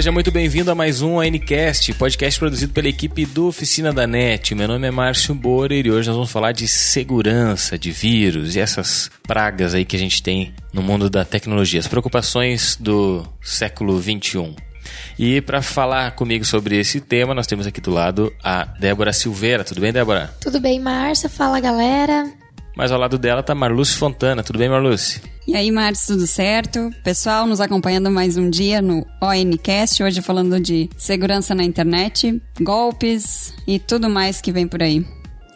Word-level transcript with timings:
Seja 0.00 0.10
muito 0.10 0.32
bem-vindo 0.32 0.70
a 0.70 0.74
mais 0.74 1.02
um 1.02 1.20
ANCast, 1.20 1.92
podcast 1.92 2.40
produzido 2.40 2.72
pela 2.72 2.88
equipe 2.88 3.26
do 3.26 3.48
Oficina 3.48 3.92
da 3.92 4.06
NET. 4.06 4.54
Meu 4.54 4.66
nome 4.66 4.88
é 4.88 4.90
Márcio 4.90 5.34
Borer 5.34 5.84
e 5.84 5.90
hoje 5.90 6.08
nós 6.08 6.16
vamos 6.16 6.32
falar 6.32 6.52
de 6.52 6.66
segurança, 6.66 7.78
de 7.78 7.90
vírus 7.90 8.56
e 8.56 8.60
essas 8.60 9.10
pragas 9.24 9.74
aí 9.74 9.84
que 9.84 9.94
a 9.94 9.98
gente 9.98 10.22
tem 10.22 10.54
no 10.72 10.82
mundo 10.82 11.10
da 11.10 11.22
tecnologia, 11.22 11.78
as 11.78 11.86
preocupações 11.86 12.78
do 12.80 13.26
século 13.42 13.98
21. 13.98 14.56
E 15.18 15.42
para 15.42 15.60
falar 15.60 16.12
comigo 16.12 16.46
sobre 16.46 16.78
esse 16.78 16.98
tema, 16.98 17.34
nós 17.34 17.46
temos 17.46 17.66
aqui 17.66 17.82
do 17.82 17.90
lado 17.90 18.32
a 18.42 18.64
Débora 18.64 19.12
Silveira. 19.12 19.64
Tudo 19.64 19.82
bem, 19.82 19.92
Débora? 19.92 20.34
Tudo 20.40 20.58
bem, 20.58 20.80
Márcia? 20.80 21.28
Fala, 21.28 21.60
galera. 21.60 22.24
Mas 22.74 22.90
ao 22.90 22.98
lado 22.98 23.18
dela 23.18 23.42
tá 23.42 23.54
Marluce 23.54 23.96
Fontana. 23.96 24.42
Tudo 24.42 24.58
bem, 24.58 24.70
Marluce? 24.70 25.20
E 25.50 25.56
aí, 25.56 25.68
Márcio, 25.72 26.14
tudo 26.14 26.28
certo? 26.28 26.92
Pessoal, 27.02 27.44
nos 27.44 27.60
acompanhando 27.60 28.08
mais 28.08 28.36
um 28.36 28.48
dia 28.48 28.80
no 28.80 29.04
ONCast, 29.20 30.00
hoje 30.00 30.22
falando 30.22 30.60
de 30.60 30.88
segurança 30.96 31.56
na 31.56 31.64
internet, 31.64 32.40
golpes 32.60 33.52
e 33.66 33.76
tudo 33.76 34.08
mais 34.08 34.40
que 34.40 34.52
vem 34.52 34.68
por 34.68 34.80
aí. 34.80 35.04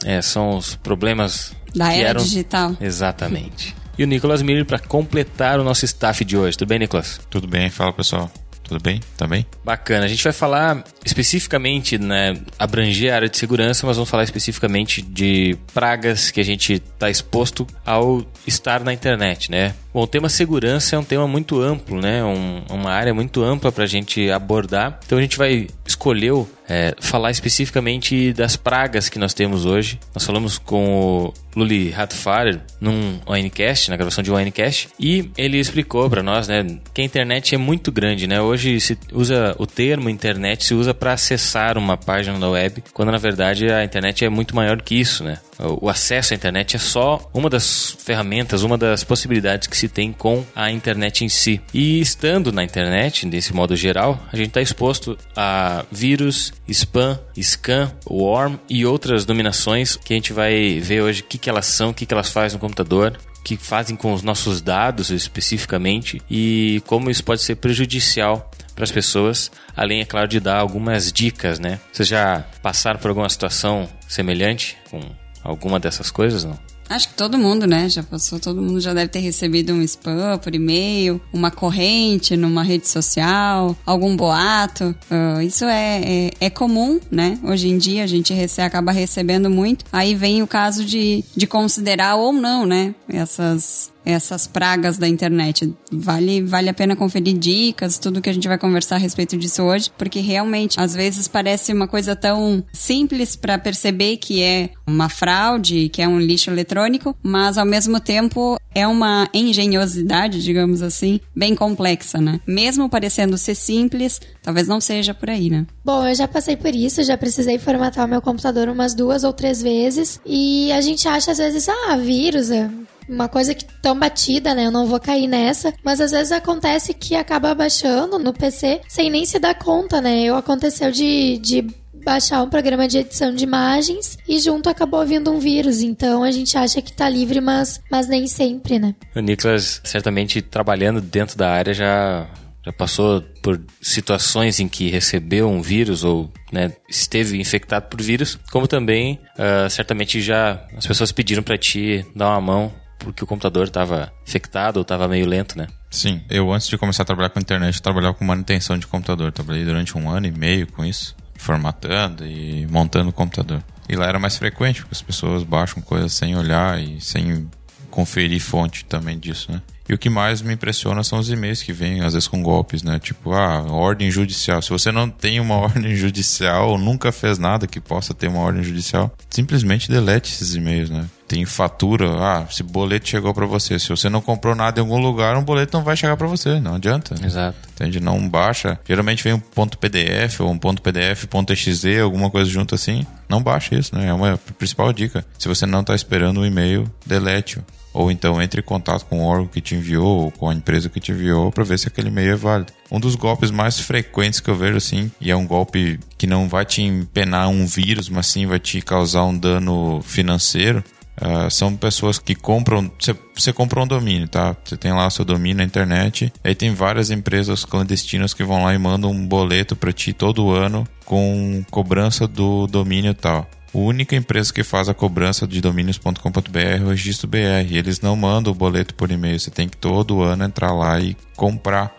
É, 0.04 0.20
são 0.20 0.58
os 0.58 0.74
problemas 0.74 1.54
da 1.76 1.92
era 1.92 2.08
eram... 2.08 2.22
digital. 2.24 2.76
Exatamente. 2.80 3.72
E 3.96 4.02
o 4.02 4.06
Nicolas 4.08 4.42
Miller 4.42 4.66
para 4.66 4.80
completar 4.80 5.60
o 5.60 5.64
nosso 5.64 5.84
staff 5.84 6.24
de 6.24 6.36
hoje. 6.36 6.58
Tudo 6.58 6.70
bem, 6.70 6.80
Nicolas? 6.80 7.20
Tudo 7.30 7.46
bem, 7.46 7.70
fala 7.70 7.92
pessoal. 7.92 8.28
Tudo 8.64 8.82
bem? 8.82 9.00
Também? 9.16 9.46
Bacana. 9.62 10.06
A 10.06 10.08
gente 10.08 10.24
vai 10.24 10.32
falar 10.32 10.82
especificamente, 11.04 11.98
né, 11.98 12.36
abranger 12.58 13.12
a 13.12 13.16
área 13.16 13.28
de 13.28 13.36
segurança, 13.36 13.86
mas 13.86 13.96
vamos 13.96 14.10
falar 14.10 14.24
especificamente 14.24 15.02
de 15.02 15.56
pragas 15.72 16.30
que 16.30 16.40
a 16.40 16.44
gente 16.44 16.74
está 16.74 17.10
exposto 17.10 17.66
ao 17.84 18.24
estar 18.46 18.82
na 18.82 18.92
internet, 18.92 19.50
né? 19.50 19.74
Bom, 19.92 20.02
o 20.02 20.06
tema 20.06 20.28
segurança 20.28 20.96
é 20.96 20.98
um 20.98 21.04
tema 21.04 21.28
muito 21.28 21.60
amplo, 21.60 22.00
né? 22.00 22.24
Um, 22.24 22.62
uma 22.70 22.90
área 22.90 23.14
muito 23.14 23.44
ampla 23.44 23.70
para 23.70 23.84
a 23.84 23.86
gente 23.86 24.30
abordar. 24.30 24.98
Então 25.06 25.18
a 25.18 25.20
gente 25.20 25.38
vai 25.38 25.68
escolher 25.86 26.32
é, 26.68 26.94
falar 27.00 27.30
especificamente 27.30 28.32
das 28.32 28.56
pragas 28.56 29.08
que 29.08 29.18
nós 29.18 29.34
temos 29.34 29.66
hoje. 29.66 29.98
Nós 30.14 30.24
falamos 30.24 30.58
com 30.58 31.26
o 31.26 31.34
Luli 31.54 31.92
Hatfarer 31.94 32.60
num 32.80 33.18
ONCast, 33.26 33.90
na 33.90 33.96
gravação 33.96 34.22
de 34.22 34.32
um 34.32 34.34
ONCast, 34.34 34.88
e 34.98 35.30
ele 35.36 35.58
explicou 35.58 36.08
para 36.08 36.22
nós, 36.22 36.48
né, 36.48 36.64
que 36.92 37.00
a 37.00 37.04
internet 37.04 37.54
é 37.54 37.58
muito 37.58 37.92
grande, 37.92 38.26
né? 38.26 38.40
Hoje 38.40 38.80
se 38.80 38.98
usa 39.12 39.54
o 39.58 39.66
termo 39.66 40.08
internet 40.08 40.64
se 40.64 40.74
usa 40.74 40.94
para 40.94 41.12
acessar 41.12 41.76
uma 41.76 41.96
página 41.96 42.38
da 42.38 42.48
web, 42.48 42.82
quando 42.92 43.12
na 43.12 43.18
verdade 43.18 43.70
a 43.70 43.84
internet 43.84 44.24
é 44.24 44.28
muito 44.28 44.54
maior 44.54 44.80
que 44.80 44.94
isso, 44.94 45.22
né? 45.24 45.38
O 45.58 45.88
acesso 45.88 46.32
à 46.32 46.36
internet 46.36 46.76
é 46.76 46.78
só 46.78 47.30
uma 47.32 47.48
das 47.48 47.96
ferramentas, 48.00 48.62
uma 48.62 48.76
das 48.76 49.04
possibilidades 49.04 49.68
que 49.68 49.76
se 49.76 49.88
tem 49.88 50.12
com 50.12 50.44
a 50.54 50.70
internet 50.70 51.24
em 51.24 51.28
si. 51.28 51.60
E 51.72 52.00
estando 52.00 52.52
na 52.52 52.64
internet, 52.64 53.26
desse 53.26 53.54
modo 53.54 53.76
geral, 53.76 54.20
a 54.32 54.36
gente 54.36 54.48
está 54.48 54.60
exposto 54.60 55.16
a 55.36 55.84
vírus, 55.90 56.52
spam, 56.68 57.18
scam, 57.36 57.92
worm 58.06 58.56
e 58.68 58.84
outras 58.84 59.24
dominações 59.24 59.96
que 59.96 60.12
a 60.12 60.16
gente 60.16 60.32
vai 60.32 60.80
ver 60.80 61.02
hoje 61.02 61.20
o 61.20 61.24
que, 61.24 61.38
que 61.38 61.50
elas 61.50 61.66
são, 61.66 61.90
o 61.90 61.94
que, 61.94 62.06
que 62.06 62.14
elas 62.14 62.30
fazem 62.30 62.56
no 62.56 62.60
computador, 62.60 63.18
que 63.44 63.56
fazem 63.56 63.94
com 63.94 64.12
os 64.12 64.22
nossos 64.22 64.60
dados 64.60 65.10
especificamente 65.10 66.22
e 66.30 66.82
como 66.86 67.10
isso 67.10 67.22
pode 67.22 67.42
ser 67.42 67.56
prejudicial 67.56 68.50
para 68.74 68.84
as 68.84 68.90
pessoas, 68.90 69.52
além, 69.76 70.00
é 70.00 70.04
claro, 70.04 70.26
de 70.26 70.40
dar 70.40 70.56
algumas 70.56 71.12
dicas, 71.12 71.60
né? 71.60 71.78
Vocês 71.92 72.08
já 72.08 72.44
passaram 72.60 72.98
por 72.98 73.08
alguma 73.08 73.28
situação 73.28 73.88
semelhante 74.08 74.76
com 74.90 75.00
alguma 75.44 75.78
dessas 75.78 76.10
coisas, 76.10 76.42
não? 76.42 76.58
Acho 76.88 77.08
que 77.08 77.14
todo 77.14 77.38
mundo, 77.38 77.66
né? 77.66 77.88
Já 77.88 78.02
passou, 78.02 78.38
todo 78.38 78.60
mundo 78.60 78.80
já 78.80 78.92
deve 78.92 79.08
ter 79.08 79.20
recebido 79.20 79.72
um 79.72 79.82
spam 79.82 80.38
por 80.38 80.54
e-mail, 80.54 81.20
uma 81.32 81.50
corrente 81.50 82.36
numa 82.36 82.62
rede 82.62 82.86
social, 82.88 83.74
algum 83.86 84.14
boato. 84.14 84.94
Uh, 85.10 85.40
isso 85.40 85.64
é, 85.64 86.02
é, 86.04 86.30
é, 86.40 86.50
comum, 86.50 87.00
né? 87.10 87.38
Hoje 87.42 87.68
em 87.68 87.78
dia 87.78 88.04
a 88.04 88.06
gente 88.06 88.34
recebe, 88.34 88.66
acaba 88.66 88.92
recebendo 88.92 89.48
muito. 89.48 89.84
Aí 89.90 90.14
vem 90.14 90.42
o 90.42 90.46
caso 90.46 90.84
de, 90.84 91.24
de 91.34 91.46
considerar 91.46 92.16
ou 92.16 92.32
não, 92.32 92.66
né? 92.66 92.94
Essas, 93.08 93.90
essas 94.04 94.46
pragas 94.46 94.98
da 94.98 95.08
internet. 95.08 95.72
Vale, 95.90 96.42
vale 96.42 96.68
a 96.68 96.74
pena 96.74 96.96
conferir 96.96 97.36
dicas, 97.38 97.98
tudo 97.98 98.20
que 98.20 98.30
a 98.30 98.32
gente 98.32 98.48
vai 98.48 98.58
conversar 98.58 98.96
a 98.96 98.98
respeito 98.98 99.36
disso 99.36 99.62
hoje, 99.62 99.90
porque 99.96 100.20
realmente 100.20 100.78
às 100.78 100.94
vezes 100.94 101.28
parece 101.28 101.72
uma 101.72 101.88
coisa 101.88 102.14
tão 102.14 102.62
simples 102.72 103.36
para 103.36 103.58
perceber 103.58 104.16
que 104.18 104.42
é 104.42 104.70
uma 104.86 105.08
fraude, 105.08 105.88
que 105.88 106.02
é 106.02 106.08
um 106.08 106.20
lixo 106.20 106.50
eletrônico, 106.50 107.16
mas 107.22 107.56
ao 107.56 107.66
mesmo 107.66 107.98
tempo 108.00 108.56
é 108.74 108.86
uma 108.86 109.28
engenhosidade, 109.32 110.42
digamos 110.42 110.82
assim, 110.82 111.20
bem 111.34 111.54
complexa, 111.54 112.18
né? 112.20 112.40
Mesmo 112.46 112.88
parecendo 112.88 113.38
ser 113.38 113.54
simples, 113.54 114.20
talvez 114.42 114.66
não 114.66 114.80
seja 114.80 115.14
por 115.14 115.30
aí, 115.30 115.48
né? 115.48 115.64
Bom, 115.84 116.06
eu 116.06 116.14
já 116.14 116.26
passei 116.26 116.56
por 116.56 116.74
isso, 116.74 117.02
já 117.04 117.16
precisei 117.16 117.58
formatar 117.58 118.04
o 118.04 118.08
meu 118.08 118.20
computador 118.20 118.68
umas 118.68 118.94
duas 118.94 119.22
ou 119.22 119.32
três 119.32 119.62
vezes 119.62 120.20
e 120.26 120.72
a 120.72 120.80
gente 120.80 121.06
acha 121.06 121.30
às 121.30 121.38
vezes, 121.38 121.68
ah, 121.68 121.96
vírus, 121.96 122.50
é 122.50 122.68
uma 123.08 123.28
coisa 123.28 123.54
que 123.54 123.64
tão 123.82 123.98
batida, 123.98 124.54
né? 124.54 124.66
Eu 124.66 124.70
não 124.70 124.86
vou 124.86 125.00
cair 125.00 125.26
nessa. 125.26 125.72
Mas 125.84 126.00
às 126.00 126.10
vezes 126.10 126.32
acontece 126.32 126.94
que 126.94 127.14
acaba 127.14 127.54
baixando 127.54 128.18
no 128.18 128.32
PC 128.32 128.80
sem 128.88 129.10
nem 129.10 129.24
se 129.24 129.38
dar 129.38 129.54
conta, 129.54 130.00
né? 130.00 130.22
Eu 130.22 130.36
aconteceu 130.36 130.90
de, 130.90 131.38
de 131.38 131.66
baixar 132.04 132.42
um 132.42 132.50
programa 132.50 132.86
de 132.86 132.98
edição 132.98 133.34
de 133.34 133.44
imagens 133.44 134.18
e 134.28 134.38
junto 134.38 134.68
acabou 134.68 135.04
vindo 135.06 135.32
um 135.32 135.38
vírus. 135.38 135.80
Então 135.80 136.22
a 136.22 136.30
gente 136.30 136.56
acha 136.56 136.82
que 136.82 136.92
tá 136.92 137.08
livre, 137.08 137.40
mas, 137.40 137.80
mas 137.90 138.06
nem 138.06 138.26
sempre, 138.26 138.78
né? 138.78 138.94
O 139.16 139.20
Nicolas, 139.20 139.80
certamente 139.82 140.42
trabalhando 140.42 141.00
dentro 141.00 141.36
da 141.36 141.50
área, 141.50 141.72
já, 141.72 142.28
já 142.64 142.72
passou 142.72 143.22
por 143.42 143.60
situações 143.80 144.60
em 144.60 144.68
que 144.68 144.90
recebeu 144.90 145.48
um 145.48 145.62
vírus 145.62 146.04
ou 146.04 146.30
né, 146.52 146.72
esteve 146.88 147.40
infectado 147.40 147.88
por 147.88 148.00
vírus, 148.00 148.38
como 148.52 148.68
também 148.68 149.18
uh, 149.38 149.68
certamente 149.70 150.20
já 150.20 150.64
as 150.76 150.86
pessoas 150.86 151.10
pediram 151.10 151.42
para 151.42 151.58
ti 151.58 152.04
dar 152.14 152.28
uma 152.30 152.40
mão 152.40 152.83
porque 153.04 153.22
o 153.22 153.26
computador 153.26 153.64
estava 153.64 154.12
infectado 154.26 154.78
ou 154.78 154.82
estava 154.82 155.06
meio 155.06 155.26
lento, 155.26 155.56
né? 155.56 155.68
Sim, 155.90 156.22
eu 156.28 156.52
antes 156.52 156.66
de 156.66 156.76
começar 156.76 157.02
a 157.04 157.06
trabalhar 157.06 157.28
com 157.28 157.38
internet, 157.38 157.80
trabalhava 157.80 158.14
com 158.14 158.24
manutenção 158.24 158.78
de 158.78 158.86
computador. 158.86 159.30
Trabalhei 159.30 159.64
durante 159.64 159.96
um 159.96 160.10
ano 160.10 160.26
e 160.26 160.32
meio 160.32 160.66
com 160.66 160.84
isso, 160.84 161.14
formatando 161.36 162.26
e 162.26 162.66
montando 162.66 163.10
o 163.10 163.12
computador. 163.12 163.62
E 163.88 163.94
lá 163.94 164.06
era 164.06 164.18
mais 164.18 164.36
frequente, 164.36 164.80
porque 164.80 164.94
as 164.94 165.02
pessoas 165.02 165.44
baixam 165.44 165.82
coisas 165.82 166.12
sem 166.12 166.36
olhar 166.36 166.82
e 166.82 167.00
sem 167.00 167.48
conferir 167.90 168.40
fonte 168.40 168.84
também 168.84 169.18
disso, 169.18 169.52
né? 169.52 169.62
E 169.88 169.92
o 169.92 169.98
que 169.98 170.08
mais 170.08 170.40
me 170.40 170.54
impressiona 170.54 171.04
são 171.04 171.18
os 171.18 171.28
e-mails 171.28 171.62
que 171.62 171.72
vêm, 171.72 172.00
às 172.00 172.14
vezes 172.14 172.26
com 172.26 172.42
golpes, 172.42 172.82
né? 172.82 172.98
Tipo, 172.98 173.32
ah, 173.32 173.62
ordem 173.70 174.10
judicial. 174.10 174.62
Se 174.62 174.70
você 174.70 174.90
não 174.90 175.10
tem 175.10 175.38
uma 175.38 175.56
ordem 175.60 175.94
judicial 175.94 176.70
ou 176.70 176.78
nunca 176.78 177.12
fez 177.12 177.38
nada 177.38 177.66
que 177.66 177.80
possa 177.80 178.14
ter 178.14 178.28
uma 178.28 178.40
ordem 178.40 178.62
judicial, 178.62 179.14
simplesmente 179.28 179.90
delete 179.90 180.32
esses 180.32 180.54
e-mails, 180.54 180.88
né? 180.88 181.04
Tem 181.34 181.44
fatura, 181.44 182.06
ah, 182.20 182.46
esse 182.48 182.62
boleto 182.62 183.08
chegou 183.08 183.34
para 183.34 183.44
você. 183.44 183.76
Se 183.76 183.88
você 183.88 184.08
não 184.08 184.20
comprou 184.20 184.54
nada 184.54 184.78
em 184.78 184.84
algum 184.84 185.00
lugar, 185.00 185.36
um 185.36 185.42
boleto 185.42 185.76
não 185.76 185.82
vai 185.82 185.96
chegar 185.96 186.16
para 186.16 186.28
você, 186.28 186.60
não 186.60 186.76
adianta. 186.76 187.16
Exato. 187.26 187.58
Entende? 187.72 187.98
Não 187.98 188.28
baixa. 188.28 188.78
Geralmente 188.86 189.24
vem 189.24 189.32
um 189.32 189.40
ponto 189.40 189.76
PDF 189.76 190.38
ou 190.38 190.48
um 190.48 190.56
ponto 190.56 190.80
PDF, 190.80 191.24
ponto 191.24 191.52
.exe, 191.52 191.98
alguma 191.98 192.30
coisa 192.30 192.48
junto 192.48 192.76
assim. 192.76 193.04
Não 193.28 193.42
baixa 193.42 193.74
isso, 193.74 193.96
né? 193.96 194.06
É 194.06 194.14
uma 194.14 194.38
principal 194.56 194.92
dica. 194.92 195.26
Se 195.36 195.48
você 195.48 195.66
não 195.66 195.80
está 195.80 195.92
esperando 195.92 196.40
o 196.40 196.46
e-mail, 196.46 196.88
delete-o. 197.04 197.64
Ou 197.92 198.10
então 198.10 198.42
entre 198.42 198.60
em 198.60 198.64
contato 198.64 199.06
com 199.06 199.20
o 199.20 199.24
órgão 199.24 199.46
que 199.46 199.60
te 199.60 199.76
enviou 199.76 200.24
ou 200.24 200.30
com 200.32 200.50
a 200.50 200.54
empresa 200.54 200.88
que 200.88 200.98
te 200.98 201.12
enviou 201.12 201.52
para 201.52 201.62
ver 201.62 201.78
se 201.78 201.86
aquele 201.86 202.08
e-mail 202.08 202.32
é 202.32 202.36
válido. 202.36 202.72
Um 202.90 202.98
dos 202.98 203.14
golpes 203.14 203.52
mais 203.52 203.78
frequentes 203.78 204.40
que 204.40 204.50
eu 204.50 204.56
vejo 204.56 204.76
assim, 204.76 205.10
e 205.20 205.30
é 205.30 205.36
um 205.36 205.46
golpe 205.46 206.00
que 206.18 206.26
não 206.26 206.48
vai 206.48 206.64
te 206.64 206.82
empenar 206.82 207.48
um 207.48 207.64
vírus, 207.66 208.08
mas 208.08 208.26
sim 208.26 208.46
vai 208.46 208.58
te 208.58 208.82
causar 208.82 209.24
um 209.24 209.36
dano 209.36 210.02
financeiro, 210.02 210.82
Uh, 211.20 211.48
são 211.50 211.76
pessoas 211.76 212.18
que 212.18 212.34
compram. 212.34 212.90
Você 213.34 213.52
comprou 213.52 213.84
um 213.84 213.88
domínio, 213.88 214.28
tá? 214.28 214.56
Você 214.64 214.76
tem 214.76 214.92
lá 214.92 215.08
seu 215.10 215.24
domínio 215.24 215.58
na 215.58 215.64
internet. 215.64 216.32
Aí 216.42 216.54
tem 216.54 216.74
várias 216.74 217.10
empresas 217.10 217.64
clandestinas 217.64 218.34
que 218.34 218.42
vão 218.42 218.64
lá 218.64 218.74
e 218.74 218.78
mandam 218.78 219.10
um 219.10 219.26
boleto 219.26 219.76
para 219.76 219.92
ti 219.92 220.12
todo 220.12 220.50
ano 220.50 220.86
com 221.04 221.64
cobrança 221.70 222.26
do 222.26 222.66
domínio 222.66 223.14
tal. 223.14 223.48
A 223.72 223.78
única 223.78 224.14
empresa 224.14 224.52
que 224.52 224.62
faz 224.62 224.88
a 224.88 224.94
cobrança 224.94 225.46
de 225.46 225.60
domínios.com.br 225.60 226.58
é 226.58 226.80
o 226.80 226.90
Registro 226.90 227.28
BR. 227.28 227.72
Eles 227.72 228.00
não 228.00 228.16
mandam 228.16 228.52
o 228.52 228.56
boleto 228.56 228.94
por 228.94 229.10
e-mail. 229.10 229.38
Você 229.38 229.50
tem 229.50 229.68
que 229.68 229.76
todo 229.76 230.22
ano 230.22 230.44
entrar 230.44 230.72
lá 230.72 231.00
e 231.00 231.16
comprar 231.36 231.92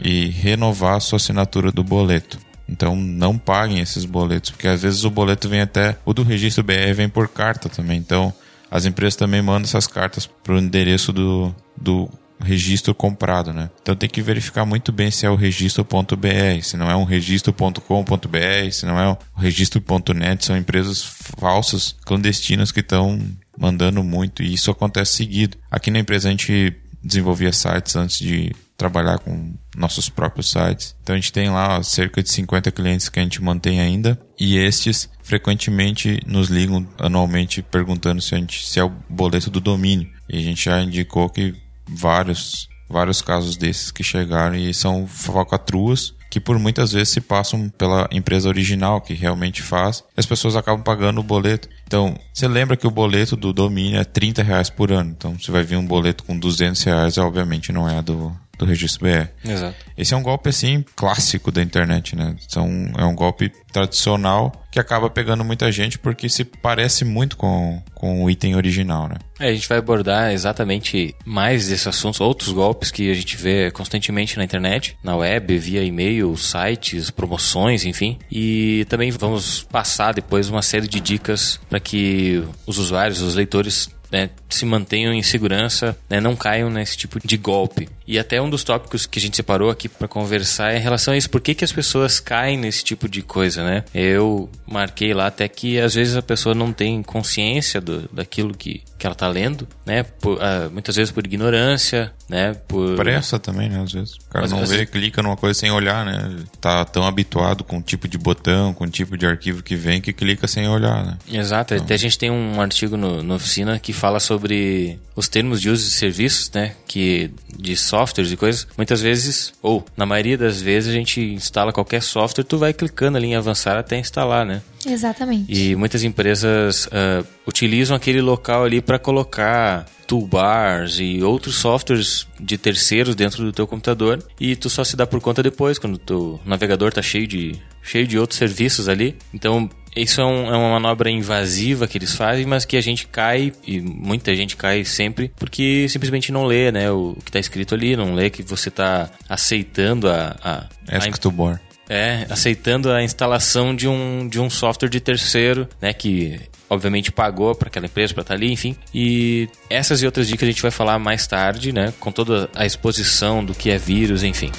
e 0.00 0.26
renovar 0.26 0.96
a 0.96 1.00
sua 1.00 1.16
assinatura 1.16 1.70
do 1.70 1.82
boleto. 1.84 2.38
Então 2.68 2.96
não 2.96 3.38
paguem 3.38 3.78
esses 3.80 4.04
boletos, 4.04 4.50
porque 4.50 4.66
às 4.66 4.82
vezes 4.82 5.04
o 5.04 5.10
boleto 5.10 5.48
vem 5.48 5.60
até. 5.60 5.96
O 6.04 6.12
do 6.12 6.22
registro 6.22 6.64
BR 6.64 6.92
vem 6.94 7.08
por 7.08 7.28
carta 7.28 7.68
também. 7.68 7.98
Então 7.98 8.34
as 8.76 8.84
empresas 8.84 9.16
também 9.16 9.40
mandam 9.40 9.62
essas 9.62 9.86
cartas 9.86 10.26
para 10.26 10.54
o 10.54 10.58
endereço 10.58 11.10
do, 11.10 11.54
do 11.74 12.10
registro 12.38 12.94
comprado, 12.94 13.52
né? 13.52 13.70
Então 13.80 13.96
tem 13.96 14.08
que 14.08 14.20
verificar 14.20 14.66
muito 14.66 14.92
bem 14.92 15.10
se 15.10 15.24
é 15.24 15.30
o 15.30 15.34
registro.br, 15.34 16.62
se 16.62 16.76
não 16.76 16.90
é 16.90 16.94
um 16.94 17.04
registro.com.br, 17.04 18.70
se 18.70 18.84
não 18.84 19.00
é 19.00 19.08
o 19.08 19.18
registro.net, 19.34 20.44
são 20.44 20.56
empresas 20.56 21.02
falsas, 21.38 21.96
clandestinas 22.04 22.70
que 22.70 22.80
estão 22.80 23.18
mandando 23.58 24.04
muito 24.04 24.42
e 24.42 24.52
isso 24.52 24.70
acontece 24.70 25.14
seguido. 25.14 25.56
Aqui 25.70 25.90
na 25.90 25.98
empresa 25.98 26.28
a 26.28 26.30
gente 26.30 26.76
desenvolvia 27.02 27.52
sites 27.52 27.96
antes 27.96 28.18
de 28.18 28.52
trabalhar 28.76 29.18
com 29.18 29.54
nossos 29.76 30.08
próprios 30.08 30.50
sites. 30.50 30.94
Então 31.02 31.14
a 31.14 31.18
gente 31.18 31.32
tem 31.32 31.48
lá 31.50 31.82
cerca 31.82 32.22
de 32.22 32.30
50 32.30 32.70
clientes 32.70 33.08
que 33.08 33.18
a 33.18 33.22
gente 33.22 33.42
mantém 33.42 33.80
ainda 33.80 34.20
e 34.38 34.56
estes 34.56 35.08
frequentemente 35.22 36.20
nos 36.26 36.48
ligam 36.48 36.86
anualmente 36.98 37.62
perguntando 37.62 38.20
se, 38.20 38.34
a 38.34 38.38
gente, 38.38 38.66
se 38.66 38.78
é 38.78 38.84
o 38.84 38.92
boleto 39.08 39.50
do 39.50 39.60
domínio. 39.60 40.08
E 40.28 40.38
a 40.38 40.42
gente 40.42 40.64
já 40.64 40.80
indicou 40.82 41.28
que 41.28 41.54
vários 41.88 42.68
vários 42.88 43.20
casos 43.20 43.56
desses 43.56 43.90
que 43.90 44.04
chegaram 44.04 44.54
e 44.54 44.72
são 44.72 45.08
falcatruas 45.08 46.14
que 46.30 46.40
por 46.40 46.58
muitas 46.58 46.92
vezes 46.92 47.10
se 47.10 47.20
passam 47.20 47.68
pela 47.70 48.08
empresa 48.10 48.48
original 48.48 49.00
que 49.00 49.14
realmente 49.14 49.62
faz, 49.62 50.04
e 50.16 50.20
as 50.20 50.26
pessoas 50.26 50.56
acabam 50.56 50.82
pagando 50.82 51.20
o 51.20 51.24
boleto. 51.24 51.68
Então, 51.86 52.14
você 52.34 52.48
lembra 52.48 52.76
que 52.76 52.86
o 52.86 52.90
boleto 52.90 53.36
do 53.36 53.52
domínio 53.52 53.98
é 53.98 54.04
30 54.04 54.42
reais 54.42 54.68
por 54.68 54.92
ano. 54.92 55.14
Então, 55.16 55.38
você 55.38 55.50
vai 55.50 55.62
vir 55.62 55.76
um 55.76 55.86
boleto 55.86 56.24
com 56.24 56.38
200 56.38 56.82
reais, 56.82 57.16
obviamente 57.16 57.72
não 57.72 57.88
é 57.88 58.02
do, 58.02 58.36
do 58.58 58.64
registro 58.64 59.06
BR. 59.06 59.28
Exato. 59.44 59.76
Esse 59.96 60.14
é 60.14 60.16
um 60.16 60.22
golpe, 60.22 60.48
assim, 60.48 60.84
clássico 60.94 61.50
da 61.50 61.62
internet, 61.62 62.14
né? 62.16 62.34
São, 62.48 62.68
é 62.96 63.04
um 63.04 63.14
golpe 63.14 63.50
tradicional 63.72 64.52
que 64.70 64.80
acaba 64.80 65.08
pegando 65.08 65.42
muita 65.42 65.72
gente 65.72 65.98
porque 65.98 66.28
se 66.28 66.44
parece 66.44 67.04
muito 67.04 67.36
com, 67.36 67.82
com 67.94 68.24
o 68.24 68.30
item 68.30 68.56
original, 68.56 69.08
né? 69.08 69.16
É, 69.40 69.48
a 69.48 69.54
gente 69.54 69.68
vai 69.68 69.78
abordar 69.78 70.32
exatamente 70.32 71.14
mais 71.24 71.68
desses 71.68 71.86
assuntos, 71.86 72.20
outros 72.20 72.52
golpes 72.52 72.90
que 72.90 73.10
a 73.10 73.14
gente 73.14 73.36
vê 73.36 73.70
constantemente 73.70 74.36
na 74.36 74.44
internet, 74.44 74.96
na 75.02 75.16
web, 75.16 75.58
via 75.58 75.82
e-mail, 75.82 76.36
sites, 76.36 77.10
promoções, 77.10 77.84
enfim. 77.84 78.18
E 78.30 78.86
também 78.88 79.10
vamos 79.10 79.62
passar 79.62 80.12
depois 80.12 80.48
uma 80.48 80.62
série 80.62 80.88
de 80.88 81.00
dicas 81.00 81.58
para 81.68 81.80
que 81.80 82.42
os 82.66 82.78
usuários, 82.78 83.20
os 83.20 83.34
leitores 83.34 83.88
né, 84.10 84.30
se 84.48 84.64
mantenham 84.64 85.12
em 85.12 85.22
segurança, 85.22 85.96
né, 86.08 86.20
não 86.20 86.36
caiam 86.36 86.70
nesse 86.70 86.96
tipo 86.96 87.18
de 87.24 87.36
golpe. 87.36 87.88
E 88.06 88.18
até 88.18 88.40
um 88.40 88.48
dos 88.48 88.62
tópicos 88.62 89.06
que 89.06 89.18
a 89.18 89.22
gente 89.22 89.36
separou 89.36 89.70
aqui 89.70 89.88
para 89.88 90.06
conversar 90.06 90.72
é 90.72 90.78
em 90.78 90.80
relação 90.80 91.12
a 91.14 91.16
isso. 91.16 91.28
Por 91.28 91.40
que, 91.40 91.54
que 91.54 91.64
as 91.64 91.72
pessoas 91.72 92.20
caem 92.20 92.56
nesse 92.56 92.84
tipo 92.84 93.08
de 93.08 93.22
coisa, 93.22 93.64
né? 93.64 93.84
Eu 93.94 94.48
marquei 94.66 95.12
lá 95.12 95.26
até 95.26 95.48
que 95.48 95.78
às 95.80 95.94
vezes 95.94 96.16
a 96.16 96.22
pessoa 96.22 96.54
não 96.54 96.72
tem 96.72 97.02
consciência 97.02 97.80
do, 97.80 98.08
daquilo 98.12 98.54
que, 98.54 98.82
que 98.98 99.06
ela 99.06 99.14
tá 99.14 99.28
lendo, 99.28 99.66
né? 99.84 100.02
Por, 100.02 100.38
uh, 100.38 100.70
muitas 100.70 100.96
vezes 100.96 101.10
por 101.10 101.24
ignorância, 101.24 102.12
né? 102.28 102.54
Por 102.68 102.96
pressa 102.96 103.38
também, 103.38 103.68
né? 103.68 103.82
Às 103.82 103.92
vezes. 103.92 104.14
O 104.14 104.28
cara 104.30 104.42
Mas, 104.42 104.52
não 104.52 104.60
vê, 104.60 104.78
vezes... 104.78 104.90
clica 104.90 105.22
numa 105.22 105.36
coisa 105.36 105.58
sem 105.58 105.70
olhar, 105.70 106.04
né? 106.04 106.36
Tá 106.60 106.84
tão 106.84 107.04
habituado 107.04 107.64
com 107.64 107.78
o 107.78 107.82
tipo 107.82 108.06
de 108.06 108.18
botão, 108.18 108.72
com 108.72 108.84
o 108.84 108.90
tipo 108.90 109.16
de 109.16 109.26
arquivo 109.26 109.62
que 109.62 109.74
vem, 109.74 110.00
que 110.00 110.12
clica 110.12 110.46
sem 110.46 110.68
olhar, 110.68 111.04
né? 111.04 111.18
Exato. 111.30 111.74
Então... 111.74 111.84
Até 111.84 111.94
a 111.94 111.98
gente 111.98 112.18
tem 112.18 112.30
um 112.30 112.60
artigo 112.60 112.96
no, 112.96 113.22
na 113.22 113.34
oficina 113.34 113.78
que 113.78 113.92
fala 113.92 114.20
sobre 114.20 114.98
os 115.14 115.28
termos 115.28 115.60
de 115.60 115.70
uso 115.70 115.84
de 115.84 115.90
serviços, 115.90 116.50
né? 116.52 116.74
Que 116.86 117.30
de 117.56 117.76
softwares 117.96 118.30
e 118.30 118.36
coisas, 118.36 118.66
muitas 118.76 119.00
vezes, 119.00 119.54
ou 119.62 119.82
na 119.96 120.04
maioria 120.04 120.36
das 120.36 120.60
vezes, 120.60 120.90
a 120.90 120.92
gente 120.92 121.20
instala 121.20 121.72
qualquer 121.72 122.02
software, 122.02 122.44
tu 122.44 122.58
vai 122.58 122.74
clicando 122.74 123.16
ali 123.16 123.28
em 123.28 123.36
avançar 123.36 123.78
até 123.78 123.98
instalar, 123.98 124.44
né? 124.44 124.60
Exatamente. 124.86 125.50
E 125.50 125.74
muitas 125.74 126.04
empresas 126.04 126.86
uh, 126.86 127.26
utilizam 127.46 127.96
aquele 127.96 128.20
local 128.20 128.64
ali 128.64 128.82
para 128.82 128.98
colocar 128.98 129.86
toolbars 130.06 130.98
e 131.00 131.22
outros 131.22 131.56
softwares 131.56 132.28
de 132.38 132.58
terceiros 132.58 133.14
dentro 133.16 133.42
do 133.42 133.50
teu 133.50 133.66
computador 133.66 134.22
e 134.38 134.54
tu 134.54 134.70
só 134.70 134.84
se 134.84 134.94
dá 134.94 135.04
por 135.04 135.20
conta 135.20 135.42
depois 135.42 135.78
quando 135.80 135.94
o 135.94 135.98
teu 135.98 136.40
navegador 136.44 136.92
tá 136.92 137.02
cheio 137.02 137.26
de 137.26 137.56
cheio 137.82 138.06
de 138.06 138.16
outros 138.16 138.38
serviços 138.38 138.88
ali. 138.88 139.16
Então 139.34 139.68
isso 139.96 140.20
é, 140.20 140.24
um, 140.24 140.46
é, 140.46 140.56
uma 140.56 140.70
manobra 140.78 141.10
invasiva 141.10 141.88
que 141.88 141.96
eles 141.96 142.14
fazem, 142.14 142.44
mas 142.44 142.64
que 142.64 142.76
a 142.76 142.80
gente 142.80 143.06
cai, 143.06 143.52
e 143.66 143.80
muita 143.80 144.34
gente 144.34 144.56
cai 144.56 144.84
sempre, 144.84 145.32
porque 145.36 145.86
simplesmente 145.88 146.30
não 146.30 146.44
lê 146.44 146.70
né, 146.70 146.90
o 146.90 147.16
que 147.24 147.30
está 147.30 147.38
escrito 147.38 147.74
ali, 147.74 147.96
não 147.96 148.14
lê 148.14 148.28
que 148.28 148.42
você 148.42 148.68
está 148.68 149.10
aceitando 149.28 150.08
a. 150.08 150.36
a, 150.42 150.96
Ask 150.96 151.08
a, 151.08 151.12
to 151.12 151.30
bore. 151.30 151.58
É, 151.88 152.26
aceitando 152.28 152.90
a 152.90 153.02
instalação 153.02 153.74
de 153.74 153.88
um, 153.88 154.28
de 154.28 154.40
um 154.40 154.50
software 154.50 154.88
de 154.88 155.00
terceiro, 155.00 155.68
né, 155.80 155.92
que 155.92 156.40
obviamente 156.68 157.12
pagou 157.12 157.54
para 157.54 157.68
aquela 157.68 157.86
empresa 157.86 158.12
para 158.12 158.22
estar 158.22 158.34
tá 158.34 158.38
ali, 158.38 158.52
enfim. 158.52 158.76
E 158.92 159.48
essas 159.70 160.02
e 160.02 160.06
outras 160.06 160.28
dicas 160.28 160.48
a 160.48 160.50
gente 160.50 160.62
vai 160.62 160.70
falar 160.70 160.98
mais 160.98 161.26
tarde, 161.26 161.72
né, 161.72 161.94
com 161.98 162.12
toda 162.12 162.50
a 162.54 162.66
exposição 162.66 163.44
do 163.44 163.54
que 163.54 163.70
é 163.70 163.78
vírus, 163.78 164.22
enfim. 164.22 164.50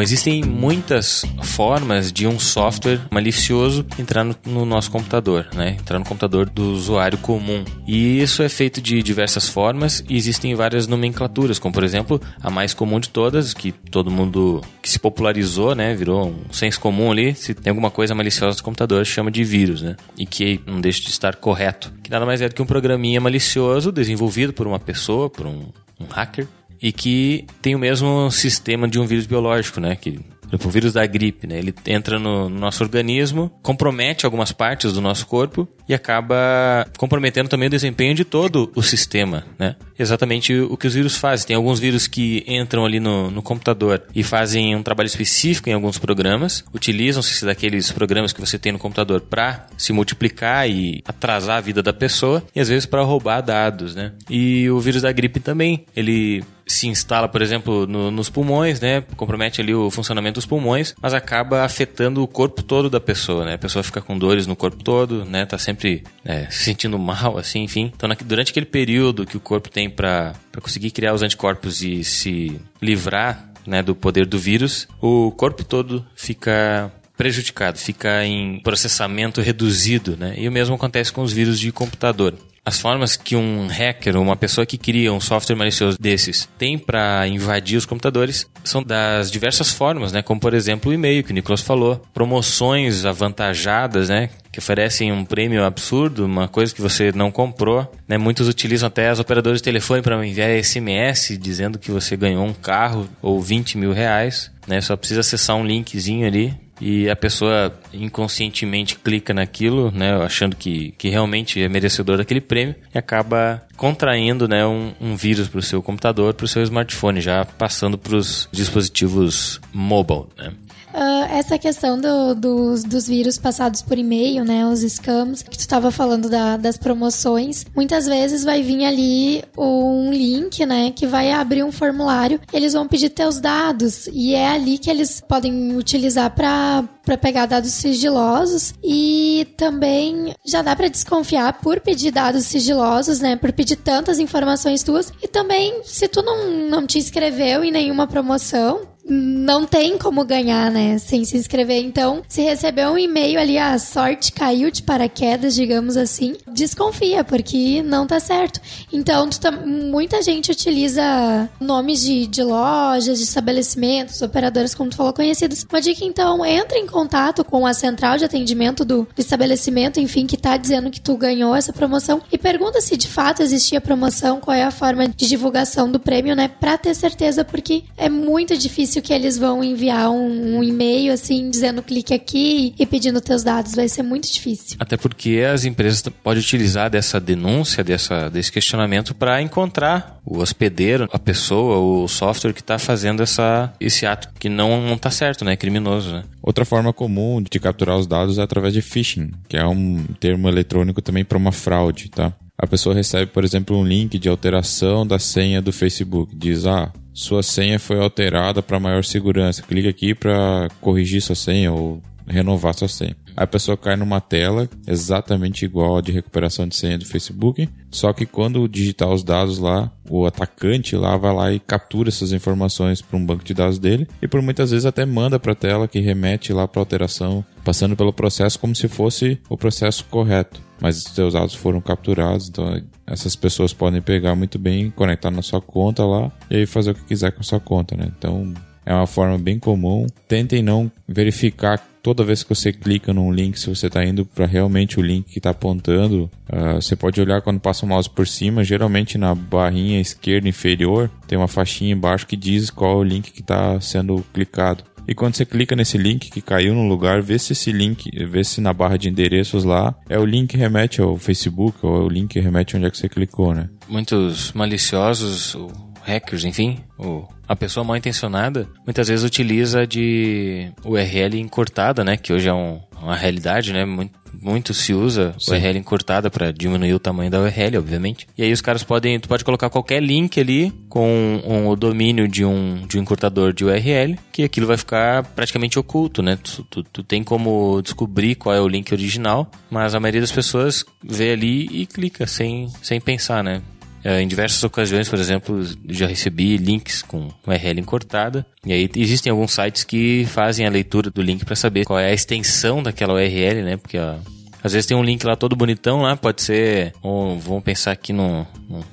Bom, 0.00 0.04
existem 0.04 0.42
muitas 0.42 1.26
formas 1.42 2.10
de 2.10 2.26
um 2.26 2.38
software 2.38 3.02
malicioso 3.10 3.84
entrar 3.98 4.24
no, 4.24 4.34
no, 4.46 4.64
nosso 4.64 4.90
computador, 4.90 5.46
né? 5.54 5.76
Entrar 5.78 5.98
no 5.98 6.06
computador 6.06 6.48
do 6.48 6.72
usuário 6.72 7.18
comum. 7.18 7.62
E 7.86 8.18
isso 8.18 8.42
é 8.42 8.48
feito 8.48 8.80
de 8.80 9.02
diversas 9.02 9.46
formas 9.46 10.02
e 10.08 10.16
existem 10.16 10.54
várias 10.54 10.86
nomenclaturas, 10.86 11.58
como 11.58 11.74
por 11.74 11.84
exemplo, 11.84 12.18
a 12.42 12.48
mais 12.48 12.72
comum 12.72 12.98
de 12.98 13.10
todas, 13.10 13.52
que 13.52 13.72
todo 13.72 14.10
mundo 14.10 14.62
que 14.80 14.88
se 14.88 14.98
popularizou, 14.98 15.74
né? 15.74 15.94
Virou 15.94 16.28
um 16.30 16.50
senso 16.50 16.80
comum 16.80 17.12
ali. 17.12 17.34
Se 17.34 17.52
tem 17.52 17.70
alguma 17.70 17.90
coisa 17.90 18.14
maliciosa 18.14 18.56
no 18.56 18.64
computador, 18.64 19.04
chama 19.04 19.30
de 19.30 19.44
vírus, 19.44 19.82
né? 19.82 19.96
E 20.16 20.24
que 20.24 20.62
não 20.66 20.80
deixa 20.80 21.02
de 21.02 21.10
estar 21.10 21.36
correto. 21.36 21.92
Que 22.02 22.10
nada 22.10 22.24
mais 22.24 22.40
é 22.40 22.48
do 22.48 22.54
que 22.54 22.62
um 22.62 22.66
programinha 22.66 23.20
malicioso 23.20 23.92
desenvolvido 23.92 24.54
por 24.54 24.66
uma 24.66 24.78
pessoa, 24.78 25.28
por 25.28 25.46
um, 25.46 25.66
um 26.00 26.06
hacker, 26.08 26.48
e 26.82 26.92
que 26.92 27.46
tem 27.60 27.74
o 27.74 27.78
mesmo 27.78 28.30
sistema 28.30 28.88
de 28.88 28.98
um 28.98 29.06
vírus 29.06 29.26
biológico, 29.26 29.80
né? 29.80 29.96
Que 29.96 30.18
o 30.52 30.70
vírus 30.70 30.92
da 30.92 31.06
gripe, 31.06 31.46
né? 31.46 31.58
Ele 31.58 31.74
entra 31.86 32.18
no, 32.18 32.48
nosso 32.48 32.82
organismo, 32.82 33.50
compromete 33.62 34.24
algumas 34.24 34.52
partes 34.52 34.92
do 34.92 35.00
nosso 35.00 35.26
corpo 35.26 35.68
e 35.88 35.94
acaba 35.94 36.86
comprometendo 36.96 37.48
também 37.48 37.68
o 37.68 37.70
desempenho 37.70 38.14
de 38.14 38.24
todo 38.24 38.70
o 38.74 38.82
sistema, 38.82 39.44
né? 39.58 39.76
Exatamente 39.98 40.54
o 40.54 40.76
que 40.76 40.86
os 40.86 40.94
vírus 40.94 41.16
fazem. 41.16 41.46
Tem 41.46 41.56
alguns 41.56 41.78
vírus 41.78 42.06
que 42.06 42.44
entram 42.46 42.84
ali 42.84 42.98
no, 42.98 43.30
no 43.30 43.42
computador 43.42 44.02
e 44.14 44.22
fazem 44.22 44.74
um 44.74 44.82
trabalho 44.82 45.06
específico 45.06 45.68
em 45.68 45.72
alguns 45.72 45.98
programas, 45.98 46.64
utilizam-se 46.74 47.44
daqueles 47.44 47.92
programas 47.92 48.32
que 48.32 48.40
você 48.40 48.58
tem 48.58 48.72
no 48.72 48.78
computador 48.78 49.20
para 49.20 49.66
se 49.76 49.92
multiplicar 49.92 50.68
e 50.68 51.02
atrasar 51.06 51.58
a 51.58 51.60
vida 51.60 51.82
da 51.82 51.92
pessoa 51.92 52.42
e 52.54 52.60
às 52.60 52.68
vezes 52.68 52.86
para 52.86 53.02
roubar 53.02 53.40
dados, 53.40 53.94
né? 53.94 54.12
E 54.28 54.68
o 54.70 54.80
vírus 54.80 55.02
da 55.02 55.12
gripe 55.12 55.40
também, 55.40 55.84
ele 55.94 56.42
se 56.70 56.86
instala, 56.86 57.28
por 57.28 57.42
exemplo, 57.42 57.86
no, 57.86 58.10
nos 58.10 58.30
pulmões, 58.30 58.80
né? 58.80 59.02
Compromete 59.16 59.60
ali 59.60 59.74
o 59.74 59.90
funcionamento 59.90 60.34
dos 60.34 60.46
pulmões, 60.46 60.94
mas 61.00 61.12
acaba 61.12 61.64
afetando 61.64 62.22
o 62.22 62.28
corpo 62.28 62.62
todo 62.62 62.88
da 62.88 63.00
pessoa, 63.00 63.44
né? 63.44 63.54
A 63.54 63.58
pessoa 63.58 63.82
fica 63.82 64.00
com 64.00 64.16
dores 64.16 64.46
no 64.46 64.54
corpo 64.54 64.82
todo, 64.82 65.24
né? 65.24 65.44
Tá 65.44 65.58
sempre 65.58 66.04
é, 66.24 66.46
se 66.50 66.64
sentindo 66.64 66.98
mal, 66.98 67.36
assim, 67.38 67.64
enfim. 67.64 67.92
Então, 67.94 68.08
na, 68.08 68.14
durante 68.14 68.50
aquele 68.50 68.66
período 68.66 69.26
que 69.26 69.36
o 69.36 69.40
corpo 69.40 69.68
tem 69.68 69.90
para 69.90 70.34
conseguir 70.62 70.92
criar 70.92 71.12
os 71.12 71.22
anticorpos 71.22 71.82
e 71.82 72.04
se 72.04 72.60
livrar 72.80 73.50
né, 73.66 73.82
do 73.82 73.94
poder 73.94 74.26
do 74.26 74.38
vírus, 74.38 74.86
o 75.00 75.32
corpo 75.32 75.64
todo 75.64 76.06
fica 76.14 76.92
prejudicado, 77.16 77.78
fica 77.78 78.24
em 78.24 78.60
processamento 78.60 79.42
reduzido, 79.42 80.16
né? 80.16 80.34
E 80.38 80.48
o 80.48 80.52
mesmo 80.52 80.74
acontece 80.74 81.12
com 81.12 81.22
os 81.22 81.32
vírus 81.32 81.60
de 81.60 81.70
computador. 81.70 82.34
As 82.64 82.78
formas 82.78 83.16
que 83.16 83.34
um 83.34 83.66
hacker, 83.66 84.16
uma 84.16 84.36
pessoa 84.36 84.66
que 84.66 84.76
cria 84.76 85.12
um 85.12 85.20
software 85.20 85.56
malicioso 85.56 85.98
desses, 85.98 86.48
tem 86.58 86.78
para 86.78 87.26
invadir 87.26 87.78
os 87.78 87.86
computadores 87.86 88.46
são 88.62 88.82
das 88.82 89.30
diversas 89.30 89.70
formas, 89.70 90.12
né? 90.12 90.22
Como 90.22 90.38
por 90.38 90.52
exemplo 90.52 90.90
o 90.90 90.94
e-mail 90.94 91.24
que 91.24 91.30
o 91.30 91.34
Nicolas 91.34 91.62
falou, 91.62 92.02
promoções 92.12 93.04
avantajadas, 93.04 94.10
né? 94.10 94.28
Que 94.52 94.58
oferecem 94.58 95.10
um 95.10 95.24
prêmio 95.24 95.64
absurdo, 95.64 96.26
uma 96.26 96.48
coisa 96.48 96.74
que 96.74 96.82
você 96.82 97.12
não 97.12 97.30
comprou. 97.30 97.90
Né? 98.06 98.18
Muitos 98.18 98.48
utilizam 98.48 98.88
até 98.88 99.08
as 99.08 99.20
operadoras 99.20 99.60
de 99.60 99.64
telefone 99.64 100.02
para 100.02 100.26
enviar 100.26 100.50
SMS 100.62 101.38
dizendo 101.40 101.78
que 101.78 101.90
você 101.90 102.16
ganhou 102.16 102.44
um 102.44 102.52
carro 102.52 103.08
ou 103.22 103.40
20 103.40 103.78
mil 103.78 103.92
reais. 103.92 104.50
Né? 104.66 104.80
Só 104.80 104.96
precisa 104.96 105.20
acessar 105.20 105.56
um 105.56 105.64
linkzinho 105.64 106.26
ali 106.26 106.58
e 106.80 107.10
a 107.10 107.16
pessoa 107.16 107.72
inconscientemente 107.92 108.96
clica 108.96 109.34
naquilo, 109.34 109.90
né, 109.90 110.14
achando 110.22 110.56
que, 110.56 110.92
que 110.96 111.08
realmente 111.08 111.62
é 111.62 111.68
merecedor 111.68 112.16
daquele 112.16 112.40
prêmio 112.40 112.74
e 112.94 112.98
acaba 112.98 113.62
contraindo 113.76 114.48
né, 114.48 114.66
um, 114.66 114.92
um 115.00 115.16
vírus 115.16 115.48
para 115.48 115.58
o 115.58 115.62
seu 115.62 115.82
computador, 115.82 116.34
para 116.34 116.44
o 116.44 116.48
seu 116.48 116.62
smartphone, 116.62 117.20
já 117.20 117.44
passando 117.44 117.98
para 117.98 118.16
os 118.16 118.48
dispositivos 118.50 119.60
mobile. 119.72 120.26
Né. 120.38 120.52
Uh, 120.92 121.24
essa 121.30 121.56
questão 121.56 122.00
do, 122.00 122.34
dos, 122.34 122.82
dos 122.82 123.06
vírus 123.06 123.38
passados 123.38 123.80
por 123.80 123.96
e-mail, 123.96 124.44
né? 124.44 124.66
Os 124.66 124.80
scams, 124.80 125.42
que 125.42 125.56
tu 125.56 125.60
estava 125.60 125.90
falando 125.90 126.28
da, 126.28 126.56
das 126.56 126.76
promoções, 126.76 127.64
muitas 127.74 128.06
vezes 128.06 128.44
vai 128.44 128.62
vir 128.62 128.84
ali 128.84 129.44
um 129.56 130.10
link, 130.12 130.64
né? 130.66 130.90
Que 130.90 131.06
vai 131.06 131.30
abrir 131.30 131.62
um 131.62 131.70
formulário, 131.70 132.40
eles 132.52 132.72
vão 132.72 132.88
pedir 132.88 133.10
teus 133.10 133.38
dados 133.38 134.08
e 134.12 134.34
é 134.34 134.48
ali 134.48 134.78
que 134.78 134.90
eles 134.90 135.20
podem 135.20 135.76
utilizar 135.76 136.30
para 136.34 136.84
para 137.04 137.16
pegar 137.16 137.46
dados 137.46 137.72
sigilosos 137.72 138.72
e 138.84 139.44
também 139.56 140.32
já 140.46 140.62
dá 140.62 140.76
para 140.76 140.86
desconfiar 140.86 141.54
por 141.54 141.80
pedir 141.80 142.12
dados 142.12 142.44
sigilosos, 142.44 143.18
né? 143.18 143.34
Por 143.36 143.52
pedir 143.52 143.76
tantas 143.76 144.20
informações 144.20 144.82
tuas 144.84 145.12
e 145.22 145.26
também 145.26 145.80
se 145.84 146.06
tu 146.06 146.22
não, 146.22 146.68
não 146.68 146.86
te 146.86 146.98
inscreveu 146.98 147.64
em 147.64 147.72
nenhuma 147.72 148.06
promoção, 148.06 148.82
não 149.04 149.66
tem 149.66 149.98
como 149.98 150.24
ganhar, 150.24 150.70
né? 150.70 150.98
Sem 150.98 151.24
se 151.24 151.36
inscrever. 151.36 151.82
Então, 151.82 152.22
se 152.28 152.42
receber 152.42 152.86
um 152.88 152.98
e-mail 152.98 153.40
ali, 153.40 153.58
a 153.58 153.78
sorte 153.78 154.32
caiu 154.32 154.70
de 154.70 154.82
paraquedas, 154.82 155.54
digamos 155.54 155.96
assim, 155.96 156.36
desconfia, 156.52 157.24
porque 157.24 157.82
não 157.82 158.06
tá 158.06 158.20
certo. 158.20 158.60
Então, 158.92 159.28
tá, 159.30 159.50
muita 159.50 160.22
gente 160.22 160.50
utiliza 160.50 161.50
nomes 161.60 162.00
de, 162.00 162.26
de 162.26 162.42
lojas, 162.42 163.18
de 163.18 163.24
estabelecimentos, 163.24 164.22
operadoras, 164.22 164.74
como 164.74 164.90
tu 164.90 164.96
falou, 164.96 165.12
conhecidos. 165.12 165.66
Uma 165.70 165.80
dica, 165.80 166.04
então, 166.04 166.44
entra 166.44 166.78
em 166.78 166.86
contato 166.86 167.44
com 167.44 167.66
a 167.66 167.74
central 167.74 168.18
de 168.18 168.24
atendimento 168.24 168.84
do, 168.84 169.08
do 169.14 169.20
estabelecimento, 169.20 169.98
enfim, 169.98 170.26
que 170.26 170.36
tá 170.36 170.56
dizendo 170.56 170.90
que 170.90 171.00
tu 171.00 171.16
ganhou 171.16 171.54
essa 171.54 171.72
promoção 171.72 172.22
e 172.30 172.38
pergunta 172.38 172.80
se 172.80 172.96
de 172.96 173.08
fato 173.08 173.42
existia 173.42 173.80
promoção, 173.80 174.40
qual 174.40 174.56
é 174.56 174.62
a 174.62 174.70
forma 174.70 175.08
de 175.08 175.28
divulgação 175.28 175.90
do 175.90 175.98
prêmio, 175.98 176.36
né? 176.36 176.48
Pra 176.48 176.76
ter 176.76 176.94
certeza, 176.94 177.44
porque 177.44 177.84
é 177.96 178.08
muito 178.08 178.56
difícil 178.56 178.89
difícil 178.90 179.02
que 179.02 179.12
eles 179.12 179.38
vão 179.38 179.62
enviar 179.62 180.10
um, 180.10 180.58
um 180.58 180.64
e-mail 180.64 181.12
assim 181.12 181.48
dizendo 181.48 181.82
clique 181.82 182.12
aqui 182.12 182.74
e 182.78 182.84
pedindo 182.84 183.20
teus 183.20 183.42
dados. 183.42 183.74
Vai 183.74 183.88
ser 183.88 184.02
muito 184.02 184.30
difícil. 184.30 184.76
Até 184.80 184.96
porque 184.96 185.42
as 185.52 185.64
empresas 185.64 186.02
podem 186.22 186.42
utilizar 186.42 186.90
dessa 186.90 187.20
denúncia, 187.20 187.84
dessa, 187.84 188.28
desse 188.28 188.50
questionamento 188.50 189.14
para 189.14 189.40
encontrar 189.40 190.20
o 190.24 190.38
hospedeiro, 190.38 191.08
a 191.12 191.18
pessoa, 191.18 191.78
o 191.78 192.08
software 192.08 192.52
que 192.52 192.60
está 192.60 192.78
fazendo 192.78 193.22
essa, 193.22 193.72
esse 193.80 194.04
ato 194.04 194.28
que 194.38 194.48
não 194.48 194.94
está 194.94 195.10
certo, 195.10 195.44
né? 195.44 195.52
É 195.52 195.56
criminoso, 195.56 196.12
né? 196.12 196.24
Outra 196.42 196.64
forma 196.64 196.92
comum 196.92 197.42
de 197.42 197.60
capturar 197.60 197.96
os 197.96 198.06
dados 198.06 198.38
é 198.38 198.42
através 198.42 198.74
de 198.74 198.82
phishing, 198.82 199.30
que 199.48 199.56
é 199.56 199.66
um 199.66 200.04
termo 200.18 200.48
eletrônico 200.48 201.00
também 201.00 201.24
para 201.24 201.38
uma 201.38 201.52
fraude, 201.52 202.08
tá? 202.08 202.32
A 202.58 202.66
pessoa 202.66 202.94
recebe, 202.94 203.30
por 203.30 203.42
exemplo, 203.42 203.76
um 203.76 203.84
link 203.84 204.18
de 204.18 204.28
alteração 204.28 205.06
da 205.06 205.18
senha 205.18 205.62
do 205.62 205.72
Facebook. 205.72 206.36
Diz, 206.36 206.66
ah, 206.66 206.92
sua 207.12 207.42
senha 207.42 207.78
foi 207.78 207.98
alterada 208.00 208.62
para 208.62 208.80
maior 208.80 209.04
segurança. 209.04 209.62
Clique 209.62 209.88
aqui 209.88 210.14
para 210.14 210.68
corrigir 210.80 211.20
sua 211.20 211.34
senha 211.34 211.72
ou 211.72 212.02
renovar 212.26 212.74
sua 212.74 212.88
senha. 212.88 213.16
Aí 213.36 213.44
a 213.44 213.46
pessoa 213.46 213.76
cai 213.76 213.96
numa 213.96 214.20
tela 214.20 214.68
exatamente 214.86 215.64
igual 215.64 215.96
a 215.96 216.00
de 216.00 216.12
recuperação 216.12 216.66
de 216.66 216.76
senha 216.76 216.98
do 216.98 217.04
Facebook, 217.04 217.68
só 217.90 218.12
que 218.12 218.26
quando 218.26 218.68
digitar 218.68 219.08
os 219.08 219.22
dados 219.22 219.58
lá, 219.58 219.90
o 220.08 220.26
atacante 220.26 220.96
lá 220.96 221.16
vai 221.16 221.34
lá 221.34 221.52
e 221.52 221.60
captura 221.60 222.08
essas 222.08 222.32
informações 222.32 223.00
para 223.02 223.16
um 223.16 223.24
banco 223.24 223.44
de 223.44 223.54
dados 223.54 223.78
dele 223.78 224.06
e 224.20 224.28
por 224.28 224.40
muitas 224.42 224.70
vezes 224.70 224.86
até 224.86 225.04
manda 225.04 225.38
para 225.38 225.52
a 225.52 225.56
tela 225.56 225.88
que 225.88 226.00
remete 226.00 226.52
lá 226.52 226.66
para 226.66 226.80
alteração, 226.80 227.44
passando 227.64 227.96
pelo 227.96 228.12
processo 228.12 228.58
como 228.58 228.74
se 228.74 228.88
fosse 228.88 229.38
o 229.48 229.56
processo 229.56 230.04
correto. 230.04 230.60
Mas 230.80 230.98
os 230.98 231.14
seus 231.14 231.34
dados 231.34 231.54
foram 231.54 231.80
capturados, 231.80 232.48
então 232.48 232.80
essas 233.06 233.36
pessoas 233.36 233.72
podem 233.72 234.00
pegar 234.00 234.34
muito 234.34 234.58
bem, 234.58 234.90
conectar 234.90 235.30
na 235.30 235.42
sua 235.42 235.60
conta 235.60 236.04
lá 236.04 236.30
e 236.50 236.56
aí 236.56 236.66
fazer 236.66 236.92
o 236.92 236.94
que 236.94 237.04
quiser 237.04 237.32
com 237.32 237.40
a 237.40 237.44
sua 237.44 237.60
conta, 237.60 237.96
né? 237.96 238.10
Então 238.16 238.54
é 238.84 238.94
uma 238.94 239.06
forma 239.06 239.38
bem 239.38 239.58
comum. 239.58 240.06
Tentem 240.26 240.62
não 240.62 240.90
verificar 241.06 241.78
toda 242.02 242.24
vez 242.24 242.42
que 242.42 242.48
você 242.48 242.72
clica 242.72 243.12
num 243.12 243.32
link 243.32 243.58
se 243.58 243.68
você 243.68 243.86
está 243.86 244.04
indo 244.04 244.24
para 244.24 244.46
realmente 244.46 244.98
o 244.98 245.02
link 245.02 245.26
que 245.26 245.38
está 245.38 245.50
apontando. 245.50 246.30
Uh, 246.48 246.80
você 246.80 246.96
pode 246.96 247.20
olhar 247.20 247.42
quando 247.42 247.60
passa 247.60 247.84
o 247.84 247.88
mouse 247.88 248.08
por 248.08 248.26
cima, 248.26 248.64
geralmente 248.64 249.18
na 249.18 249.34
barrinha 249.34 250.00
esquerda 250.00 250.48
inferior 250.48 251.10
tem 251.26 251.38
uma 251.38 251.46
faixinha 251.46 251.92
embaixo 251.92 252.26
que 252.26 252.36
diz 252.36 252.70
qual 252.70 252.92
é 252.92 252.96
o 252.96 253.04
link 253.04 253.30
que 253.30 253.40
está 253.40 253.80
sendo 253.80 254.24
clicado. 254.32 254.82
E 255.06 255.14
quando 255.14 255.34
você 255.34 255.44
clica 255.44 255.74
nesse 255.74 255.98
link 255.98 256.30
que 256.30 256.40
caiu 256.40 256.74
no 256.74 256.86
lugar, 256.88 257.20
vê 257.22 257.38
se 257.38 257.52
esse 257.52 257.72
link, 257.72 258.10
vê 258.26 258.44
se 258.44 258.60
na 258.60 258.72
barra 258.72 258.96
de 258.96 259.08
endereços 259.08 259.64
lá 259.64 259.94
é 260.08 260.18
o 260.18 260.24
link 260.24 260.50
que 260.50 260.56
remete 260.56 261.00
ao 261.00 261.16
Facebook 261.16 261.78
ou 261.82 261.96
é 261.96 262.04
o 262.04 262.08
link 262.08 262.32
que 262.32 262.40
remete 262.40 262.76
onde 262.76 262.86
é 262.86 262.90
que 262.90 262.98
você 262.98 263.08
clicou, 263.08 263.54
né? 263.54 263.68
Muitos 263.88 264.52
maliciosos, 264.52 265.56
hackers, 266.02 266.44
enfim, 266.44 266.78
o, 266.98 267.26
a 267.46 267.56
pessoa 267.56 267.84
mal 267.84 267.96
intencionada, 267.96 268.68
muitas 268.84 269.08
vezes 269.08 269.24
utiliza 269.24 269.86
de 269.86 270.70
URL 270.84 271.38
encurtada, 271.38 272.04
né? 272.04 272.16
Que 272.16 272.32
hoje 272.32 272.48
é 272.48 272.54
um, 272.54 272.80
uma 273.00 273.16
realidade, 273.16 273.72
né? 273.72 273.84
Muito, 273.84 274.12
muito 274.40 274.72
se 274.72 274.92
usa 274.94 275.34
Sim. 275.38 275.52
URL 275.52 275.78
encurtada 275.78 276.30
para 276.30 276.50
diminuir 276.50 276.94
o 276.94 276.98
tamanho 276.98 277.30
da 277.30 277.40
URL, 277.40 277.78
obviamente. 277.78 278.26
E 278.36 278.42
aí 278.42 278.52
os 278.52 278.60
caras 278.60 278.82
podem, 278.82 279.18
tu 279.20 279.28
pode 279.28 279.44
colocar 279.44 279.68
qualquer 279.70 280.02
link 280.02 280.40
ali 280.40 280.72
com 280.88 281.40
um, 281.44 281.68
o 281.68 281.76
domínio 281.76 282.26
de 282.26 282.44
um, 282.44 282.86
de 282.86 282.98
um 282.98 283.02
encurtador 283.02 283.52
de 283.52 283.64
URL, 283.64 284.18
que 284.32 284.42
aquilo 284.42 284.66
vai 284.66 284.76
ficar 284.76 285.24
praticamente 285.24 285.78
oculto, 285.78 286.22
né? 286.22 286.38
Tu, 286.42 286.62
tu, 286.64 286.82
tu 286.82 287.02
tem 287.02 287.22
como 287.22 287.80
descobrir 287.82 288.34
qual 288.34 288.54
é 288.54 288.60
o 288.60 288.68
link 288.68 288.92
original, 288.92 289.50
mas 289.70 289.94
a 289.94 290.00
maioria 290.00 290.20
das 290.20 290.32
pessoas 290.32 290.84
vê 291.02 291.32
ali 291.32 291.66
e 291.66 291.86
clica 291.86 292.26
sem, 292.26 292.68
sem 292.82 293.00
pensar, 293.00 293.44
né? 293.44 293.62
É, 294.02 294.20
em 294.20 294.26
diversas 294.26 294.62
ocasiões, 294.62 295.08
por 295.08 295.18
exemplo, 295.18 295.62
já 295.88 296.06
recebi 296.06 296.56
links 296.56 297.02
com 297.02 297.28
URL 297.46 297.80
encurtada. 297.80 298.46
E 298.64 298.72
aí 298.72 298.90
existem 298.96 299.30
alguns 299.30 299.52
sites 299.52 299.84
que 299.84 300.24
fazem 300.26 300.66
a 300.66 300.70
leitura 300.70 301.10
do 301.10 301.20
link 301.20 301.44
para 301.44 301.56
saber 301.56 301.84
qual 301.84 301.98
é 301.98 302.06
a 302.06 302.14
extensão 302.14 302.82
daquela 302.82 303.14
URL, 303.14 303.62
né? 303.62 303.76
Porque 303.76 303.98
ó, 303.98 304.16
às 304.62 304.72
vezes 304.72 304.86
tem 304.86 304.96
um 304.96 305.04
link 305.04 305.24
lá 305.24 305.36
todo 305.36 305.56
bonitão 305.56 306.02
lá, 306.02 306.16
pode 306.16 306.42
ser. 306.42 306.94
Ou, 307.02 307.38
vamos 307.38 307.62
pensar 307.62 307.92
aqui 307.92 308.12
no, 308.12 308.46
no 308.68 308.84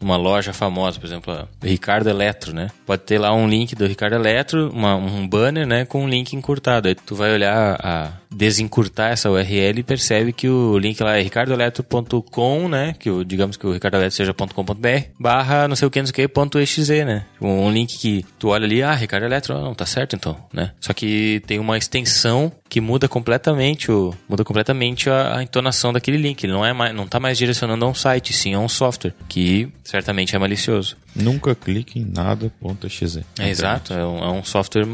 uma 0.00 0.16
loja 0.16 0.52
famosa, 0.52 1.00
por 1.00 1.06
exemplo, 1.06 1.48
Ricardo 1.62 2.08
Eletro, 2.08 2.54
né? 2.54 2.70
Pode 2.84 3.02
ter 3.02 3.18
lá 3.18 3.34
um 3.34 3.48
link 3.48 3.74
do 3.74 3.86
Ricardo 3.86 4.14
Eletro, 4.14 4.70
uma, 4.70 4.94
um 4.94 5.26
banner, 5.26 5.66
né, 5.66 5.84
com 5.84 6.04
um 6.04 6.08
link 6.08 6.34
encurtado. 6.34 6.88
Aí 6.88 6.94
tu 6.94 7.14
vai 7.14 7.32
olhar 7.32 7.78
a 7.82 8.12
desencurtar 8.30 9.12
essa 9.12 9.30
URL 9.30 9.78
e 9.78 9.82
percebe 9.82 10.32
que 10.32 10.48
o 10.48 10.78
link 10.78 11.00
lá 11.02 11.16
é 11.16 11.22
ricardoeletro.com, 11.22 12.68
né? 12.68 12.94
Que 12.98 13.10
o, 13.10 13.24
digamos 13.24 13.56
que 13.56 13.66
o 13.66 13.72
Ricardo 13.72 13.96
Eletro 13.96 14.16
seja 14.16 14.34
.com.br, 14.34 14.88
barra 15.18 15.68
não 15.68 15.76
sei 15.76 15.88
o 15.88 15.90
que, 15.90 16.00
não 16.00 16.06
sei 16.06 16.12
o 16.12 16.14
que, 16.14 16.28
ponto 16.28 16.58
.exe, 16.58 17.04
né? 17.04 17.26
Um 17.40 17.70
link 17.70 17.98
que 17.98 18.24
tu 18.38 18.48
olha 18.48 18.64
ali, 18.64 18.82
ah, 18.82 18.94
Ricardo 18.94 19.24
Eletro, 19.24 19.54
não, 19.54 19.74
tá 19.74 19.86
certo 19.86 20.16
então, 20.16 20.36
né? 20.52 20.72
Só 20.80 20.92
que 20.92 21.42
tem 21.46 21.58
uma 21.58 21.78
extensão 21.78 22.52
que 22.68 22.80
muda 22.80 23.08
completamente 23.08 23.90
o 23.90 24.14
muda 24.28 24.44
completamente 24.44 25.08
a, 25.08 25.38
a 25.38 25.42
entonação 25.42 25.92
daquele 25.92 26.16
link. 26.16 26.44
Ele 26.44 26.52
não 26.52 26.64
é 26.64 26.72
mais, 26.72 26.94
não 26.94 27.06
tá 27.06 27.20
mais 27.20 27.38
direcionando 27.38 27.84
a 27.84 27.88
um 27.88 27.94
site, 27.94 28.32
sim 28.32 28.54
a 28.54 28.58
um 28.58 28.68
software, 28.68 29.14
que 29.28 29.68
certamente 29.84 30.34
é 30.34 30.38
malicioso. 30.38 30.96
Nunca 31.14 31.54
clique 31.54 32.00
em 32.00 32.04
nada.exe. 32.04 33.24
É 33.38 33.48
exato, 33.48 33.92
é 33.92 34.04
um, 34.04 34.18
é 34.18 34.30
um 34.30 34.44
software 34.44 34.86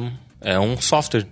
é 0.45 0.59
um 0.59 0.81
software 0.81 1.27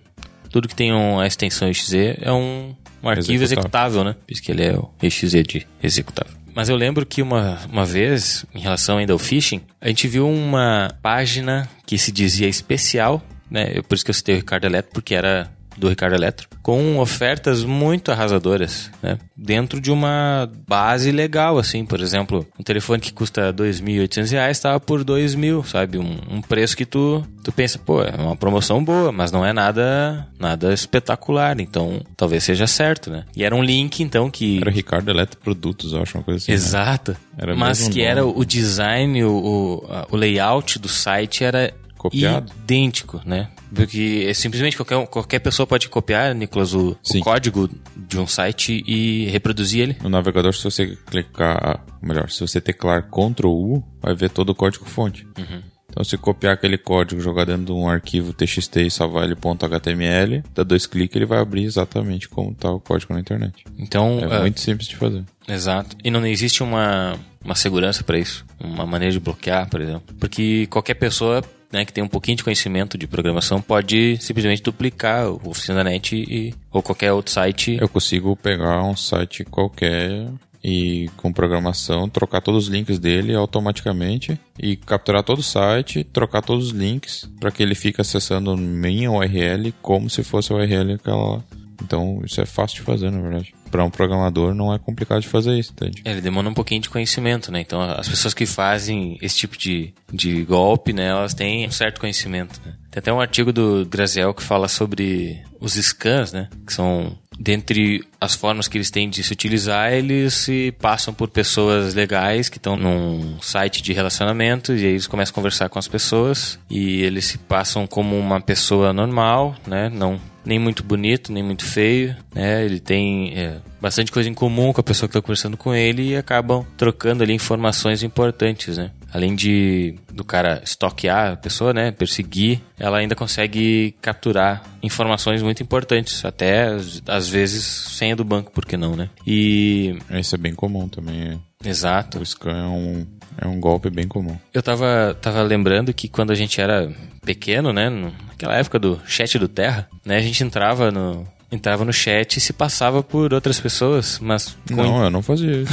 tudo 0.50 0.68
que 0.68 0.74
tem 0.74 0.92
uma 0.92 1.26
extensão 1.26 1.68
exe 1.68 2.16
é 2.20 2.32
um, 2.32 2.74
um 3.02 3.08
arquivo 3.08 3.42
executável, 3.42 4.04
né? 4.04 4.14
Por 4.14 4.32
isso 4.32 4.42
que 4.42 4.50
ele 4.50 4.64
é 4.64 4.74
o 4.74 4.90
exe 5.02 5.26
de 5.26 5.66
executável. 5.82 6.34
Mas 6.54 6.68
eu 6.68 6.76
lembro 6.76 7.06
que 7.06 7.22
uma, 7.22 7.60
uma 7.70 7.86
vez, 7.86 8.44
em 8.54 8.60
relação 8.60 8.98
ainda 8.98 9.12
ao 9.12 9.18
phishing, 9.18 9.62
a 9.80 9.88
gente 9.88 10.08
viu 10.08 10.28
uma 10.28 10.92
página 11.00 11.68
que 11.86 11.96
se 11.96 12.10
dizia 12.10 12.48
especial, 12.48 13.22
né? 13.50 13.80
Por 13.82 13.94
isso 13.94 14.04
que 14.04 14.10
eu 14.10 14.14
citei 14.14 14.34
o 14.34 14.38
Ricardo 14.38 14.64
Eletro, 14.64 14.90
porque 14.92 15.14
era 15.14 15.50
do 15.80 15.88
Ricardo 15.88 16.14
Eletro, 16.14 16.48
com 16.62 16.98
ofertas 16.98 17.64
muito 17.64 18.12
arrasadoras, 18.12 18.90
né? 19.02 19.18
Dentro 19.34 19.80
de 19.80 19.90
uma 19.90 20.48
base 20.68 21.10
legal, 21.10 21.58
assim, 21.58 21.84
por 21.86 22.00
exemplo, 22.00 22.46
um 22.58 22.62
telefone 22.62 23.00
que 23.00 23.12
custa 23.12 23.46
R$ 23.46 23.52
2.800 23.52 24.50
estava 24.50 24.78
por 24.78 24.98
R$ 25.00 25.04
2.000, 25.06 25.64
sabe? 25.66 25.98
Um, 25.98 26.18
um, 26.30 26.42
preço 26.42 26.76
que 26.76 26.84
tu, 26.84 27.24
tu 27.42 27.50
pensa, 27.50 27.78
pô, 27.78 28.02
é 28.02 28.14
uma 28.14 28.36
promoção 28.36 28.84
boa, 28.84 29.10
mas 29.10 29.32
não 29.32 29.44
é 29.44 29.52
nada 29.52 30.28
nada 30.38 30.72
espetacular, 30.72 31.58
então 31.60 32.02
talvez 32.16 32.44
seja 32.44 32.66
certo, 32.66 33.10
né? 33.10 33.24
E 33.34 33.42
era 33.42 33.56
um 33.56 33.62
link, 33.62 34.02
então, 34.02 34.30
que... 34.30 34.58
Era 34.60 34.70
Ricardo 34.70 35.10
Eletro 35.10 35.38
Produtos, 35.38 35.92
eu 35.92 36.02
acho, 36.02 36.18
uma 36.18 36.24
coisa 36.24 36.38
assim. 36.38 36.52
Né? 36.52 36.56
Exato. 36.56 37.16
Né? 37.36 37.54
mas 37.56 37.88
que 37.88 38.02
era 38.02 38.26
o 38.26 38.44
design, 38.44 39.24
o, 39.24 39.30
o, 39.30 39.84
o 40.10 40.16
layout 40.16 40.78
do 40.78 40.88
site 40.88 41.42
era 41.42 41.72
copiado. 42.00 42.50
idêntico, 42.62 43.20
né? 43.26 43.50
Porque 43.74 44.24
é 44.26 44.32
simplesmente 44.32 44.74
qualquer, 44.74 45.06
qualquer 45.06 45.38
pessoa 45.38 45.66
pode 45.66 45.88
copiar, 45.90 46.34
Nicolas, 46.34 46.72
o, 46.72 46.96
o, 47.14 47.20
código 47.20 47.68
de 47.94 48.18
um 48.18 48.26
site 48.26 48.82
e 48.86 49.26
reproduzir 49.26 49.82
ele. 49.82 49.96
No 50.02 50.08
navegador, 50.08 50.54
se 50.54 50.64
você 50.64 50.96
clicar, 51.06 51.84
melhor, 52.00 52.30
se 52.30 52.40
você 52.40 52.58
teclar 52.58 53.06
Ctrl 53.10 53.48
U, 53.48 53.84
vai 54.00 54.14
ver 54.14 54.30
todo 54.30 54.50
o 54.50 54.54
código 54.54 54.86
fonte. 54.86 55.26
Uhum. 55.38 55.62
Então, 55.90 56.04
se 56.04 56.16
copiar 56.16 56.54
aquele 56.54 56.78
código, 56.78 57.20
jogar 57.20 57.44
dentro 57.44 57.66
de 57.66 57.72
um 57.72 57.88
arquivo 57.88 58.32
TXT 58.32 58.76
e 58.76 58.90
salvar 58.90 59.24
ele 59.24 59.34
.html, 59.34 60.42
dá 60.54 60.62
dois 60.62 60.86
cliques 60.86 61.16
ele 61.16 61.26
vai 61.26 61.40
abrir 61.40 61.64
exatamente 61.64 62.28
como 62.28 62.52
está 62.52 62.70
o 62.70 62.80
código 62.80 63.12
na 63.12 63.20
internet. 63.20 63.64
Então, 63.76 64.20
é 64.20 64.38
uh, 64.38 64.40
muito 64.40 64.60
simples 64.60 64.88
de 64.88 64.96
fazer. 64.96 65.24
Exato. 65.48 65.96
E 66.02 66.10
não 66.10 66.24
existe 66.24 66.62
uma, 66.62 67.18
uma 67.44 67.56
segurança 67.56 68.04
para 68.04 68.18
isso, 68.18 68.46
uma 68.58 68.86
maneira 68.86 69.12
de 69.12 69.20
bloquear, 69.20 69.68
por 69.68 69.80
exemplo, 69.80 70.14
porque 70.18 70.66
qualquer 70.68 70.94
pessoa 70.94 71.42
né, 71.72 71.84
que 71.84 71.92
tem 71.92 72.02
um 72.02 72.08
pouquinho 72.08 72.36
de 72.36 72.44
conhecimento 72.44 72.98
de 72.98 73.06
programação, 73.06 73.60
pode 73.60 74.18
simplesmente 74.20 74.62
duplicar 74.62 75.28
o 75.28 75.40
Oficina 75.44 75.76
da 75.76 75.84
Net 75.84 76.16
e, 76.16 76.54
ou 76.70 76.82
qualquer 76.82 77.12
outro 77.12 77.32
site. 77.32 77.78
Eu 77.80 77.88
consigo 77.88 78.36
pegar 78.36 78.82
um 78.82 78.96
site 78.96 79.44
qualquer 79.44 80.28
e 80.62 81.08
com 81.16 81.32
programação 81.32 82.08
trocar 82.08 82.42
todos 82.42 82.64
os 82.64 82.70
links 82.70 82.98
dele 82.98 83.34
automaticamente 83.34 84.38
e 84.58 84.76
capturar 84.76 85.22
todo 85.22 85.38
o 85.38 85.42
site, 85.42 86.04
trocar 86.04 86.42
todos 86.42 86.66
os 86.66 86.72
links 86.72 87.30
para 87.38 87.50
que 87.50 87.62
ele 87.62 87.74
fique 87.74 88.00
acessando 88.00 88.56
minha 88.56 89.10
URL 89.10 89.72
como 89.80 90.10
se 90.10 90.22
fosse 90.22 90.52
a 90.52 90.56
URL 90.56 90.94
aquela. 90.94 91.42
Então 91.82 92.20
isso 92.24 92.40
é 92.40 92.46
fácil 92.46 92.76
de 92.76 92.82
fazer, 92.82 93.10
na 93.10 93.20
verdade. 93.20 93.54
Para 93.70 93.84
um 93.84 93.90
programador 93.90 94.54
não 94.54 94.74
é 94.74 94.78
complicado 94.78 95.20
de 95.20 95.28
fazer 95.28 95.58
isso, 95.58 95.72
entende? 95.72 96.02
É, 96.04 96.10
ele 96.10 96.20
demanda 96.20 96.50
um 96.50 96.54
pouquinho 96.54 96.80
de 96.80 96.90
conhecimento, 96.90 97.52
né? 97.52 97.60
Então 97.60 97.80
as 97.80 98.08
pessoas 98.08 98.34
que 98.34 98.46
fazem 98.46 99.18
esse 99.22 99.36
tipo 99.36 99.56
de, 99.56 99.94
de 100.12 100.44
golpe, 100.44 100.92
né, 100.92 101.06
elas 101.08 101.34
têm 101.34 101.66
um 101.66 101.70
certo 101.70 102.00
conhecimento. 102.00 102.60
Né? 102.64 102.74
Tem 102.90 103.00
até 103.00 103.12
um 103.12 103.20
artigo 103.20 103.52
do 103.52 103.86
Graziel 103.86 104.34
que 104.34 104.42
fala 104.42 104.66
sobre 104.66 105.40
os 105.60 105.74
scans, 105.74 106.32
né? 106.32 106.48
Que 106.66 106.72
são 106.72 107.16
dentre 107.40 108.04
as 108.20 108.34
formas 108.34 108.68
que 108.68 108.76
eles 108.76 108.90
têm 108.90 109.08
de 109.08 109.22
se 109.22 109.32
utilizar, 109.32 109.90
eles 109.92 110.34
se 110.34 110.74
passam 110.78 111.14
por 111.14 111.28
pessoas 111.28 111.94
legais 111.94 112.50
que 112.50 112.58
estão 112.58 112.76
num 112.76 113.40
site 113.40 113.82
de 113.82 113.94
relacionamento 113.94 114.74
e 114.74 114.84
aí 114.84 114.90
eles 114.90 115.06
começam 115.06 115.32
a 115.32 115.34
conversar 115.34 115.68
com 115.70 115.78
as 115.78 115.88
pessoas 115.88 116.58
e 116.68 117.00
eles 117.00 117.24
se 117.24 117.38
passam 117.38 117.86
como 117.86 118.18
uma 118.18 118.42
pessoa 118.42 118.92
normal, 118.92 119.56
né? 119.66 119.88
Não 119.88 120.20
nem 120.44 120.58
muito 120.58 120.82
bonito, 120.82 121.32
nem 121.32 121.42
muito 121.42 121.64
feio, 121.64 122.16
né? 122.34 122.64
Ele 122.64 122.80
tem 122.80 123.32
é, 123.36 123.59
bastante 123.80 124.12
coisa 124.12 124.28
em 124.28 124.34
comum 124.34 124.72
com 124.72 124.80
a 124.80 124.84
pessoa 124.84 125.08
que 125.08 125.16
está 125.16 125.22
conversando 125.22 125.56
com 125.56 125.74
ele 125.74 126.10
e 126.10 126.16
acabam 126.16 126.64
trocando 126.76 127.22
ali 127.22 127.32
informações 127.32 128.02
importantes, 128.02 128.76
né? 128.76 128.90
Além 129.12 129.34
de 129.34 129.96
do 130.12 130.24
cara 130.24 130.60
stalkear 130.64 131.32
a 131.32 131.36
pessoa, 131.36 131.72
né, 131.72 131.90
perseguir, 131.90 132.60
ela 132.78 132.98
ainda 132.98 133.14
consegue 133.16 133.94
capturar 134.00 134.62
informações 134.82 135.42
muito 135.42 135.62
importantes, 135.62 136.24
até 136.24 136.76
às 137.08 137.28
vezes 137.28 137.64
senha 137.64 138.14
do 138.14 138.24
banco, 138.24 138.52
por 138.52 138.64
que 138.64 138.76
não, 138.76 138.94
né? 138.94 139.08
E 139.26 139.96
Isso 140.10 140.34
é 140.34 140.38
bem 140.38 140.54
comum 140.54 140.88
também. 140.88 141.40
exato. 141.64 142.18
O 142.18 142.26
scan 142.26 142.56
é 142.56 142.66
um, 142.66 143.06
é 143.38 143.46
um 143.48 143.58
golpe 143.58 143.90
bem 143.90 144.06
comum. 144.06 144.36
Eu 144.54 144.62
tava, 144.62 145.16
tava 145.20 145.42
lembrando 145.42 145.92
que 145.92 146.08
quando 146.08 146.30
a 146.30 146.34
gente 146.36 146.60
era 146.60 146.92
pequeno, 147.24 147.72
né? 147.72 147.88
Naquela 147.90 148.56
época 148.56 148.78
do 148.78 149.00
chat 149.06 149.38
do 149.38 149.48
Terra, 149.48 149.88
né? 150.04 150.16
A 150.16 150.22
gente 150.22 150.42
entrava 150.44 150.90
no, 150.90 151.26
entrava 151.50 151.84
no 151.84 151.92
chat 151.92 152.36
e 152.36 152.40
se 152.40 152.52
passava 152.52 153.02
por 153.02 153.34
outras 153.34 153.60
pessoas, 153.60 154.18
mas 154.20 154.56
com, 154.68 154.76
Não, 154.76 155.04
eu 155.04 155.10
não 155.10 155.22
fazia 155.22 155.62
isso. 155.62 155.72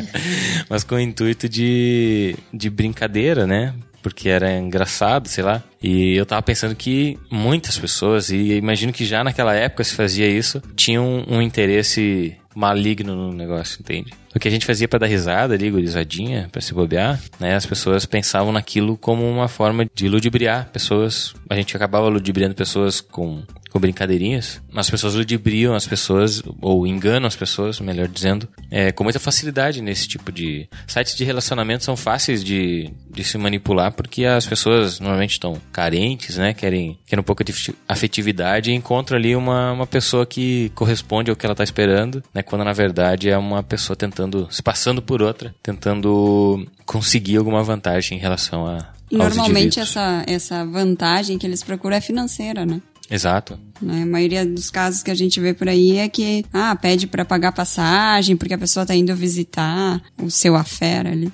mas 0.68 0.84
com 0.84 0.96
o 0.96 1.00
intuito 1.00 1.48
de, 1.48 2.36
de 2.52 2.68
brincadeira, 2.68 3.46
né? 3.46 3.74
Porque 4.02 4.28
era 4.28 4.56
engraçado, 4.56 5.28
sei 5.28 5.42
lá. 5.42 5.62
E 5.82 6.14
eu 6.14 6.24
tava 6.24 6.42
pensando 6.42 6.74
que 6.74 7.18
muitas 7.30 7.76
pessoas, 7.78 8.30
e 8.30 8.52
imagino 8.52 8.92
que 8.92 9.04
já 9.04 9.24
naquela 9.24 9.54
época 9.54 9.82
se 9.84 9.94
fazia 9.94 10.28
isso, 10.28 10.62
tinham 10.76 11.24
um 11.28 11.42
interesse 11.42 12.36
maligno 12.54 13.14
no 13.14 13.32
negócio, 13.32 13.78
entende? 13.80 14.12
O 14.34 14.38
que 14.38 14.48
a 14.48 14.50
gente 14.50 14.66
fazia 14.66 14.86
para 14.86 15.00
dar 15.00 15.06
risada 15.06 15.54
ali, 15.54 15.70
gurizadinha, 15.70 16.48
pra 16.52 16.60
se 16.60 16.74
bobear, 16.74 17.20
né? 17.40 17.54
As 17.54 17.66
pessoas 17.66 18.04
pensavam 18.04 18.52
naquilo 18.52 18.96
como 18.96 19.28
uma 19.28 19.48
forma 19.48 19.86
de 19.94 20.08
ludibriar 20.08 20.68
pessoas. 20.72 21.34
A 21.48 21.54
gente 21.54 21.74
acabava 21.74 22.08
ludibriando 22.08 22.54
pessoas 22.54 23.00
com, 23.00 23.42
com 23.70 23.80
brincadeirinhas. 23.80 24.60
As 24.74 24.90
pessoas 24.90 25.14
ludibriam 25.14 25.74
as 25.74 25.86
pessoas, 25.86 26.42
ou 26.60 26.86
enganam 26.86 27.26
as 27.26 27.36
pessoas, 27.36 27.80
melhor 27.80 28.06
dizendo, 28.06 28.48
é, 28.70 28.92
com 28.92 29.02
muita 29.02 29.18
facilidade 29.18 29.80
nesse 29.80 30.06
tipo 30.06 30.30
de... 30.30 30.68
Sites 30.86 31.16
de 31.16 31.24
relacionamento 31.24 31.84
são 31.84 31.96
fáceis 31.96 32.44
de, 32.44 32.90
de 33.10 33.24
se 33.24 33.38
manipular, 33.38 33.92
porque 33.92 34.24
as 34.24 34.46
pessoas 34.46 35.00
normalmente 35.00 35.32
estão 35.32 35.60
carentes, 35.72 36.36
né? 36.36 36.52
Querem, 36.52 36.98
querem 37.06 37.20
um 37.20 37.24
pouco 37.24 37.42
de 37.42 37.52
afetividade 37.88 38.70
e 38.70 38.74
encontram 38.74 39.16
ali 39.16 39.34
uma, 39.34 39.72
uma 39.72 39.86
pessoa 39.86 40.26
que 40.26 40.70
corresponde 40.74 41.30
ao 41.30 41.36
que 41.36 41.46
ela 41.46 41.54
tá 41.54 41.64
esperando, 41.64 42.22
né? 42.34 42.42
Quando 42.42 42.64
na 42.64 42.72
verdade 42.72 43.30
é 43.30 43.38
uma 43.38 43.62
pessoa 43.62 43.96
tentando, 43.96 44.17
se 44.50 44.62
passando 44.62 45.02
por 45.02 45.22
outra, 45.22 45.54
tentando 45.62 46.66
conseguir 46.84 47.36
alguma 47.36 47.62
vantagem 47.62 48.18
em 48.18 48.20
relação 48.20 48.66
a. 48.66 48.92
Normalmente 49.10 49.80
essa, 49.80 50.22
essa 50.26 50.64
vantagem 50.64 51.38
que 51.38 51.46
eles 51.46 51.62
procuram 51.62 51.96
é 51.96 52.00
financeira, 52.00 52.66
né? 52.66 52.80
Exato. 53.10 53.58
Né? 53.80 54.02
A 54.02 54.06
maioria 54.06 54.44
dos 54.44 54.70
casos 54.70 55.02
que 55.02 55.10
a 55.10 55.14
gente 55.14 55.38
vê 55.40 55.54
por 55.54 55.68
aí 55.68 55.96
é 55.98 56.08
que, 56.08 56.44
ah, 56.52 56.74
pede 56.76 57.06
pra 57.06 57.24
pagar 57.24 57.52
passagem 57.52 58.36
porque 58.36 58.54
a 58.54 58.58
pessoa 58.58 58.84
tá 58.84 58.94
indo 58.94 59.14
visitar 59.14 60.02
o 60.20 60.30
seu 60.30 60.56
afera 60.56 61.12
ali. 61.12 61.32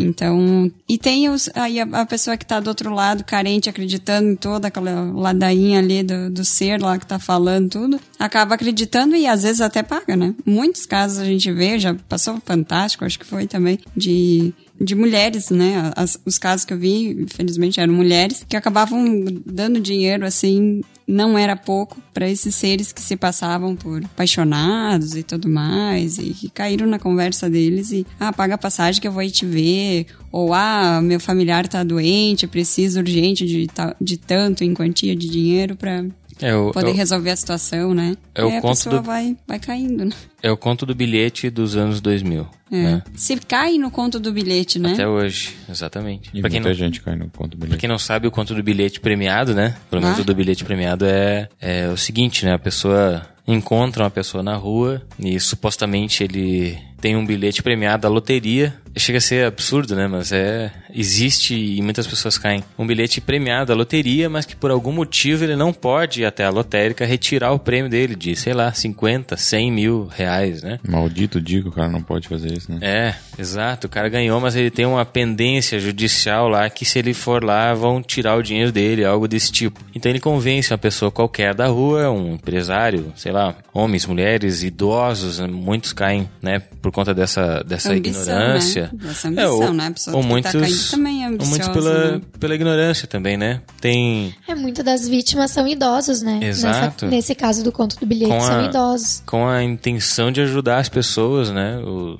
Então, 0.00 0.70
e 0.88 0.98
tem 0.98 1.28
os, 1.28 1.48
aí 1.54 1.78
a, 1.80 1.84
a 1.84 2.06
pessoa 2.06 2.36
que 2.36 2.46
tá 2.46 2.58
do 2.60 2.68
outro 2.68 2.92
lado, 2.92 3.22
carente, 3.24 3.68
acreditando 3.68 4.30
em 4.30 4.36
toda 4.36 4.68
aquela 4.68 5.02
ladainha 5.12 5.78
ali 5.78 6.02
do, 6.02 6.30
do 6.30 6.44
ser 6.44 6.80
lá 6.80 6.98
que 6.98 7.06
tá 7.06 7.18
falando 7.18 7.68
tudo, 7.70 8.00
acaba 8.18 8.54
acreditando 8.54 9.14
e 9.14 9.26
às 9.26 9.42
vezes 9.42 9.60
até 9.60 9.82
paga, 9.82 10.16
né? 10.16 10.34
Muitos 10.46 10.86
casos 10.86 11.18
a 11.18 11.24
gente 11.24 11.50
vê, 11.52 11.78
já 11.78 11.94
passou 12.08 12.40
fantástico, 12.44 13.04
acho 13.04 13.18
que 13.18 13.26
foi 13.26 13.46
também, 13.46 13.78
de 13.96 14.52
de 14.80 14.96
mulheres, 14.96 15.50
né? 15.50 15.92
As- 15.94 16.18
os 16.26 16.38
casos 16.38 16.64
que 16.64 16.72
eu 16.74 16.78
vi, 16.78 17.10
infelizmente, 17.22 17.78
eram 17.78 17.94
mulheres 17.94 18.44
que 18.48 18.56
acabavam 18.56 19.04
dando 19.46 19.78
dinheiro 19.78 20.26
assim, 20.26 20.80
não 21.06 21.36
era 21.36 21.56
pouco, 21.56 21.96
para 22.14 22.28
esses 22.28 22.54
seres 22.54 22.92
que 22.92 23.00
se 23.00 23.16
passavam 23.16 23.74
por 23.76 24.04
apaixonados 24.04 25.14
e 25.16 25.22
tudo 25.22 25.48
mais, 25.48 26.18
e 26.18 26.30
que 26.30 26.48
caíram 26.50 26.86
na 26.86 26.98
conversa 26.98 27.48
deles 27.48 27.90
e, 27.92 28.06
ah, 28.18 28.32
paga 28.32 28.54
a 28.54 28.58
passagem 28.58 29.00
que 29.00 29.08
eu 29.08 29.12
vou 29.12 29.20
aí 29.20 29.30
te 29.30 29.44
ver, 29.46 30.06
ou, 30.30 30.52
ah, 30.54 31.00
meu 31.02 31.20
familiar 31.20 31.66
tá 31.68 31.82
doente, 31.82 32.46
preciso 32.46 33.00
urgente 33.00 33.46
de, 33.46 33.66
de 34.00 34.16
tanto 34.16 34.64
em 34.64 34.74
quantia 34.74 35.14
de 35.16 35.28
dinheiro 35.28 35.76
para 35.76 36.04
É 36.40 36.52
poder 36.72 36.90
o- 36.90 36.94
resolver 36.94 37.30
a 37.30 37.36
situação, 37.36 37.94
né? 37.94 38.16
é 38.34 38.44
o 38.44 38.48
Aí 38.48 38.56
a 38.56 38.60
conto 38.60 38.76
pessoa 38.76 38.96
do- 38.98 39.02
vai, 39.02 39.36
vai 39.46 39.58
caindo, 39.58 40.04
né? 40.04 40.12
É 40.42 40.50
o 40.50 40.56
conto 40.56 40.84
do 40.84 40.94
bilhete 40.94 41.48
dos 41.50 41.76
anos 41.76 42.00
2000. 42.00 42.46
É. 42.70 42.76
Né? 42.82 43.02
Se 43.14 43.36
cai 43.36 43.76
no 43.78 43.90
conto 43.90 44.18
do 44.18 44.32
bilhete, 44.32 44.78
né? 44.78 44.92
Até 44.94 45.06
hoje, 45.06 45.54
exatamente. 45.68 46.30
E 46.32 46.40
Pra 46.40 46.48
quem, 46.50 46.60
muita 46.60 46.70
não, 46.70 46.74
gente 46.74 47.00
cai 47.00 47.14
no 47.16 47.28
conto 47.30 47.50
pra 47.56 47.66
bilhete. 47.66 47.80
quem 47.80 47.88
não 47.88 47.98
sabe, 47.98 48.26
o 48.26 48.30
conto 48.30 48.54
do 48.54 48.62
bilhete 48.62 48.98
premiado, 49.00 49.54
né? 49.54 49.76
Pelo 49.90 50.02
menos 50.02 50.18
Ah. 50.18 50.22
o 50.22 50.24
do 50.24 50.34
bilhete 50.34 50.64
premiado 50.64 51.04
é, 51.04 51.48
é 51.60 51.88
o 51.88 51.96
seguinte, 51.96 52.44
né? 52.46 52.54
A 52.54 52.58
pessoa 52.58 53.26
encontra 53.46 54.04
uma 54.04 54.10
pessoa 54.10 54.42
na 54.42 54.54
rua 54.54 55.02
e 55.18 55.38
supostamente 55.40 56.22
ele 56.24 56.78
tem 57.00 57.16
um 57.16 57.26
bilhete 57.26 57.60
premiado 57.62 58.02
da 58.02 58.08
loteria. 58.08 58.72
Chega 58.96 59.18
a 59.18 59.20
ser 59.20 59.44
absurdo, 59.46 59.96
né? 59.96 60.06
Mas 60.06 60.30
é. 60.32 60.70
Existe 60.94 61.54
e 61.54 61.82
muitas 61.82 62.06
pessoas 62.06 62.38
caem. 62.38 62.62
Um 62.78 62.86
bilhete 62.86 63.20
premiado 63.20 63.66
da 63.68 63.74
loteria, 63.74 64.28
mas 64.30 64.44
que 64.46 64.54
por 64.54 64.70
algum 64.70 64.92
motivo 64.92 65.42
ele 65.42 65.56
não 65.56 65.72
pode 65.72 66.20
ir 66.22 66.24
até 66.26 66.44
a 66.44 66.50
lotérica 66.50 67.04
retirar 67.04 67.50
o 67.52 67.58
prêmio 67.58 67.90
dele 67.90 68.14
de, 68.14 68.36
sei 68.36 68.52
lá, 68.54 68.72
50, 68.72 69.36
100 69.36 69.72
mil 69.72 70.06
reais, 70.06 70.31
né? 70.62 70.78
Maldito 70.88 71.40
que 71.42 71.68
o 71.68 71.72
cara 71.72 71.88
não 71.88 72.02
pode 72.02 72.28
fazer 72.28 72.52
isso, 72.52 72.70
né? 72.72 72.78
É, 72.80 73.14
exato. 73.38 73.86
O 73.86 73.90
cara 73.90 74.08
ganhou, 74.08 74.40
mas 74.40 74.54
ele 74.56 74.70
tem 74.70 74.86
uma 74.86 75.04
pendência 75.04 75.78
judicial 75.78 76.48
lá 76.48 76.68
que 76.70 76.84
se 76.84 76.98
ele 76.98 77.12
for 77.14 77.42
lá 77.44 77.74
vão 77.74 78.02
tirar 78.02 78.36
o 78.36 78.42
dinheiro 78.42 78.72
dele, 78.72 79.04
algo 79.04 79.26
desse 79.28 79.50
tipo. 79.52 79.80
Então 79.94 80.10
ele 80.10 80.20
convence 80.20 80.72
uma 80.72 80.78
pessoa 80.78 81.10
qualquer 81.10 81.54
da 81.54 81.66
rua, 81.66 82.10
um 82.10 82.34
empresário, 82.34 83.12
sei 83.16 83.32
lá, 83.32 83.54
homens, 83.72 84.06
mulheres, 84.06 84.62
idosos, 84.62 85.38
né, 85.38 85.46
muitos 85.46 85.92
caem, 85.92 86.28
né, 86.40 86.60
por 86.80 86.90
conta 86.92 87.14
dessa, 87.14 87.62
dessa 87.64 87.92
Ambição, 87.92 88.22
ignorância. 88.22 88.82
né? 88.92 88.98
Dessa 89.06 89.28
ambição, 89.28 89.54
ou, 89.60 89.72
né? 89.72 89.86
A 89.86 89.90
pessoa 89.90 90.16
ou 90.16 90.22
que 90.22 90.28
muitos, 90.28 90.52
tá 90.52 90.60
caindo 90.60 90.90
também 90.90 91.22
é 91.22 91.26
ou 91.26 91.30
muitos 91.30 91.48
ambiciosa, 91.52 91.72
pela, 91.72 92.12
né? 92.12 92.20
pela 92.40 92.54
ignorância 92.54 93.06
também, 93.08 93.36
né? 93.36 93.60
Tem 93.80 94.34
É, 94.48 94.54
muitas 94.54 94.84
das 94.84 95.08
vítimas 95.08 95.50
são 95.50 95.66
idosos, 95.66 96.22
né? 96.22 96.40
Exato. 96.42 97.04
Nessa- 97.04 97.16
nesse 97.16 97.34
caso 97.34 97.62
do 97.64 97.70
conto 97.72 97.96
do 97.98 98.06
bilhete, 98.06 98.30
Com 98.30 98.40
são 98.40 98.60
a- 98.60 98.64
idosos. 98.64 99.22
com 99.26 99.46
a 99.48 99.62
intenção 99.62 100.21
de 100.30 100.40
ajudar 100.42 100.78
as 100.78 100.88
pessoas, 100.88 101.50
né? 101.50 101.78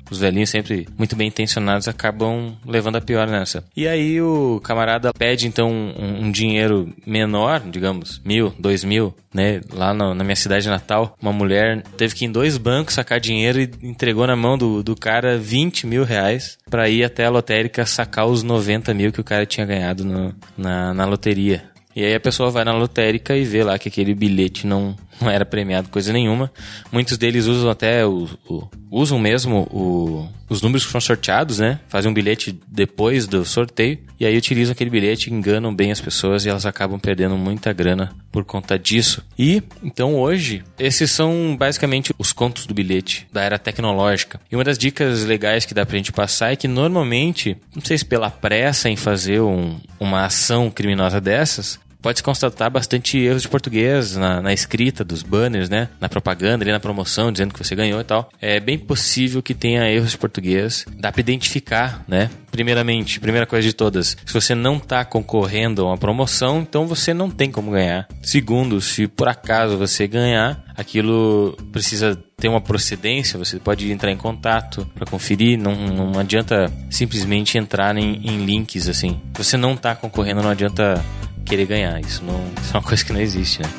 Os 0.09 0.17
velhinhos 0.19 0.49
sempre 0.49 0.87
muito 0.97 1.15
bem 1.15 1.27
intencionados 1.27 1.87
acabam 1.87 2.55
levando 2.65 2.95
a 2.97 3.01
pior 3.01 3.27
nessa. 3.27 3.63
E 3.77 3.87
aí 3.87 4.19
o 4.21 4.59
camarada 4.63 5.13
pede 5.13 5.47
então 5.47 5.69
um, 5.71 6.25
um 6.25 6.31
dinheiro 6.31 6.91
menor, 7.05 7.61
digamos, 7.61 8.19
mil, 8.25 8.53
dois 8.59 8.83
mil, 8.83 9.13
né? 9.33 9.61
Lá 9.71 9.93
no- 9.93 10.13
na 10.13 10.23
minha 10.23 10.35
cidade 10.35 10.67
natal, 10.67 11.15
uma 11.21 11.31
mulher 11.33 11.81
teve 11.97 12.15
que 12.15 12.25
ir 12.25 12.27
em 12.27 12.31
dois 12.31 12.57
bancos 12.57 12.95
sacar 12.95 13.19
dinheiro 13.19 13.59
e 13.61 13.69
entregou 13.83 14.25
na 14.27 14.35
mão 14.35 14.57
do, 14.57 14.81
do 14.83 14.95
cara 14.95 15.37
20 15.37 15.85
mil 15.87 16.03
reais 16.03 16.57
pra 16.69 16.89
ir 16.89 17.03
até 17.03 17.25
a 17.25 17.29
lotérica 17.29 17.85
sacar 17.85 18.25
os 18.27 18.43
90 18.43 18.93
mil 18.93 19.11
que 19.11 19.21
o 19.21 19.23
cara 19.23 19.45
tinha 19.45 19.65
ganhado 19.65 20.03
no- 20.03 20.33
na, 20.57 20.93
na 20.93 21.05
loteria. 21.05 21.63
E 21.95 22.03
aí 22.03 22.15
a 22.15 22.19
pessoa 22.19 22.49
vai 22.49 22.63
na 22.65 22.73
lotérica 22.73 23.37
e 23.37 23.43
vê 23.43 23.63
lá 23.63 23.77
que 23.77 23.87
aquele 23.87 24.15
bilhete 24.15 24.65
não, 24.65 24.95
não 25.21 25.29
era 25.29 25.45
premiado 25.45 25.89
coisa 25.89 26.11
nenhuma. 26.13 26.51
Muitos 26.91 27.17
deles 27.17 27.45
usam 27.45 27.69
até 27.69 28.05
o, 28.05 28.29
o, 28.47 28.67
usam 28.91 29.17
mesmo 29.17 29.67
o, 29.71 30.27
os 30.49 30.61
números 30.61 30.85
que 30.85 30.91
foram 30.91 31.01
sorteados, 31.01 31.59
né? 31.59 31.79
Fazem 31.87 32.09
um 32.09 32.13
bilhete 32.13 32.57
depois 32.67 33.25
do 33.25 33.43
sorteio 33.45 33.99
e 34.19 34.25
aí 34.25 34.37
utilizam 34.37 34.71
aquele 34.71 34.89
bilhete, 34.89 35.33
enganam 35.33 35.73
bem 35.73 35.91
as 35.91 35.99
pessoas 35.99 36.45
e 36.45 36.49
elas 36.49 36.65
acabam 36.65 36.99
perdendo 36.99 37.37
muita 37.37 37.73
grana 37.73 38.13
por 38.31 38.43
conta 38.43 38.77
disso. 38.77 39.23
E 39.37 39.63
então 39.83 40.15
hoje, 40.15 40.63
esses 40.77 41.11
são 41.11 41.55
basicamente 41.57 42.13
os 42.17 42.31
contos 42.31 42.65
do 42.65 42.73
bilhete 42.73 43.27
da 43.31 43.41
era 43.41 43.59
tecnológica. 43.59 44.39
E 44.51 44.55
uma 44.55 44.63
das 44.63 44.77
dicas 44.77 45.23
legais 45.23 45.65
que 45.65 45.73
dá 45.73 45.85
pra 45.85 45.97
gente 45.97 46.11
passar 46.11 46.53
é 46.53 46.55
que 46.55 46.67
normalmente, 46.67 47.57
não 47.75 47.83
sei 47.83 47.97
se 47.97 48.05
pela 48.05 48.29
pressa 48.29 48.89
em 48.89 48.95
fazer 48.95 49.41
um, 49.41 49.79
uma 49.99 50.25
ação 50.25 50.69
criminosa 50.69 51.19
dessas, 51.19 51.79
pode-se 52.03 52.21
constatar 52.21 52.69
bastante 52.69 53.17
erros 53.17 53.43
de 53.43 53.47
português 53.47 54.17
na, 54.17 54.41
na, 54.41 54.53
escrita 54.53 55.05
dos 55.05 55.23
banners, 55.23 55.69
né? 55.69 55.87
Na 56.01 56.09
propaganda, 56.09 56.63
ali 56.63 56.71
na 56.71 56.79
promoção, 56.79 57.31
dizendo 57.31 57.53
que 57.53 57.63
você 57.63 57.73
ganhou 57.73 57.99
e 58.01 58.03
tal. 58.03 58.29
É 58.41 58.59
bem 58.59 58.77
possível 58.77 59.41
que 59.41 59.53
tenha 59.53 59.89
erros 59.89 60.11
de 60.11 60.17
português. 60.17 60.85
Dá 60.97 61.11
para 61.11 61.21
identificar, 61.21 62.03
né? 62.05 62.29
Primeiramente, 62.51 63.19
primeira 63.19 63.47
coisa 63.47 63.67
de 63.67 63.73
todas, 63.73 64.17
se 64.23 64.33
você 64.33 64.53
não 64.53 64.77
está 64.77 65.03
concorrendo 65.03 65.81
a 65.81 65.85
uma 65.87 65.97
promoção, 65.97 66.59
então 66.59 66.85
você 66.85 67.11
não 67.11 67.31
tem 67.31 67.49
como 67.49 67.71
ganhar. 67.71 68.07
Segundo, 68.21 68.79
se 68.79 69.07
por 69.07 69.27
acaso 69.27 69.75
você 69.75 70.05
ganhar, 70.05 70.63
aquilo 70.77 71.57
precisa 71.71 72.15
ter 72.37 72.49
uma 72.49 72.61
procedência, 72.61 73.39
você 73.39 73.57
pode 73.57 73.91
entrar 73.91 74.11
em 74.11 74.17
contato 74.17 74.87
para 74.93 75.05
conferir, 75.05 75.57
não, 75.57 75.73
não 75.73 76.19
adianta 76.19 76.71
simplesmente 76.91 77.57
entrar 77.57 77.97
em, 77.97 78.21
em 78.23 78.45
links 78.45 78.87
assim. 78.87 79.19
Se 79.35 79.43
você 79.43 79.57
não 79.57 79.73
está 79.73 79.95
concorrendo, 79.95 80.43
não 80.43 80.51
adianta 80.51 81.03
querer 81.45 81.65
ganhar. 81.65 81.99
Isso, 81.99 82.23
não, 82.23 82.39
isso 82.61 82.75
é 82.75 82.79
uma 82.79 82.83
coisa 82.83 83.03
que 83.03 83.13
não 83.13 83.21
existe, 83.21 83.61
né? 83.61 83.69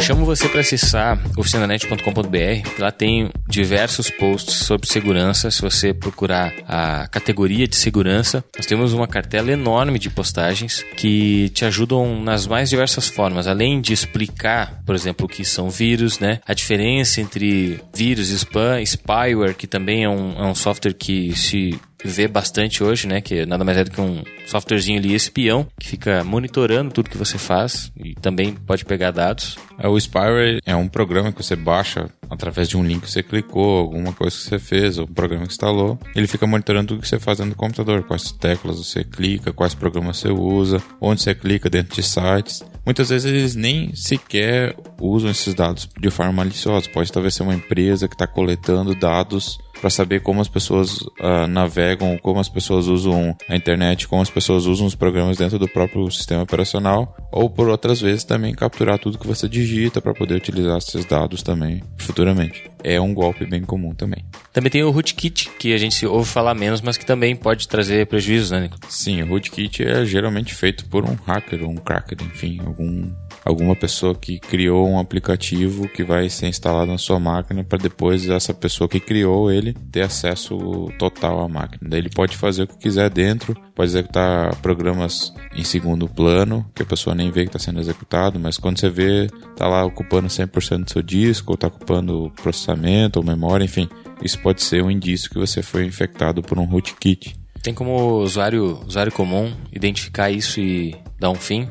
Chamo 0.00 0.24
você 0.24 0.48
para 0.48 0.60
acessar 0.60 1.18
oficinanet.com.br. 1.36 2.68
Lá 2.78 2.90
tem 2.90 3.30
diversos 3.48 4.10
posts 4.10 4.54
sobre 4.54 4.88
segurança. 4.88 5.50
Se 5.50 5.60
você 5.60 5.92
procurar 5.92 6.52
a 6.68 7.06
categoria 7.08 7.66
de 7.66 7.76
segurança, 7.76 8.44
nós 8.56 8.66
temos 8.66 8.92
uma 8.92 9.06
cartela 9.06 9.50
enorme 9.50 9.98
de 9.98 10.10
postagens 10.10 10.84
que 10.96 11.48
te 11.50 11.64
ajudam 11.64 12.22
nas 12.22 12.46
mais 12.46 12.70
diversas 12.70 13.08
formas. 13.08 13.46
Além 13.46 13.80
de 13.80 13.92
explicar, 13.92 14.82
por 14.84 14.94
exemplo, 14.94 15.26
o 15.26 15.28
que 15.28 15.44
são 15.44 15.70
vírus, 15.70 16.18
né? 16.18 16.40
A 16.46 16.54
diferença 16.54 17.20
entre 17.20 17.80
vírus, 17.94 18.30
spam, 18.30 18.82
spyware, 18.84 19.54
que 19.54 19.66
também 19.66 20.04
é 20.04 20.08
um, 20.08 20.32
é 20.38 20.44
um 20.44 20.54
software 20.54 20.94
que 20.94 21.36
se 21.36 21.78
vê 22.04 22.28
bastante 22.28 22.82
hoje, 22.82 23.06
né? 23.06 23.20
Que 23.20 23.46
nada 23.46 23.64
mais 23.64 23.78
é 23.78 23.84
do 23.84 23.90
que 23.90 24.00
um 24.00 24.22
softwarezinho 24.46 24.98
ali 24.98 25.14
espião 25.14 25.66
que 25.78 25.88
fica 25.88 26.22
monitorando 26.24 26.92
tudo 26.92 27.10
que 27.10 27.16
você 27.16 27.38
faz 27.38 27.92
e 27.96 28.14
também 28.14 28.54
pode 28.54 28.84
pegar 28.84 29.10
dados. 29.10 29.56
É, 29.78 29.88
o 29.88 29.98
Spyware 29.98 30.60
é 30.64 30.76
um 30.76 30.88
programa 30.88 31.32
que 31.32 31.42
você 31.42 31.56
baixa 31.56 32.10
através 32.30 32.68
de 32.68 32.76
um 32.76 32.84
link 32.84 33.02
que 33.02 33.10
você 33.10 33.22
clicou, 33.22 33.78
alguma 33.78 34.12
coisa 34.12 34.34
que 34.34 34.42
você 34.42 34.58
fez, 34.58 34.98
ou 34.98 35.04
um 35.04 35.12
programa 35.12 35.44
que 35.44 35.52
instalou. 35.52 35.98
Ele 36.14 36.26
fica 36.26 36.46
monitorando 36.46 36.88
tudo 36.88 37.02
que 37.02 37.08
você 37.08 37.18
faz 37.18 37.38
no 37.40 37.54
computador, 37.54 38.04
quais 38.04 38.32
teclas 38.32 38.78
você 38.78 39.04
clica, 39.04 39.52
quais 39.52 39.74
programas 39.74 40.18
você 40.18 40.28
usa, 40.28 40.82
onde 41.00 41.20
você 41.20 41.34
clica 41.34 41.68
dentro 41.68 41.94
de 41.94 42.02
sites. 42.02 42.62
Muitas 42.84 43.10
vezes 43.10 43.30
eles 43.30 43.54
nem 43.54 43.94
sequer 43.94 44.74
usam 45.00 45.30
esses 45.30 45.54
dados 45.54 45.88
de 45.98 46.10
forma 46.10 46.32
maliciosa. 46.32 46.88
Pode 46.90 47.12
talvez 47.12 47.34
ser 47.34 47.42
uma 47.42 47.54
empresa 47.54 48.08
que 48.08 48.14
está 48.14 48.26
coletando 48.26 48.94
dados 48.94 49.58
para 49.82 49.90
saber 49.90 50.20
como 50.20 50.40
as 50.40 50.46
pessoas 50.46 51.00
uh, 51.00 51.48
navegam, 51.48 52.16
como 52.18 52.38
as 52.38 52.48
pessoas 52.48 52.86
usam 52.86 53.36
a 53.48 53.56
internet, 53.56 54.06
como 54.06 54.22
as 54.22 54.30
pessoas 54.30 54.64
usam 54.64 54.86
os 54.86 54.94
programas 54.94 55.36
dentro 55.36 55.58
do 55.58 55.66
próprio 55.66 56.08
sistema 56.08 56.44
operacional, 56.44 57.16
ou 57.32 57.50
por 57.50 57.68
outras 57.68 58.00
vezes 58.00 58.22
também 58.22 58.54
capturar 58.54 58.96
tudo 58.96 59.18
que 59.18 59.26
você 59.26 59.48
digita 59.48 60.00
para 60.00 60.14
poder 60.14 60.36
utilizar 60.36 60.78
esses 60.78 61.04
dados 61.04 61.42
também 61.42 61.82
futuramente. 61.98 62.62
É 62.84 63.00
um 63.00 63.12
golpe 63.12 63.44
bem 63.44 63.62
comum 63.62 63.92
também. 63.92 64.24
Também 64.52 64.70
tem 64.70 64.84
o 64.84 64.90
rootkit, 64.92 65.50
que 65.58 65.74
a 65.74 65.78
gente 65.78 66.06
ouve 66.06 66.28
falar 66.28 66.54
menos, 66.54 66.80
mas 66.80 66.96
que 66.96 67.04
também 67.04 67.34
pode 67.34 67.66
trazer 67.66 68.06
prejuízos, 68.06 68.52
né, 68.52 68.60
Nico? 68.60 68.78
Sim, 68.88 69.22
o 69.22 69.26
rootkit 69.26 69.82
é 69.82 70.04
geralmente 70.04 70.54
feito 70.54 70.84
por 70.86 71.04
um 71.04 71.16
hacker, 71.26 71.68
um 71.68 71.74
cracker, 71.74 72.18
enfim, 72.22 72.60
algum 72.64 73.10
alguma 73.44 73.74
pessoa 73.74 74.14
que 74.14 74.38
criou 74.38 74.88
um 74.88 74.98
aplicativo 74.98 75.88
que 75.88 76.04
vai 76.04 76.28
ser 76.28 76.48
instalado 76.48 76.90
na 76.90 76.98
sua 76.98 77.18
máquina 77.18 77.64
para 77.64 77.78
depois 77.78 78.28
essa 78.28 78.54
pessoa 78.54 78.88
que 78.88 79.00
criou 79.00 79.50
ele 79.50 79.74
ter 79.90 80.02
acesso 80.02 80.56
total 80.98 81.40
à 81.40 81.48
máquina. 81.48 81.90
Daí 81.90 82.00
ele 82.00 82.10
pode 82.10 82.36
fazer 82.36 82.62
o 82.62 82.66
que 82.66 82.78
quiser 82.78 83.10
dentro, 83.10 83.56
pode 83.74 83.90
executar 83.90 84.54
programas 84.56 85.32
em 85.54 85.64
segundo 85.64 86.08
plano, 86.08 86.64
que 86.74 86.82
a 86.82 86.86
pessoa 86.86 87.14
nem 87.14 87.30
vê 87.30 87.42
que 87.42 87.48
está 87.48 87.58
sendo 87.58 87.80
executado, 87.80 88.38
mas 88.38 88.58
quando 88.58 88.78
você 88.78 88.88
vê, 88.88 89.26
está 89.50 89.66
lá 89.66 89.84
ocupando 89.84 90.28
100% 90.28 90.84
do 90.84 90.90
seu 90.90 91.02
disco, 91.02 91.52
ou 91.52 91.54
está 91.54 91.66
ocupando 91.66 92.32
processamento 92.42 93.18
ou 93.18 93.24
memória, 93.24 93.64
enfim, 93.64 93.88
isso 94.22 94.38
pode 94.40 94.62
ser 94.62 94.82
um 94.82 94.90
indício 94.90 95.30
que 95.30 95.38
você 95.38 95.62
foi 95.62 95.84
infectado 95.84 96.42
por 96.42 96.58
um 96.58 96.64
rootkit. 96.64 97.36
Tem 97.62 97.72
como 97.72 98.18
usuário, 98.18 98.80
usuário 98.86 99.12
comum 99.12 99.52
identificar 99.72 100.30
isso 100.30 100.60
e 100.60 100.96
dar 101.18 101.30
um 101.30 101.36
fim? 101.36 101.68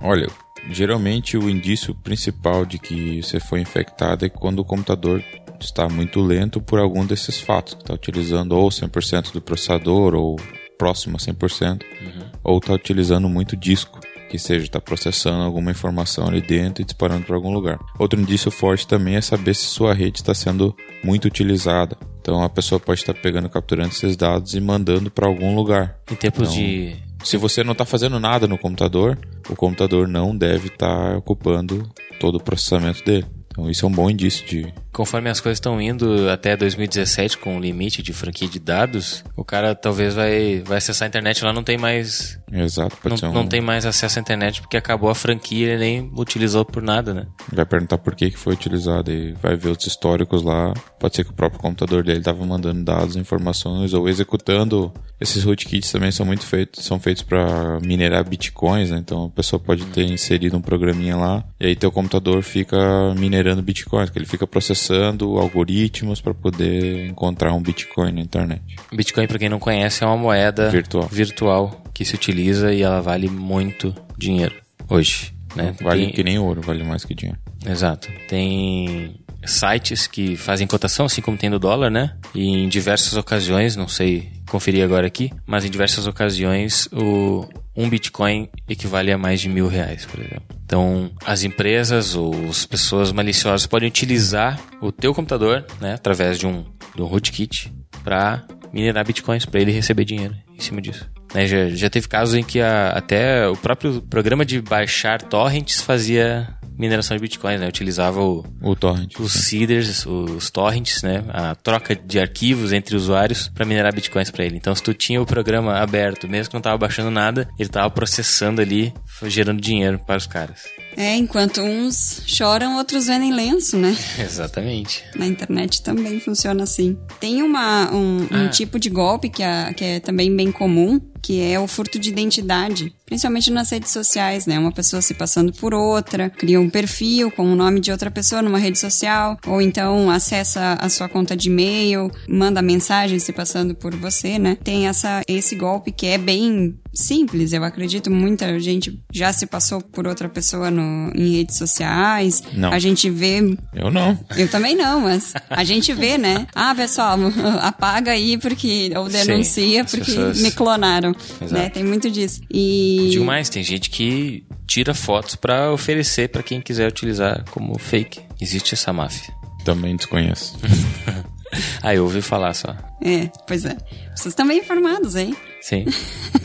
Olha, 0.00 0.26
Geralmente 0.70 1.36
o 1.36 1.48
indício 1.48 1.94
principal 1.94 2.64
de 2.64 2.78
que 2.78 3.22
você 3.22 3.38
foi 3.38 3.60
infectado 3.60 4.24
é 4.24 4.28
quando 4.28 4.60
o 4.60 4.64
computador 4.64 5.22
está 5.60 5.88
muito 5.88 6.20
lento 6.20 6.60
por 6.60 6.78
algum 6.78 7.04
desses 7.04 7.40
fatos, 7.40 7.74
está 7.74 7.94
utilizando 7.94 8.52
ou 8.52 8.68
100% 8.68 9.32
do 9.32 9.40
processador 9.40 10.14
ou 10.14 10.36
próximo 10.78 11.16
a 11.16 11.20
100%, 11.20 11.82
uhum. 11.82 12.30
ou 12.42 12.58
está 12.58 12.72
utilizando 12.72 13.28
muito 13.28 13.56
disco, 13.56 14.00
que 14.28 14.38
seja 14.38 14.64
está 14.64 14.80
processando 14.80 15.44
alguma 15.44 15.70
informação 15.70 16.26
ali 16.26 16.40
dentro 16.40 16.82
e 16.82 16.84
disparando 16.84 17.24
para 17.24 17.36
algum 17.36 17.52
lugar. 17.52 17.78
Outro 17.98 18.20
indício 18.20 18.50
forte 18.50 18.86
também 18.86 19.16
é 19.16 19.20
saber 19.20 19.54
se 19.54 19.64
sua 19.64 19.94
rede 19.94 20.18
está 20.18 20.34
sendo 20.34 20.74
muito 21.02 21.26
utilizada. 21.26 21.96
Então 22.20 22.42
a 22.42 22.48
pessoa 22.48 22.80
pode 22.80 23.00
estar 23.00 23.14
pegando, 23.14 23.48
capturando 23.48 23.90
esses 23.90 24.16
dados 24.16 24.54
e 24.54 24.60
mandando 24.60 25.10
para 25.10 25.26
algum 25.26 25.54
lugar. 25.54 25.98
Em 26.10 26.14
tempos 26.14 26.52
então, 26.52 26.54
de 26.54 26.96
se 27.22 27.36
você 27.36 27.62
não 27.62 27.72
está 27.72 27.84
fazendo 27.84 28.18
nada 28.18 28.46
no 28.46 28.58
computador, 28.58 29.18
o 29.48 29.56
computador 29.56 30.08
não 30.08 30.36
deve 30.36 30.68
estar 30.68 31.12
tá 31.12 31.16
ocupando 31.16 31.88
todo 32.18 32.36
o 32.36 32.42
processamento 32.42 33.04
dele. 33.04 33.26
Então 33.46 33.70
isso 33.70 33.84
é 33.84 33.88
um 33.88 33.92
bom 33.92 34.10
indício 34.10 34.46
de. 34.46 34.72
Conforme 34.94 35.28
as 35.28 35.40
coisas 35.40 35.56
estão 35.56 35.80
indo 35.80 36.28
até 36.30 36.56
2017 36.56 37.38
com 37.38 37.56
o 37.56 37.60
limite 37.60 38.02
de 38.02 38.12
franquia 38.12 38.48
de 38.48 38.58
dados, 38.58 39.24
o 39.36 39.44
cara 39.44 39.74
talvez 39.74 40.14
vai, 40.14 40.62
vai 40.64 40.78
acessar 40.78 41.06
a 41.06 41.08
internet 41.08 41.44
lá 41.44 41.52
não 41.52 41.62
tem 41.62 41.76
mais. 41.76 42.38
Exato, 42.50 42.96
pode 42.96 43.10
não, 43.10 43.16
ser 43.16 43.26
um... 43.26 43.32
não 43.32 43.46
tem 43.46 43.60
mais 43.60 43.84
acesso 43.84 44.18
à 44.18 44.22
internet 44.22 44.60
porque 44.60 44.76
acabou 44.76 45.10
a 45.10 45.14
franquia 45.14 45.74
e 45.74 45.78
nem 45.78 46.12
utilizou 46.16 46.64
por 46.64 46.82
nada, 46.82 47.12
né? 47.12 47.26
Vai 47.52 47.66
perguntar 47.66 47.98
por 47.98 48.14
que, 48.14 48.30
que 48.30 48.38
foi 48.38 48.54
utilizado 48.54 49.10
e 49.10 49.32
vai 49.32 49.56
ver 49.56 49.70
os 49.70 49.86
históricos 49.86 50.42
lá. 50.42 50.72
Pode 50.98 51.16
ser 51.16 51.24
que 51.24 51.30
o 51.30 51.34
próprio 51.34 51.60
computador 51.60 52.04
dele 52.04 52.18
estava 52.18 52.44
mandando 52.44 52.82
dados, 52.82 53.16
informações 53.16 53.92
ou 53.92 54.08
executando. 54.08 54.92
Esses 55.20 55.44
rootkits 55.44 55.90
também 55.90 56.10
são 56.10 56.24
muito 56.24 56.46
feitos, 56.46 56.84
são 56.84 56.98
feitos 56.98 57.22
para 57.22 57.78
minerar 57.80 58.28
bitcoins, 58.28 58.90
né? 58.90 58.98
Então 58.98 59.26
a 59.26 59.30
pessoa 59.30 59.60
pode 59.60 59.84
ter 59.86 60.04
inserido 60.04 60.56
um 60.56 60.62
programinha 60.62 61.16
lá 61.16 61.44
e 61.60 61.66
aí 61.66 61.76
teu 61.76 61.90
computador 61.90 62.42
fica 62.42 62.76
minerando 63.14 63.44
minerando 63.44 63.62
bitcoins, 63.62 64.10
que 64.10 64.18
ele 64.18 64.26
fica 64.26 64.46
processando 64.46 64.83
algoritmos 64.92 66.20
para 66.20 66.34
poder 66.34 67.06
encontrar 67.06 67.52
um 67.54 67.62
bitcoin 67.62 68.12
na 68.12 68.20
internet. 68.20 68.62
Bitcoin, 68.92 69.26
para 69.26 69.38
quem 69.38 69.48
não 69.48 69.58
conhece, 69.58 70.02
é 70.04 70.06
uma 70.06 70.16
moeda 70.16 70.68
virtual. 70.70 71.08
virtual 71.08 71.84
que 71.92 72.04
se 72.04 72.14
utiliza 72.14 72.72
e 72.72 72.82
ela 72.82 73.00
vale 73.00 73.28
muito 73.28 73.94
dinheiro 74.18 74.54
hoje. 74.88 75.32
Né? 75.54 75.74
Vale 75.80 76.06
Tem... 76.06 76.12
que 76.12 76.24
nem 76.24 76.38
ouro, 76.38 76.60
vale 76.60 76.82
mais 76.82 77.04
que 77.04 77.14
dinheiro. 77.14 77.38
Exato. 77.64 78.08
Tem 78.28 79.14
sites 79.46 80.06
que 80.06 80.36
fazem 80.36 80.66
cotação, 80.66 81.06
assim 81.06 81.20
como 81.20 81.36
tem 81.36 81.50
no 81.50 81.58
dólar, 81.58 81.90
né? 81.90 82.16
E 82.34 82.48
em 82.48 82.68
diversas 82.68 83.16
ocasiões, 83.16 83.76
não 83.76 83.88
sei 83.88 84.32
conferir 84.48 84.84
agora 84.84 85.06
aqui, 85.06 85.32
mas 85.46 85.64
em 85.64 85.70
diversas 85.70 86.06
ocasiões 86.06 86.88
o 86.92 87.46
um 87.76 87.88
Bitcoin 87.88 88.48
equivale 88.68 89.10
a 89.10 89.18
mais 89.18 89.40
de 89.40 89.48
mil 89.48 89.66
reais, 89.66 90.06
por 90.06 90.20
exemplo. 90.20 90.44
Então, 90.64 91.10
as 91.24 91.42
empresas 91.42 92.14
ou 92.14 92.32
as 92.48 92.64
pessoas 92.64 93.10
maliciosas 93.10 93.66
podem 93.66 93.88
utilizar 93.88 94.60
o 94.80 94.92
teu 94.92 95.12
computador, 95.12 95.64
né, 95.80 95.94
através 95.94 96.38
de 96.38 96.46
um, 96.46 96.64
de 96.94 97.02
um 97.02 97.06
rootkit, 97.06 97.72
para 98.02 98.44
minerar 98.72 99.04
bitcoins, 99.04 99.44
para 99.44 99.60
ele 99.60 99.72
receber 99.72 100.04
dinheiro 100.04 100.34
em 100.56 100.60
cima 100.60 100.80
disso. 100.80 101.08
Né, 101.34 101.46
já, 101.46 101.68
já 101.70 101.90
teve 101.90 102.06
casos 102.06 102.34
em 102.34 102.44
que 102.44 102.60
a, 102.60 102.90
até 102.90 103.48
o 103.48 103.56
próprio 103.56 104.00
programa 104.02 104.44
de 104.44 104.60
baixar 104.60 105.20
torrents 105.20 105.80
fazia 105.80 106.48
mineração 106.78 107.16
de 107.16 107.20
bitcoins, 107.20 107.60
né? 107.60 107.68
Utilizava 107.68 108.20
o, 108.22 108.44
o 108.62 108.74
torrent, 108.74 109.18
os 109.18 109.32
seeders, 109.32 110.04
os 110.06 110.50
torrents, 110.50 111.02
né? 111.02 111.24
A 111.28 111.54
troca 111.54 111.94
de 111.94 112.18
arquivos 112.18 112.72
entre 112.72 112.96
usuários 112.96 113.48
para 113.54 113.64
minerar 113.64 113.94
bitcoins 113.94 114.30
para 114.30 114.44
ele. 114.44 114.56
Então, 114.56 114.74
se 114.74 114.82
tu 114.82 114.92
tinha 114.94 115.20
o 115.20 115.26
programa 115.26 115.78
aberto, 115.78 116.28
mesmo 116.28 116.50
que 116.50 116.54
não 116.54 116.60
tava 116.62 116.78
baixando 116.78 117.10
nada, 117.10 117.48
ele 117.58 117.68
tava 117.68 117.90
processando 117.90 118.60
ali, 118.60 118.92
gerando 119.24 119.60
dinheiro 119.60 119.98
para 120.06 120.16
os 120.16 120.26
caras. 120.26 120.62
É, 120.96 121.16
enquanto 121.16 121.60
uns 121.60 122.22
choram, 122.26 122.76
outros 122.76 123.06
vendem 123.06 123.32
lenço, 123.32 123.76
né? 123.76 123.96
Exatamente. 124.18 125.02
Na 125.16 125.26
internet 125.26 125.82
também 125.82 126.20
funciona 126.20 126.62
assim. 126.62 126.96
Tem 127.18 127.42
uma, 127.42 127.92
um, 127.92 128.22
um 128.30 128.46
Ah. 128.46 128.48
tipo 128.48 128.78
de 128.78 128.88
golpe 128.90 129.28
que 129.28 129.42
é, 129.42 129.72
que 129.72 129.84
é 129.84 130.00
também 130.00 130.34
bem 130.34 130.52
comum, 130.52 131.00
que 131.24 131.40
é 131.40 131.58
o 131.58 131.66
furto 131.66 131.98
de 131.98 132.10
identidade, 132.10 132.94
principalmente 133.06 133.50
nas 133.50 133.70
redes 133.70 133.90
sociais, 133.90 134.44
né? 134.44 134.58
Uma 134.58 134.70
pessoa 134.70 135.00
se 135.00 135.14
passando 135.14 135.54
por 135.54 135.72
outra, 135.72 136.28
cria 136.28 136.60
um 136.60 136.68
perfil 136.68 137.30
com 137.30 137.50
o 137.50 137.56
nome 137.56 137.80
de 137.80 137.90
outra 137.90 138.10
pessoa 138.10 138.42
numa 138.42 138.58
rede 138.58 138.78
social, 138.78 139.38
ou 139.46 139.62
então 139.62 140.10
acessa 140.10 140.74
a 140.74 140.86
sua 140.90 141.08
conta 141.08 141.34
de 141.34 141.48
e-mail, 141.48 142.10
manda 142.28 142.60
mensagem 142.60 143.18
se 143.18 143.32
passando 143.32 143.74
por 143.74 143.96
você, 143.96 144.38
né? 144.38 144.58
Tem 144.62 144.86
essa, 144.86 145.22
esse 145.26 145.56
golpe 145.56 145.90
que 145.92 146.06
é 146.08 146.18
bem 146.18 146.78
simples, 146.94 147.52
eu 147.52 147.64
acredito. 147.64 148.10
Muita 148.10 148.58
gente 148.60 149.00
já 149.12 149.32
se 149.32 149.46
passou 149.46 149.80
por 149.80 150.06
outra 150.06 150.28
pessoa 150.28 150.70
no, 150.70 151.10
em 151.14 151.36
redes 151.36 151.56
sociais. 151.56 152.42
Não. 152.52 152.72
A 152.72 152.78
gente 152.78 153.10
vê 153.10 153.38
Eu 153.74 153.90
não. 153.90 154.18
eu 154.36 154.48
também 154.48 154.76
não, 154.76 155.00
mas 155.00 155.34
a 155.50 155.64
gente 155.64 155.92
vê, 155.92 156.16
né? 156.18 156.46
Ah, 156.54 156.74
pessoal, 156.74 157.18
apaga 157.60 158.12
aí 158.12 158.38
porque 158.38 158.90
ou 158.96 159.10
Sim, 159.10 159.26
denuncia 159.26 159.82
as 159.82 159.90
porque 159.90 160.04
pessoas- 160.12 160.40
me 160.40 160.50
clonaram, 160.52 161.14
Exato. 161.40 161.52
né? 161.52 161.68
Tem 161.68 161.82
muito 161.84 162.10
disso. 162.10 162.40
E 162.50 163.08
Digo 163.10 163.24
mais, 163.24 163.48
tem 163.48 163.62
gente 163.62 163.90
que 163.90 164.44
tira 164.66 164.94
fotos 164.94 165.34
pra 165.34 165.72
oferecer 165.72 166.28
pra 166.28 166.42
quem 166.42 166.60
quiser 166.60 166.88
utilizar 166.88 167.44
como 167.50 167.78
fake. 167.78 168.20
Existe 168.40 168.74
essa 168.74 168.92
máfia. 168.92 169.34
Também 169.64 169.96
desconheço. 169.96 170.56
Ah, 171.82 171.94
eu 171.94 172.02
ouvi 172.02 172.20
falar 172.20 172.52
só. 172.52 172.74
é, 173.00 173.30
pois 173.46 173.64
é. 173.64 173.76
Vocês 174.16 174.32
estão 174.32 174.44
bem 174.46 174.58
informados, 174.58 175.14
hein? 175.14 175.36
Sim. 175.64 175.86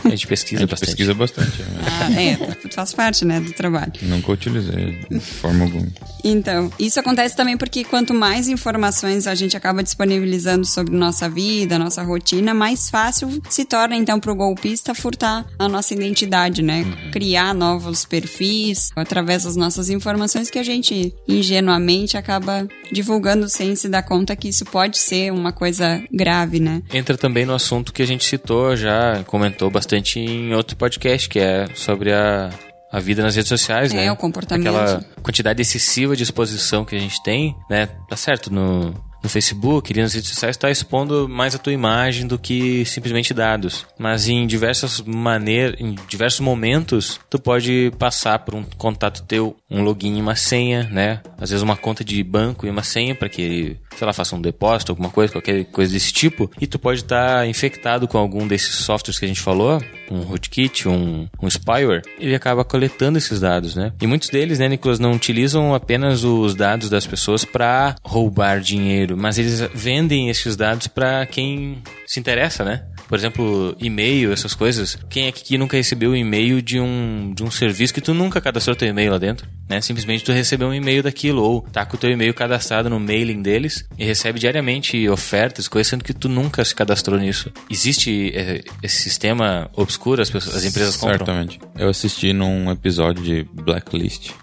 A 0.05 0.09
gente 0.09 0.25
A 0.25 0.29
pesquisa 0.29 0.61
gente 0.61 0.69
bastante. 0.69 0.87
pesquisa 0.87 1.13
bastante. 1.13 1.61
né? 1.61 1.67
Ah, 1.85 2.21
é, 2.21 2.69
faz 2.71 2.93
parte, 2.93 3.25
né, 3.25 3.41
do 3.41 3.51
trabalho. 3.51 3.91
Nunca 4.03 4.31
utilizei 4.31 4.97
de 5.11 5.19
forma 5.19 5.65
alguma. 5.65 5.87
Então, 6.23 6.71
isso 6.79 6.99
acontece 7.01 7.35
também 7.35 7.57
porque 7.57 7.83
quanto 7.83 8.13
mais 8.13 8.47
informações 8.47 9.27
a 9.27 9.35
gente 9.35 9.57
acaba 9.57 9.83
disponibilizando 9.83 10.65
sobre 10.65 10.95
nossa 10.95 11.29
vida, 11.29 11.77
nossa 11.77 12.01
rotina, 12.01 12.53
mais 12.53 12.89
fácil 12.89 13.41
se 13.49 13.65
torna 13.65 13.95
então 13.95 14.21
para 14.21 14.31
o 14.31 14.35
golpista 14.35 14.95
furtar 14.95 15.45
a 15.57 15.67
nossa 15.67 15.93
identidade, 15.93 16.61
né? 16.61 16.85
Criar 17.11 17.53
novos 17.53 18.05
perfis 18.05 18.89
através 18.95 19.43
das 19.43 19.57
nossas 19.57 19.89
informações 19.89 20.49
que 20.49 20.59
a 20.59 20.63
gente 20.63 21.13
ingenuamente 21.27 22.15
acaba 22.17 22.67
divulgando 22.91 23.49
sem 23.49 23.75
se 23.75 23.89
dar 23.89 24.03
conta 24.03 24.35
que 24.35 24.47
isso 24.47 24.63
pode 24.65 24.97
ser 24.97 25.31
uma 25.31 25.51
coisa 25.51 26.01
grave, 26.11 26.59
né? 26.59 26.81
Entra 26.93 27.17
também 27.17 27.45
no 27.45 27.53
assunto 27.53 27.91
que 27.93 28.01
a 28.01 28.07
gente 28.07 28.23
citou 28.25 28.75
já, 28.75 29.08
comentou 29.25 29.69
bastante 29.69 30.19
em 30.19 30.53
outro 30.53 30.75
podcast, 30.77 31.27
que 31.29 31.39
é 31.39 31.67
sobre 31.75 32.11
a, 32.13 32.49
a 32.91 32.99
vida 32.99 33.21
nas 33.23 33.35
redes 33.35 33.49
sociais, 33.49 33.93
É, 33.93 33.97
né? 33.97 34.11
o 34.11 34.15
comportamento. 34.15 34.67
Aquela 34.67 35.03
quantidade 35.21 35.61
excessiva 35.61 36.15
de 36.15 36.23
exposição 36.23 36.83
que 36.85 36.95
a 36.95 36.99
gente 36.99 37.21
tem, 37.23 37.55
né? 37.69 37.87
Tá 38.09 38.15
certo, 38.15 38.51
no, 38.53 38.93
no 39.21 39.29
Facebook, 39.29 39.91
ali 39.91 40.01
nas 40.01 40.13
redes 40.13 40.29
sociais, 40.29 40.57
tá 40.57 40.69
expondo 40.69 41.27
mais 41.27 41.55
a 41.55 41.57
tua 41.57 41.73
imagem 41.73 42.25
do 42.25 42.37
que 42.37 42.85
simplesmente 42.85 43.33
dados. 43.33 43.85
Mas 43.97 44.27
em 44.27 44.47
diversas 44.47 45.01
maneiras, 45.01 45.79
em 45.79 45.95
diversos 46.07 46.39
momentos, 46.39 47.19
tu 47.29 47.39
pode 47.39 47.91
passar 47.97 48.39
por 48.39 48.55
um 48.55 48.63
contato 48.77 49.23
teu, 49.23 49.55
um 49.69 49.81
login 49.81 50.17
e 50.17 50.21
uma 50.21 50.35
senha, 50.35 50.83
né? 50.83 51.21
Às 51.37 51.49
vezes 51.49 51.63
uma 51.63 51.77
conta 51.77 52.03
de 52.03 52.23
banco 52.23 52.65
e 52.65 52.69
uma 52.69 52.83
senha 52.83 53.13
para 53.13 53.29
que 53.29 53.41
ele, 53.41 53.79
sei 53.97 54.07
lá, 54.07 54.13
faça 54.13 54.35
um 54.35 54.41
depósito, 54.41 54.91
alguma 54.91 55.09
coisa, 55.09 55.33
qualquer 55.33 55.65
coisa 55.65 55.93
desse 55.93 56.13
tipo. 56.13 56.49
E 56.59 56.67
tu 56.67 56.79
pode 56.79 57.01
estar 57.01 57.47
infectado 57.47 58.07
com 58.07 58.17
algum 58.17 58.47
desses 58.47 58.75
softwares 58.75 59.19
que 59.19 59.25
a 59.25 59.27
gente 59.27 59.41
falou, 59.41 59.81
um 60.11 60.21
rootkit, 60.21 60.87
um, 60.87 61.27
um 61.41 61.47
spyware, 61.47 62.01
ele 62.19 62.35
acaba 62.35 62.63
coletando 62.63 63.17
esses 63.17 63.39
dados, 63.39 63.75
né? 63.75 63.91
E 64.01 64.07
muitos 64.07 64.29
deles, 64.29 64.59
né, 64.59 64.67
Nicolas, 64.67 64.99
não 64.99 65.11
utilizam 65.11 65.73
apenas 65.73 66.23
os 66.23 66.55
dados 66.55 66.89
das 66.89 67.05
pessoas 67.05 67.45
para 67.45 67.95
roubar 68.03 68.59
dinheiro, 68.59 69.17
mas 69.17 69.37
eles 69.37 69.61
vendem 69.73 70.29
esses 70.29 70.55
dados 70.55 70.87
para 70.87 71.25
quem 71.25 71.81
se 72.05 72.19
interessa, 72.19 72.63
né? 72.63 72.83
Por 73.09 73.17
exemplo, 73.17 73.75
e-mail, 73.79 74.31
essas 74.31 74.53
coisas. 74.53 74.95
Quem 75.09 75.25
é 75.25 75.31
que 75.31 75.57
nunca 75.57 75.75
recebeu 75.75 76.11
um 76.11 76.15
e-mail 76.15 76.61
de 76.61 76.79
um, 76.79 77.33
de 77.35 77.43
um 77.43 77.49
serviço 77.49 77.91
que 77.91 78.01
tu 78.01 78.13
nunca 78.13 78.39
cadastrou 78.39 78.75
teu 78.75 78.87
e-mail 78.87 79.11
lá 79.11 79.17
dentro? 79.17 79.47
Né? 79.67 79.81
Simplesmente 79.81 80.23
tu 80.23 80.31
recebeu 80.31 80.67
um 80.67 80.73
e-mail 80.75 81.01
daquilo, 81.01 81.41
ou 81.41 81.61
tá 81.61 81.83
com 81.87 81.97
o 81.97 81.99
teu 81.99 82.11
e-mail 82.11 82.31
cadastrado 82.35 82.87
no 82.87 82.99
mailing 82.99 83.41
deles 83.41 83.83
e 83.97 84.05
recebe 84.05 84.37
diariamente 84.37 85.09
ofertas, 85.09 85.67
coisas 85.67 85.89
sendo 85.89 86.03
que 86.03 86.13
tu 86.13 86.29
nunca 86.29 86.63
se 86.63 86.75
cadastrou 86.75 87.19
nisso. 87.19 87.51
Existe 87.67 88.31
eh, 88.35 88.63
esse 88.83 89.01
sistema 89.01 89.71
obscuro, 89.73 90.21
as, 90.21 90.29
pessoas, 90.29 90.57
as 90.57 90.65
empresas 90.65 90.95
compram? 90.95 91.25
Certamente. 91.25 91.59
Eu 91.79 91.89
assisti 91.89 92.31
num 92.31 92.69
episódio 92.69 93.23
de 93.23 93.43
Blacklist, 93.51 94.33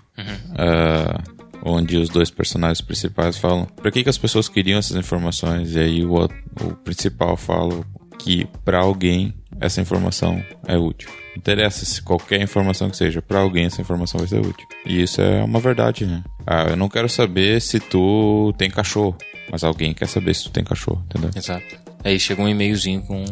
ah, 0.59 1.22
onde 1.62 1.98
os 1.98 2.09
dois 2.09 2.31
personagens 2.31 2.81
principais 2.81 3.37
falam 3.37 3.66
pra 3.81 3.92
que, 3.92 4.02
que 4.02 4.11
as 4.11 4.18
pessoas 4.18 4.48
queriam 4.48 4.81
essas 4.81 4.96
informações, 4.96 5.76
e 5.76 5.79
aí 5.79 6.05
o, 6.05 6.16
o 6.24 6.74
principal 6.83 7.37
fala 7.37 7.85
que 8.26 8.44
pra 8.64 8.80
alguém 8.80 9.32
essa 9.60 9.80
informação 9.80 10.42
é 10.66 10.76
útil. 10.76 11.08
Interessa 11.36 11.84
se 11.84 12.02
qualquer 12.02 12.42
informação 12.42 12.90
que 12.90 12.96
seja, 12.96 13.22
pra 13.22 13.38
alguém 13.38 13.66
essa 13.66 13.80
informação 13.80 14.18
vai 14.18 14.26
ser 14.26 14.40
útil. 14.40 14.66
E 14.84 15.00
isso 15.00 15.20
é 15.20 15.44
uma 15.44 15.60
verdade, 15.60 16.04
né? 16.04 16.24
Ah, 16.44 16.64
eu 16.70 16.76
não 16.76 16.88
quero 16.88 17.08
saber 17.08 17.62
se 17.62 17.78
tu 17.78 18.52
tem 18.58 18.68
cachorro, 18.68 19.16
mas 19.48 19.62
alguém 19.62 19.94
quer 19.94 20.08
saber 20.08 20.34
se 20.34 20.42
tu 20.42 20.50
tem 20.50 20.64
cachorro, 20.64 21.04
entendeu? 21.06 21.30
Exato. 21.36 21.78
Aí 22.02 22.18
chega 22.18 22.42
um 22.42 22.48
e-mailzinho 22.48 23.00
com 23.02 23.24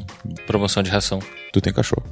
promoção 0.46 0.80
de 0.80 0.90
ração. 0.90 1.18
Tu 1.52 1.60
tem 1.60 1.72
cachorro. 1.72 2.06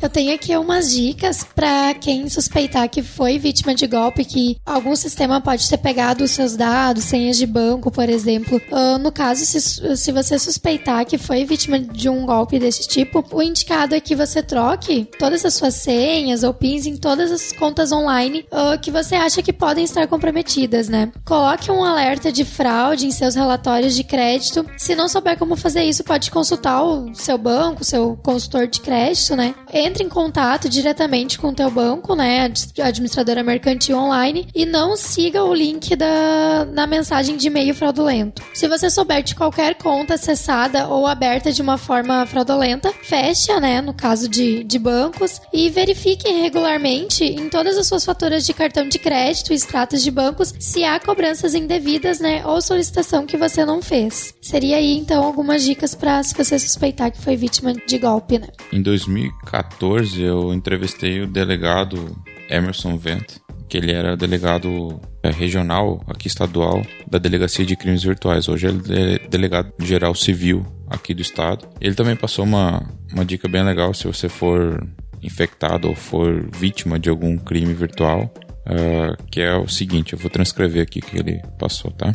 Eu 0.00 0.10
tenho 0.10 0.34
aqui 0.34 0.56
umas 0.56 0.92
dicas 0.92 1.44
pra 1.54 1.94
quem 1.94 2.28
suspeitar 2.28 2.88
que 2.88 3.02
foi 3.02 3.38
vítima 3.38 3.74
de 3.74 3.86
golpe, 3.86 4.24
que 4.24 4.58
algum 4.64 4.94
sistema 4.94 5.40
pode 5.40 5.68
ter 5.68 5.78
pegado 5.78 6.24
os 6.24 6.30
seus 6.30 6.54
dados, 6.54 7.04
senhas 7.04 7.36
de 7.36 7.46
banco, 7.46 7.90
por 7.90 8.08
exemplo. 8.08 8.60
Ah, 8.70 8.98
no 8.98 9.10
caso, 9.10 9.44
se, 9.44 9.96
se 9.96 10.12
você 10.12 10.38
suspeitar 10.38 11.04
que 11.06 11.16
foi 11.16 11.44
vítima 11.44 11.78
de 11.78 12.08
um 12.08 12.26
golpe 12.26 12.58
desse 12.58 12.86
tipo, 12.86 13.24
o 13.32 13.42
indicado 13.42 13.94
é 13.94 14.00
que 14.00 14.14
você 14.14 14.42
troque 14.42 15.08
todas 15.18 15.44
as 15.44 15.54
suas 15.54 15.74
senhas 15.74 16.42
ou 16.42 16.52
pins 16.52 16.86
em 16.86 16.96
todas 16.96 17.32
as 17.32 17.52
contas 17.52 17.90
online 17.90 18.46
ah, 18.52 18.76
que 18.76 18.90
você 18.90 19.14
acha 19.14 19.42
que 19.42 19.52
podem 19.52 19.84
estar 19.84 20.06
comprometidas, 20.06 20.88
né? 20.88 21.10
Coloque 21.24 21.70
um 21.70 21.82
alerta 21.82 22.30
de 22.30 22.44
fraude 22.44 23.06
em 23.06 23.10
seus 23.10 23.34
relatórios 23.34 23.96
de 23.96 24.04
crédito. 24.04 24.64
Se 24.76 24.94
não 24.94 25.08
souber 25.08 25.38
como 25.38 25.56
fazer 25.56 25.84
isso, 25.84 26.04
pode 26.04 26.30
consultar 26.30 26.84
o 26.84 27.14
seu 27.14 27.38
banco, 27.38 27.84
seu 27.84 28.16
consultor 28.22 28.66
de 28.66 28.80
crédito, 28.80 29.34
né? 29.34 29.54
Entre 29.86 30.02
em 30.02 30.08
contato 30.08 30.68
diretamente 30.68 31.38
com 31.38 31.48
o 31.48 31.54
teu 31.54 31.70
banco, 31.70 32.14
né? 32.16 32.46
Ad- 32.46 32.82
Administradora 32.82 33.42
mercantil 33.44 33.96
online 33.96 34.48
e 34.54 34.66
não 34.66 34.96
siga 34.96 35.44
o 35.44 35.54
link 35.54 35.94
da, 35.94 36.66
na 36.72 36.86
mensagem 36.88 37.36
de 37.36 37.46
e-mail 37.46 37.72
fraudulento. 37.74 38.42
Se 38.52 38.66
você 38.66 38.90
souber 38.90 39.22
de 39.22 39.34
qualquer 39.36 39.76
conta 39.76 40.14
acessada 40.14 40.88
ou 40.88 41.06
aberta 41.06 41.52
de 41.52 41.62
uma 41.62 41.78
forma 41.78 42.26
fraudulenta, 42.26 42.92
feche, 43.02 43.54
né? 43.60 43.80
No 43.80 43.94
caso 43.94 44.28
de, 44.28 44.64
de 44.64 44.78
bancos 44.78 45.40
e 45.52 45.70
verifique 45.70 46.28
regularmente 46.28 47.22
em 47.24 47.48
todas 47.48 47.78
as 47.78 47.86
suas 47.86 48.04
faturas 48.04 48.44
de 48.44 48.52
cartão 48.52 48.88
de 48.88 48.98
crédito 48.98 49.52
e 49.52 49.54
extratos 49.56 50.02
de 50.02 50.10
bancos 50.10 50.52
se 50.58 50.82
há 50.84 50.98
cobranças 50.98 51.54
indevidas, 51.54 52.18
né? 52.18 52.42
Ou 52.44 52.60
solicitação 52.60 53.24
que 53.24 53.36
você 53.36 53.64
não 53.64 53.80
fez. 53.80 54.34
Seria 54.42 54.78
aí 54.78 54.96
então 54.98 55.22
algumas 55.22 55.62
dicas 55.62 55.94
para 55.94 56.22
se 56.24 56.34
você 56.34 56.58
suspeitar 56.58 57.12
que 57.12 57.20
foi 57.22 57.36
vítima 57.36 57.72
de 57.72 57.98
golpe, 57.98 58.38
né? 58.38 58.48
Em 58.72 58.82
2014, 58.82 59.75
eu 60.18 60.54
entrevistei 60.54 61.20
o 61.20 61.26
delegado 61.26 62.16
Emerson 62.48 62.96
Vent, 62.96 63.38
que 63.68 63.76
ele 63.76 63.92
era 63.92 64.16
delegado 64.16 65.00
é, 65.22 65.30
regional, 65.30 66.02
aqui 66.06 66.28
estadual, 66.28 66.82
da 67.06 67.18
Delegacia 67.18 67.64
de 67.64 67.76
Crimes 67.76 68.02
Virtuais. 68.02 68.48
Hoje 68.48 68.68
ele 68.68 68.82
é 68.88 69.18
delegado 69.28 69.72
geral 69.80 70.14
civil 70.14 70.64
aqui 70.88 71.12
do 71.12 71.22
estado. 71.22 71.68
Ele 71.80 71.94
também 71.94 72.16
passou 72.16 72.44
uma, 72.44 72.82
uma 73.12 73.24
dica 73.24 73.48
bem 73.48 73.62
legal 73.62 73.92
se 73.92 74.06
você 74.06 74.28
for 74.28 74.86
infectado 75.22 75.88
ou 75.88 75.94
for 75.94 76.48
vítima 76.52 76.98
de 76.98 77.10
algum 77.10 77.36
crime 77.36 77.74
virtual, 77.74 78.32
ah, 78.64 79.16
que 79.30 79.40
é 79.40 79.54
o 79.56 79.68
seguinte, 79.68 80.12
eu 80.12 80.18
vou 80.18 80.30
transcrever 80.30 80.82
aqui 80.82 81.00
o 81.00 81.02
que 81.02 81.18
ele 81.18 81.42
passou, 81.58 81.90
tá? 81.90 82.12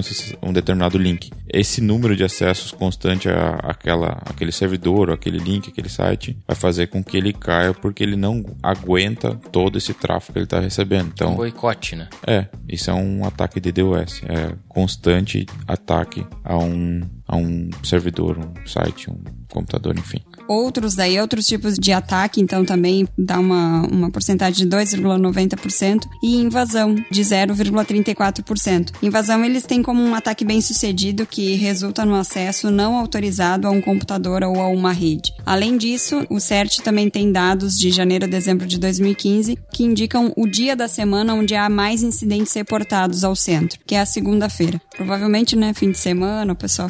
um 0.41 0.51
determinado 0.51 0.97
link. 0.97 1.31
Esse 1.47 1.79
número 1.81 2.06
de 2.15 2.23
acessos 2.23 2.71
constante 2.71 3.29
a, 3.29 3.55
aquela, 3.63 4.21
aquele 4.25 4.51
servidor, 4.51 5.11
aquele 5.11 5.37
link, 5.37 5.69
aquele 5.69 5.89
site, 5.89 6.37
vai 6.47 6.55
fazer 6.55 6.87
com 6.87 7.03
que 7.03 7.17
ele 7.17 7.33
caia 7.33 7.73
porque 7.73 8.03
ele 8.03 8.15
não 8.15 8.43
aguenta 8.61 9.35
todo 9.51 9.77
esse 9.77 9.93
tráfego 9.93 10.33
que 10.33 10.39
ele 10.39 10.45
está 10.45 10.59
recebendo. 10.59 11.11
Então, 11.13 11.33
um 11.33 11.35
boicote, 11.35 11.95
né? 11.95 12.07
É, 12.25 12.47
isso 12.67 12.89
é 12.89 12.93
um 12.93 13.25
ataque 13.25 13.59
de 13.59 13.71
DOS. 13.71 14.21
É 14.23 14.55
constante 14.67 15.45
ataque 15.67 16.25
a 16.43 16.57
um, 16.57 17.01
a 17.27 17.35
um 17.35 17.69
servidor, 17.83 18.37
um 18.37 18.67
site, 18.67 19.09
um 19.09 19.17
computador, 19.49 19.97
enfim 19.97 20.21
outros 20.47 20.95
daí, 20.95 21.19
outros 21.19 21.45
tipos 21.45 21.75
de 21.75 21.91
ataque, 21.91 22.41
então 22.41 22.63
também 22.63 23.07
dá 23.17 23.39
uma, 23.39 23.85
uma 23.87 24.09
porcentagem 24.09 24.67
de 24.67 24.75
2,90% 24.75 26.05
e 26.23 26.35
invasão 26.37 26.95
de 27.11 27.21
0,34%. 27.21 28.93
Invasão 29.03 29.43
eles 29.43 29.63
têm 29.63 29.83
como 29.83 30.01
um 30.01 30.15
ataque 30.15 30.45
bem 30.45 30.61
sucedido 30.61 31.25
que 31.25 31.55
resulta 31.55 32.05
no 32.05 32.15
acesso 32.15 32.71
não 32.71 32.95
autorizado 32.95 33.67
a 33.67 33.71
um 33.71 33.81
computador 33.81 34.43
ou 34.43 34.61
a 34.61 34.67
uma 34.67 34.91
rede. 34.91 35.33
Além 35.45 35.77
disso, 35.77 36.25
o 36.29 36.39
CERT 36.39 36.77
também 36.81 37.09
tem 37.09 37.31
dados 37.31 37.77
de 37.77 37.91
janeiro 37.91 38.25
a 38.25 38.29
dezembro 38.29 38.65
de 38.65 38.79
2015 38.79 39.57
que 39.73 39.83
indicam 39.83 40.31
o 40.35 40.47
dia 40.47 40.75
da 40.75 40.87
semana 40.87 41.33
onde 41.33 41.55
há 41.55 41.69
mais 41.69 42.03
incidentes 42.03 42.53
reportados 42.53 43.23
ao 43.23 43.35
centro, 43.35 43.79
que 43.85 43.95
é 43.95 43.99
a 43.99 44.05
segunda-feira. 44.05 44.81
Provavelmente, 44.95 45.55
né, 45.55 45.73
fim 45.73 45.91
de 45.91 45.97
semana, 45.97 46.53
o 46.53 46.55
pessoal 46.55 46.89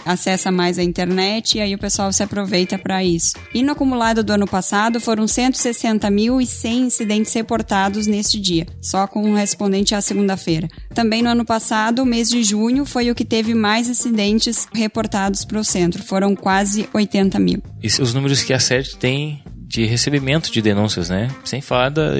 mais 0.52 0.78
a 0.78 0.84
internet 0.84 1.58
e 1.58 1.62
aí 1.62 1.74
o 1.74 1.80
pessoal 1.80 2.12
se 2.12 2.22
aproveita 2.22 2.78
para 2.78 3.04
isso. 3.04 3.34
E 3.54 3.64
no 3.64 3.72
acumulado 3.72 4.24
do 4.24 4.34
ano 4.34 4.46
passado 4.46 5.00
foram 5.00 5.26
160.100 5.26 6.70
incidentes 6.72 7.34
reportados 7.34 8.08
neste 8.08 8.40
dia, 8.40 8.66
só 8.82 9.08
com 9.08 9.32
o 9.32 9.36
respondente 9.36 9.96
à 9.96 10.02
segunda-feira. 10.02 10.68
Também 10.94 11.22
no 11.22 11.30
ano 11.30 11.46
passado, 11.46 12.02
o 12.02 12.06
mês 12.06 12.30
de 12.30 12.44
junho 12.44 12.86
foi 12.86 13.10
o 13.10 13.16
que 13.16 13.24
teve 13.24 13.54
mais 13.54 13.88
incidentes 13.88 14.68
reportados 14.74 15.46
para 15.46 15.60
o 15.60 15.64
centro, 15.64 16.04
foram 16.04 16.36
quase 16.36 16.90
80 16.94 17.40
mil. 17.40 17.62
E 17.82 17.88
os 17.88 18.14
números 18.14 18.44
que 18.44 18.54
a 18.54 18.60
CERT 18.60 18.96
tem 18.96 19.42
de 19.68 19.86
recebimento 19.86 20.52
de 20.52 20.62
denúncias, 20.62 21.10
né? 21.10 21.28
Sem 21.44 21.62
falar 21.62 21.90
da, 21.90 22.12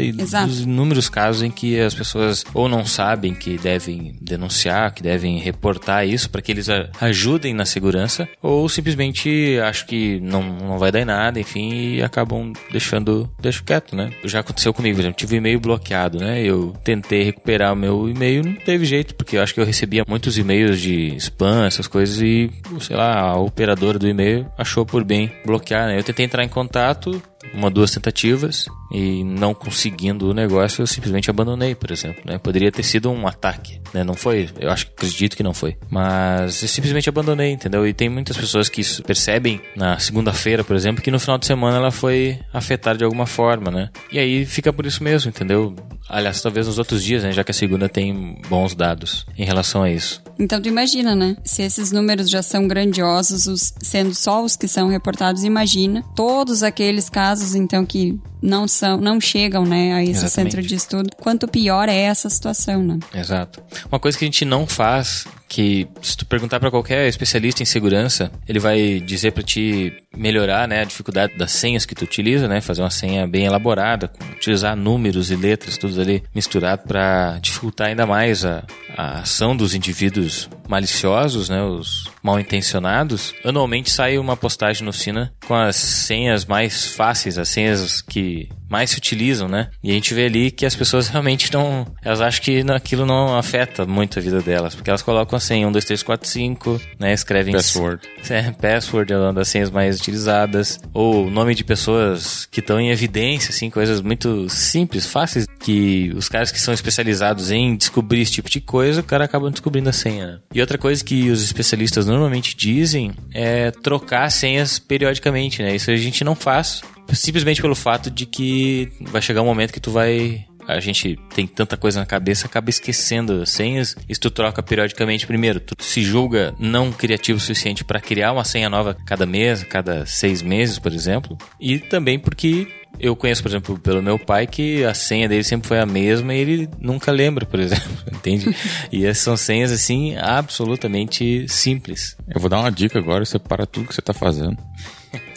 dos 0.46 0.62
inúmeros 0.62 1.10
casos 1.10 1.42
em 1.42 1.50
que 1.50 1.80
as 1.80 1.94
pessoas 1.94 2.44
ou 2.54 2.68
não 2.68 2.86
sabem 2.86 3.34
que 3.34 3.58
devem 3.58 4.16
denunciar, 4.22 4.94
que 4.94 5.02
devem 5.02 5.40
reportar 5.40 6.06
isso 6.06 6.30
para 6.30 6.42
que 6.42 6.52
eles 6.52 6.68
ajudem 7.00 7.54
na 7.54 7.66
segurança, 7.66 8.28
ou 8.42 8.68
simplesmente 8.68 9.58
acham 9.64 9.88
que 9.88 10.20
não, 10.20 10.44
não 10.44 10.78
vai 10.78 10.92
dar 10.92 11.00
em 11.00 11.06
nada, 11.06 11.40
enfim, 11.40 11.96
e 11.96 12.04
acabam 12.04 12.52
deixando 12.72 13.30
deixo 13.40 13.64
quieto, 13.64 13.96
né? 13.96 14.12
Já 14.26 14.42
aconteceu 14.42 14.74
comigo, 14.74 15.00
exemplo, 15.00 15.18
tive 15.18 15.36
o 15.36 15.38
e-mail 15.38 15.60
bloqueado, 15.60 16.20
né? 16.20 16.44
Eu 16.44 16.76
tentei 16.84 17.24
recuperar 17.24 17.74
o 17.74 17.76
meu 17.76 18.10
e-mail, 18.10 18.44
não 18.44 18.56
teve 18.56 18.86
jeito, 18.86 19.16
porque 19.16 19.38
eu 19.38 19.42
acho 19.42 19.54
que 19.54 19.62
eu 19.62 19.66
recebia 19.66 20.04
muitos 20.08 20.38
e-mails 20.38 20.80
de 20.82 21.16
spam, 21.16 21.66
essas 21.66 21.88
coisas, 21.88 22.22
e, 22.22 22.50
sei 22.82 22.96
lá, 22.96 23.20
a 23.20 23.38
operadora 23.38 23.98
do 23.98 24.08
e-mail 24.08 24.46
achou 24.58 24.86
por 24.86 25.04
bem 25.04 25.32
bloquear, 25.46 25.88
né? 25.88 25.98
Eu 25.98 26.04
tentei 26.04 26.26
entrar 26.26 26.44
em 26.44 26.50
contato, 26.50 27.22
uma, 27.54 27.70
duas 27.70 27.92
tentativas 27.92 28.66
e 28.92 29.24
não 29.24 29.54
conseguindo 29.54 30.30
o 30.30 30.34
negócio, 30.34 30.82
eu 30.82 30.88
simplesmente 30.88 31.30
abandonei, 31.30 31.76
por 31.76 31.92
exemplo. 31.92 32.22
Né? 32.26 32.38
Poderia 32.38 32.72
ter 32.72 32.84
sido 32.84 33.12
um 33.12 33.28
ataque, 33.28 33.80
né? 33.94 34.04
Não 34.04 34.14
foi, 34.14 34.50
eu 34.60 34.72
acho, 34.72 34.88
acredito 34.88 35.36
que 35.36 35.44
não 35.44 35.54
foi. 35.54 35.78
Mas 35.90 36.62
eu 36.62 36.68
simplesmente 36.68 37.10
abandonei, 37.10 37.52
entendeu? 37.52 37.86
E 37.88 37.94
tem 37.94 38.10
muitas 38.10 38.38
pessoas 38.38 38.70
que 38.70 38.82
percebem 39.04 39.62
na 39.76 40.00
segunda-feira, 40.00 40.64
por 40.64 40.76
exemplo, 40.76 41.04
que 41.04 41.12
no 41.12 41.20
final 41.20 41.38
de 41.38 41.46
semana 41.46 41.78
ela 41.78 41.92
foi 41.92 42.40
afetada 42.54 42.98
de 42.98 43.04
alguma 43.04 43.26
forma, 43.26 43.70
né? 43.72 43.90
E 44.12 44.20
aí 44.20 44.46
fica 44.46 44.72
por 44.72 44.86
isso 44.86 45.04
mesmo, 45.04 45.30
entendeu? 45.30 45.76
Aliás, 46.10 46.42
talvez 46.42 46.68
nos 46.68 46.78
outros 46.78 47.04
dias, 47.04 47.24
né? 47.24 47.32
Já 47.32 47.44
que 47.44 47.52
a 47.52 47.54
segunda 47.54 47.90
tem 47.90 48.40
bons 48.50 48.74
dados 48.74 49.26
em 49.38 49.44
relação 49.44 49.84
a 49.84 49.92
isso. 49.92 50.22
Então 50.40 50.62
tu 50.62 50.68
imagina, 50.68 51.16
né? 51.16 51.36
Se 51.44 51.64
esses 51.64 51.92
números 51.92 52.30
já 52.30 52.42
são 52.42 52.68
grandiosos, 52.68 53.48
os, 53.48 53.74
sendo 53.82 54.14
só 54.14 54.44
os 54.44 54.56
que 54.56 54.68
são 54.68 54.88
reportados, 54.88 55.44
imagina 55.44 56.04
todos 56.16 56.64
aqueles 56.64 57.10
casos, 57.10 57.56
então, 57.56 57.86
que 57.86 58.20
não 58.42 58.68
são, 58.68 58.98
não 58.98 59.20
chegam, 59.20 59.66
né, 59.66 59.94
a 59.94 60.04
esse 60.04 60.26
Exatamente. 60.26 60.52
centro 60.52 60.62
de 60.62 60.76
estudo. 60.76 61.10
Quanto 61.18 61.48
pior 61.48 61.90
é 61.90 61.98
essa 61.98 62.30
situação, 62.30 62.84
né? 62.84 63.00
Exato. 63.14 63.62
Uma 63.92 64.00
coisa 64.00 64.18
que 64.18 64.24
a 64.26 64.28
gente 64.28 64.46
não 64.46 64.68
faz, 64.68 65.26
que 65.48 65.88
se 66.02 66.18
tu 66.18 66.26
perguntar 66.26 66.60
para 66.60 66.70
qualquer 66.70 67.08
especialista 67.08 67.64
em 67.64 67.66
segurança, 67.66 68.32
ele 68.48 68.60
vai 68.60 69.00
dizer 69.00 69.32
para 69.32 69.44
ti 69.44 69.94
melhorar, 70.16 70.68
né, 70.68 70.82
a 70.82 70.84
dificuldade 70.84 71.38
das 71.38 71.52
senhas 71.52 71.86
que 71.86 71.96
tu 71.96 72.04
utiliza, 72.04 72.48
né, 72.48 72.60
fazer 72.60 72.82
uma 72.82 72.90
senha 72.90 73.28
bem 73.28 73.46
elaborada, 73.46 74.12
utilizar 74.34 74.76
números 74.76 75.32
e 75.32 75.36
letras 75.36 75.78
todos 75.78 75.98
ali 75.98 76.24
misturado 76.34 76.84
para 76.88 77.40
dificultar 77.40 77.88
ainda 77.88 78.06
mais 78.06 78.44
a, 78.44 78.64
a 78.96 79.20
ação 79.20 79.56
dos 79.56 79.74
indivíduos 79.74 80.50
maliciosos, 80.68 81.50
né, 81.50 81.64
os 81.64 82.10
mal 82.22 82.40
intencionados. 82.40 83.34
Anualmente 83.44 83.90
sai 83.90 84.18
uma 84.18 84.36
postagem 84.36 84.84
no 84.84 84.92
Sina 84.92 85.34
com 85.46 85.56
as 85.56 85.76
senhas 85.76 86.46
mais 86.46 86.88
fáceis, 86.88 87.38
as 87.38 87.50
senhas 87.50 88.02
que 88.02 88.50
mais 88.70 88.92
se 88.92 88.98
utilizam, 88.98 89.48
né? 89.48 89.70
E 89.84 89.92
a 89.92 89.94
gente 89.94 90.14
vê 90.14 90.26
ali 90.26 90.52
que 90.52 90.66
as 90.66 90.76
pessoas 90.76 91.08
realmente 91.08 91.52
não. 91.54 91.86
Elas 92.04 92.22
acham 92.22 92.44
que 92.44 92.64
aquilo 92.72 93.06
não 93.06 93.38
afeta 93.38 93.86
muito 93.86 94.20
a 94.20 94.22
vida 94.22 94.42
delas, 94.42 94.76
porque 94.76 94.90
elas 94.90 95.02
colocam 95.02 95.38
a 95.38 95.40
senha 95.40 95.68
1, 95.68 95.72
2, 95.72 95.86
3, 95.86 96.04
4, 96.04 96.30
5, 96.30 96.82
né? 97.00 97.14
Escrevem. 97.14 97.54
Password. 97.54 98.08
É, 98.30 98.52
password 98.52 99.14
é 99.14 99.18
uma 99.18 99.34
das 99.34 99.48
senhas 99.48 99.72
mais 99.72 100.00
utilizadas. 100.00 100.80
Ou 100.94 101.30
nome 101.30 101.56
de 101.56 101.64
pessoas 101.64 102.46
que 102.46 102.60
estão 102.60 102.78
em 102.80 102.90
evidência, 102.90 103.52
assim, 103.52 103.70
coisas 103.70 104.02
muito 104.02 104.50
simples, 104.50 105.06
fáceis, 105.06 105.48
que 105.60 106.12
os 106.14 106.28
caras 106.28 106.52
que 106.52 106.60
são 106.60 106.74
especializados 106.74 107.52
em 107.52 107.76
descobrir 107.78 108.22
esse 108.22 108.34
tipo 108.34 108.50
de 108.50 108.60
coisa, 108.60 109.00
o 109.00 109.04
cara 109.04 109.24
acaba 109.24 109.50
descobrindo 109.50 109.90
a 109.90 109.94
senha. 109.94 110.28
né? 110.28 110.40
E 110.54 110.60
outra 110.60 110.78
coisa 110.78 111.04
que 111.04 111.30
os 111.30 111.42
especialistas 111.42 112.06
normalmente 112.06 112.56
dizem 112.56 113.14
é 113.34 113.72
trocar 113.72 114.30
senhas 114.30 114.78
periodicamente, 114.78 115.64
né? 115.64 115.76
Isso 115.76 115.90
a 115.90 115.96
gente 115.96 116.24
não 116.24 116.36
faz 116.36 116.82
simplesmente 117.14 117.62
pelo 117.62 117.76
fato 117.76 118.10
de 118.10 118.26
que 118.26 118.92
vai 119.02 119.22
chegar 119.22 119.42
um 119.42 119.46
momento 119.46 119.74
que 119.74 119.80
tu 119.80 119.92
vai 119.92 120.46
a 120.68 120.82
gente 120.82 121.18
tem 121.34 121.48
tanta 121.48 121.78
coisa 121.78 122.02
na 122.02 122.06
cabeça, 122.06 122.46
acaba 122.46 122.70
esquecendo 122.70 123.42
as 123.42 123.52
senhas. 123.52 123.96
Se 124.12 124.20
tu 124.20 124.30
troca 124.30 124.62
periodicamente, 124.62 125.26
primeiro, 125.26 125.62
tu 125.62 125.82
se 125.82 126.02
julga 126.04 126.54
não 126.60 126.92
criativo 126.92 127.38
o 127.38 127.42
suficiente 127.42 127.86
para 127.86 128.02
criar 128.02 128.34
uma 128.34 128.44
senha 128.44 128.70
nova 128.70 128.94
cada 128.94 129.26
mês, 129.26 129.64
cada 129.64 130.06
seis 130.06 130.42
meses, 130.42 130.78
por 130.78 130.92
exemplo. 130.92 131.38
E 131.58 131.80
também 131.80 132.20
porque 132.20 132.68
eu 133.00 133.16
conheço, 133.16 133.42
por 133.42 133.50
exemplo, 133.50 133.80
pelo 133.80 134.02
meu 134.02 134.20
pai, 134.20 134.46
que 134.46 134.84
a 134.84 134.94
senha 134.94 135.30
dele 135.30 135.44
sempre 135.44 135.68
foi 135.68 135.80
a 135.80 135.86
mesma 135.86 136.34
e 136.34 136.40
ele 136.40 136.70
nunca 136.80 137.12
lembra, 137.12 137.46
por 137.46 137.60
exemplo, 137.60 137.90
entende? 138.12 138.54
e 138.92 139.06
essas 139.06 139.24
são 139.24 139.38
senhas, 139.38 139.72
assim, 139.72 140.18
absolutamente 140.18 141.46
simples. 141.48 142.18
Eu 142.28 142.42
vou 142.42 142.50
dar 142.50 142.60
uma 142.60 142.72
dica 142.72 143.00
agora, 143.00 143.24
você 143.24 143.40
para 143.40 143.66
tudo 143.66 143.88
que 143.88 143.96
você 143.96 144.02
tá 144.02 144.14
fazendo. 144.14 144.58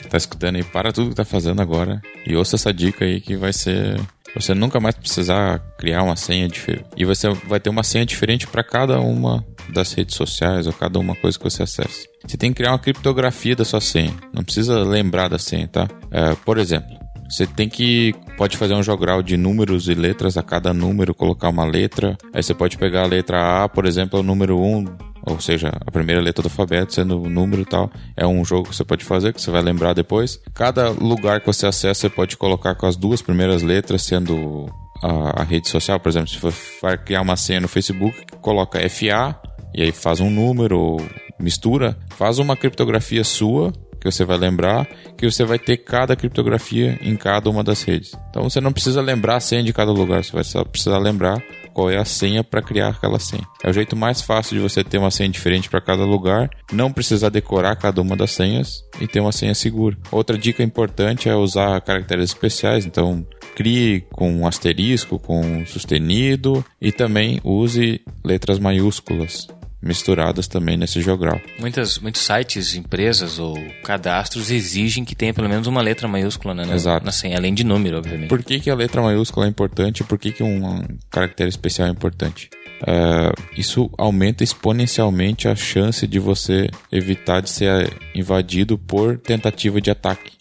Tá 0.08 0.16
escutando 0.16 0.56
aí, 0.56 0.64
para 0.64 0.92
tudo 0.92 1.10
que 1.10 1.14
tá 1.14 1.24
fazendo 1.24 1.62
agora 1.62 2.00
e 2.26 2.34
ouça 2.34 2.56
essa 2.56 2.72
dica 2.72 3.04
aí 3.04 3.20
que 3.20 3.36
vai 3.36 3.52
ser 3.52 4.00
você 4.34 4.54
nunca 4.54 4.78
mais 4.78 4.94
precisar 4.94 5.58
criar 5.78 6.02
uma 6.02 6.16
senha 6.16 6.48
diferente. 6.48 6.84
E 6.96 7.04
você 7.04 7.28
vai 7.46 7.58
ter 7.58 7.70
uma 7.70 7.82
senha 7.82 8.06
diferente 8.06 8.46
para 8.46 8.62
cada 8.62 9.00
uma 9.00 9.44
das 9.68 9.92
redes 9.92 10.14
sociais 10.14 10.66
ou 10.66 10.72
cada 10.72 10.98
uma 10.98 11.14
coisa 11.16 11.38
que 11.38 11.44
você 11.44 11.62
acessa. 11.62 12.06
Você 12.26 12.36
tem 12.36 12.50
que 12.50 12.56
criar 12.56 12.72
uma 12.72 12.78
criptografia 12.78 13.56
da 13.56 13.64
sua 13.64 13.80
senha. 13.80 14.14
Não 14.32 14.44
precisa 14.44 14.78
lembrar 14.80 15.28
da 15.28 15.38
senha, 15.38 15.66
tá? 15.66 15.88
É, 16.10 16.34
por 16.44 16.58
exemplo, 16.58 16.96
você 17.28 17.46
tem 17.46 17.68
que 17.68 18.14
pode 18.36 18.56
fazer 18.56 18.74
um 18.74 18.82
jogral 18.82 19.22
de 19.22 19.36
números 19.36 19.88
e 19.88 19.94
letras 19.94 20.36
a 20.36 20.42
cada 20.42 20.72
número, 20.72 21.14
colocar 21.14 21.48
uma 21.48 21.64
letra. 21.64 22.16
Aí 22.32 22.42
você 22.42 22.54
pode 22.54 22.76
pegar 22.76 23.02
a 23.02 23.06
letra 23.06 23.64
A, 23.64 23.68
por 23.68 23.86
exemplo, 23.86 24.18
é 24.18 24.20
o 24.20 24.24
número 24.24 24.58
1, 24.60 24.84
ou 25.26 25.40
seja, 25.40 25.72
a 25.86 25.90
primeira 25.90 26.20
letra 26.20 26.42
do 26.42 26.46
alfabeto 26.46 26.94
sendo 26.94 27.20
o 27.20 27.28
número 27.28 27.62
e 27.62 27.64
tal. 27.64 27.90
É 28.16 28.26
um 28.26 28.44
jogo 28.44 28.68
que 28.68 28.76
você 28.76 28.84
pode 28.84 29.04
fazer, 29.04 29.32
que 29.32 29.40
você 29.40 29.50
vai 29.50 29.62
lembrar 29.62 29.92
depois. 29.92 30.40
Cada 30.54 30.90
lugar 30.90 31.40
que 31.40 31.46
você 31.46 31.66
acessa, 31.66 32.00
você 32.00 32.08
pode 32.08 32.36
colocar 32.36 32.74
com 32.74 32.86
as 32.86 32.96
duas 32.96 33.20
primeiras 33.22 33.62
letras 33.62 34.02
sendo 34.02 34.66
a, 35.02 35.42
a 35.42 35.44
rede 35.44 35.68
social. 35.68 35.98
Por 36.00 36.08
exemplo, 36.08 36.28
se 36.28 36.38
for 36.38 36.52
criar 36.98 37.22
uma 37.22 37.36
senha 37.36 37.60
no 37.60 37.68
Facebook, 37.68 38.16
coloca 38.40 38.78
FA 38.88 39.38
e 39.74 39.82
aí 39.82 39.92
faz 39.92 40.20
um 40.20 40.30
número, 40.30 40.96
mistura, 41.38 41.96
faz 42.16 42.38
uma 42.38 42.56
criptografia 42.56 43.24
sua 43.24 43.72
que 44.00 44.10
você 44.10 44.24
vai 44.24 44.38
lembrar, 44.38 44.88
que 45.16 45.30
você 45.30 45.44
vai 45.44 45.58
ter 45.58 45.76
cada 45.76 46.16
criptografia 46.16 46.98
em 47.02 47.14
cada 47.16 47.50
uma 47.50 47.62
das 47.62 47.82
redes. 47.82 48.12
Então 48.30 48.48
você 48.48 48.58
não 48.58 48.72
precisa 48.72 49.02
lembrar 49.02 49.36
a 49.36 49.40
senha 49.40 49.62
de 49.62 49.74
cada 49.74 49.92
lugar, 49.92 50.24
você 50.24 50.32
vai 50.32 50.42
só 50.42 50.64
precisar 50.64 50.98
lembrar 50.98 51.42
qual 51.72 51.90
é 51.90 51.96
a 51.96 52.04
senha 52.04 52.42
para 52.44 52.62
criar 52.62 52.88
aquela 52.88 53.18
senha. 53.18 53.46
É 53.62 53.70
o 53.70 53.72
jeito 53.72 53.96
mais 53.96 54.20
fácil 54.20 54.56
de 54.56 54.62
você 54.62 54.82
ter 54.84 54.98
uma 54.98 55.10
senha 55.10 55.28
diferente 55.28 55.68
para 55.68 55.80
cada 55.80 56.04
lugar, 56.04 56.50
não 56.72 56.92
precisar 56.92 57.28
decorar 57.28 57.76
cada 57.76 58.00
uma 58.00 58.16
das 58.16 58.32
senhas 58.32 58.84
e 59.00 59.06
ter 59.06 59.20
uma 59.20 59.32
senha 59.32 59.54
segura. 59.54 59.96
Outra 60.10 60.36
dica 60.36 60.62
importante 60.62 61.28
é 61.28 61.34
usar 61.34 61.80
caracteres 61.80 62.30
especiais, 62.30 62.84
então 62.84 63.26
crie 63.54 64.06
com 64.12 64.32
um 64.32 64.46
asterisco, 64.46 65.18
com 65.18 65.64
sustenido 65.66 66.64
e 66.80 66.92
também 66.92 67.40
use 67.44 68.00
letras 68.24 68.58
maiúsculas 68.58 69.48
misturadas 69.82 70.46
também 70.46 70.76
nesse 70.76 71.00
jogral. 71.00 71.40
Muitas, 71.58 71.98
muitos 71.98 72.22
sites, 72.22 72.74
empresas 72.74 73.38
ou 73.38 73.56
cadastros 73.82 74.50
exigem 74.50 75.04
que 75.04 75.14
tenha 75.14 75.32
pelo 75.32 75.48
menos 75.48 75.66
uma 75.66 75.80
letra 75.80 76.06
maiúscula 76.06 76.54
né, 76.54 76.64
na, 76.64 76.74
Exato. 76.74 77.04
na 77.04 77.12
senha, 77.12 77.36
além 77.36 77.54
de 77.54 77.64
número, 77.64 77.98
obviamente. 77.98 78.28
Por 78.28 78.42
que, 78.42 78.60
que 78.60 78.70
a 78.70 78.74
letra 78.74 79.00
maiúscula 79.00 79.46
é 79.46 79.48
importante? 79.48 80.04
Por 80.04 80.18
que, 80.18 80.32
que 80.32 80.42
um 80.42 80.86
caractere 81.10 81.48
especial 81.48 81.88
é 81.88 81.90
importante? 81.90 82.50
Uh, 82.82 83.36
isso 83.56 83.90
aumenta 83.98 84.42
exponencialmente 84.42 85.48
a 85.48 85.54
chance 85.54 86.06
de 86.06 86.18
você 86.18 86.70
evitar 86.90 87.40
de 87.40 87.50
ser 87.50 87.92
invadido 88.14 88.78
por 88.78 89.18
tentativa 89.18 89.80
de 89.80 89.90
ataque, 89.90 90.32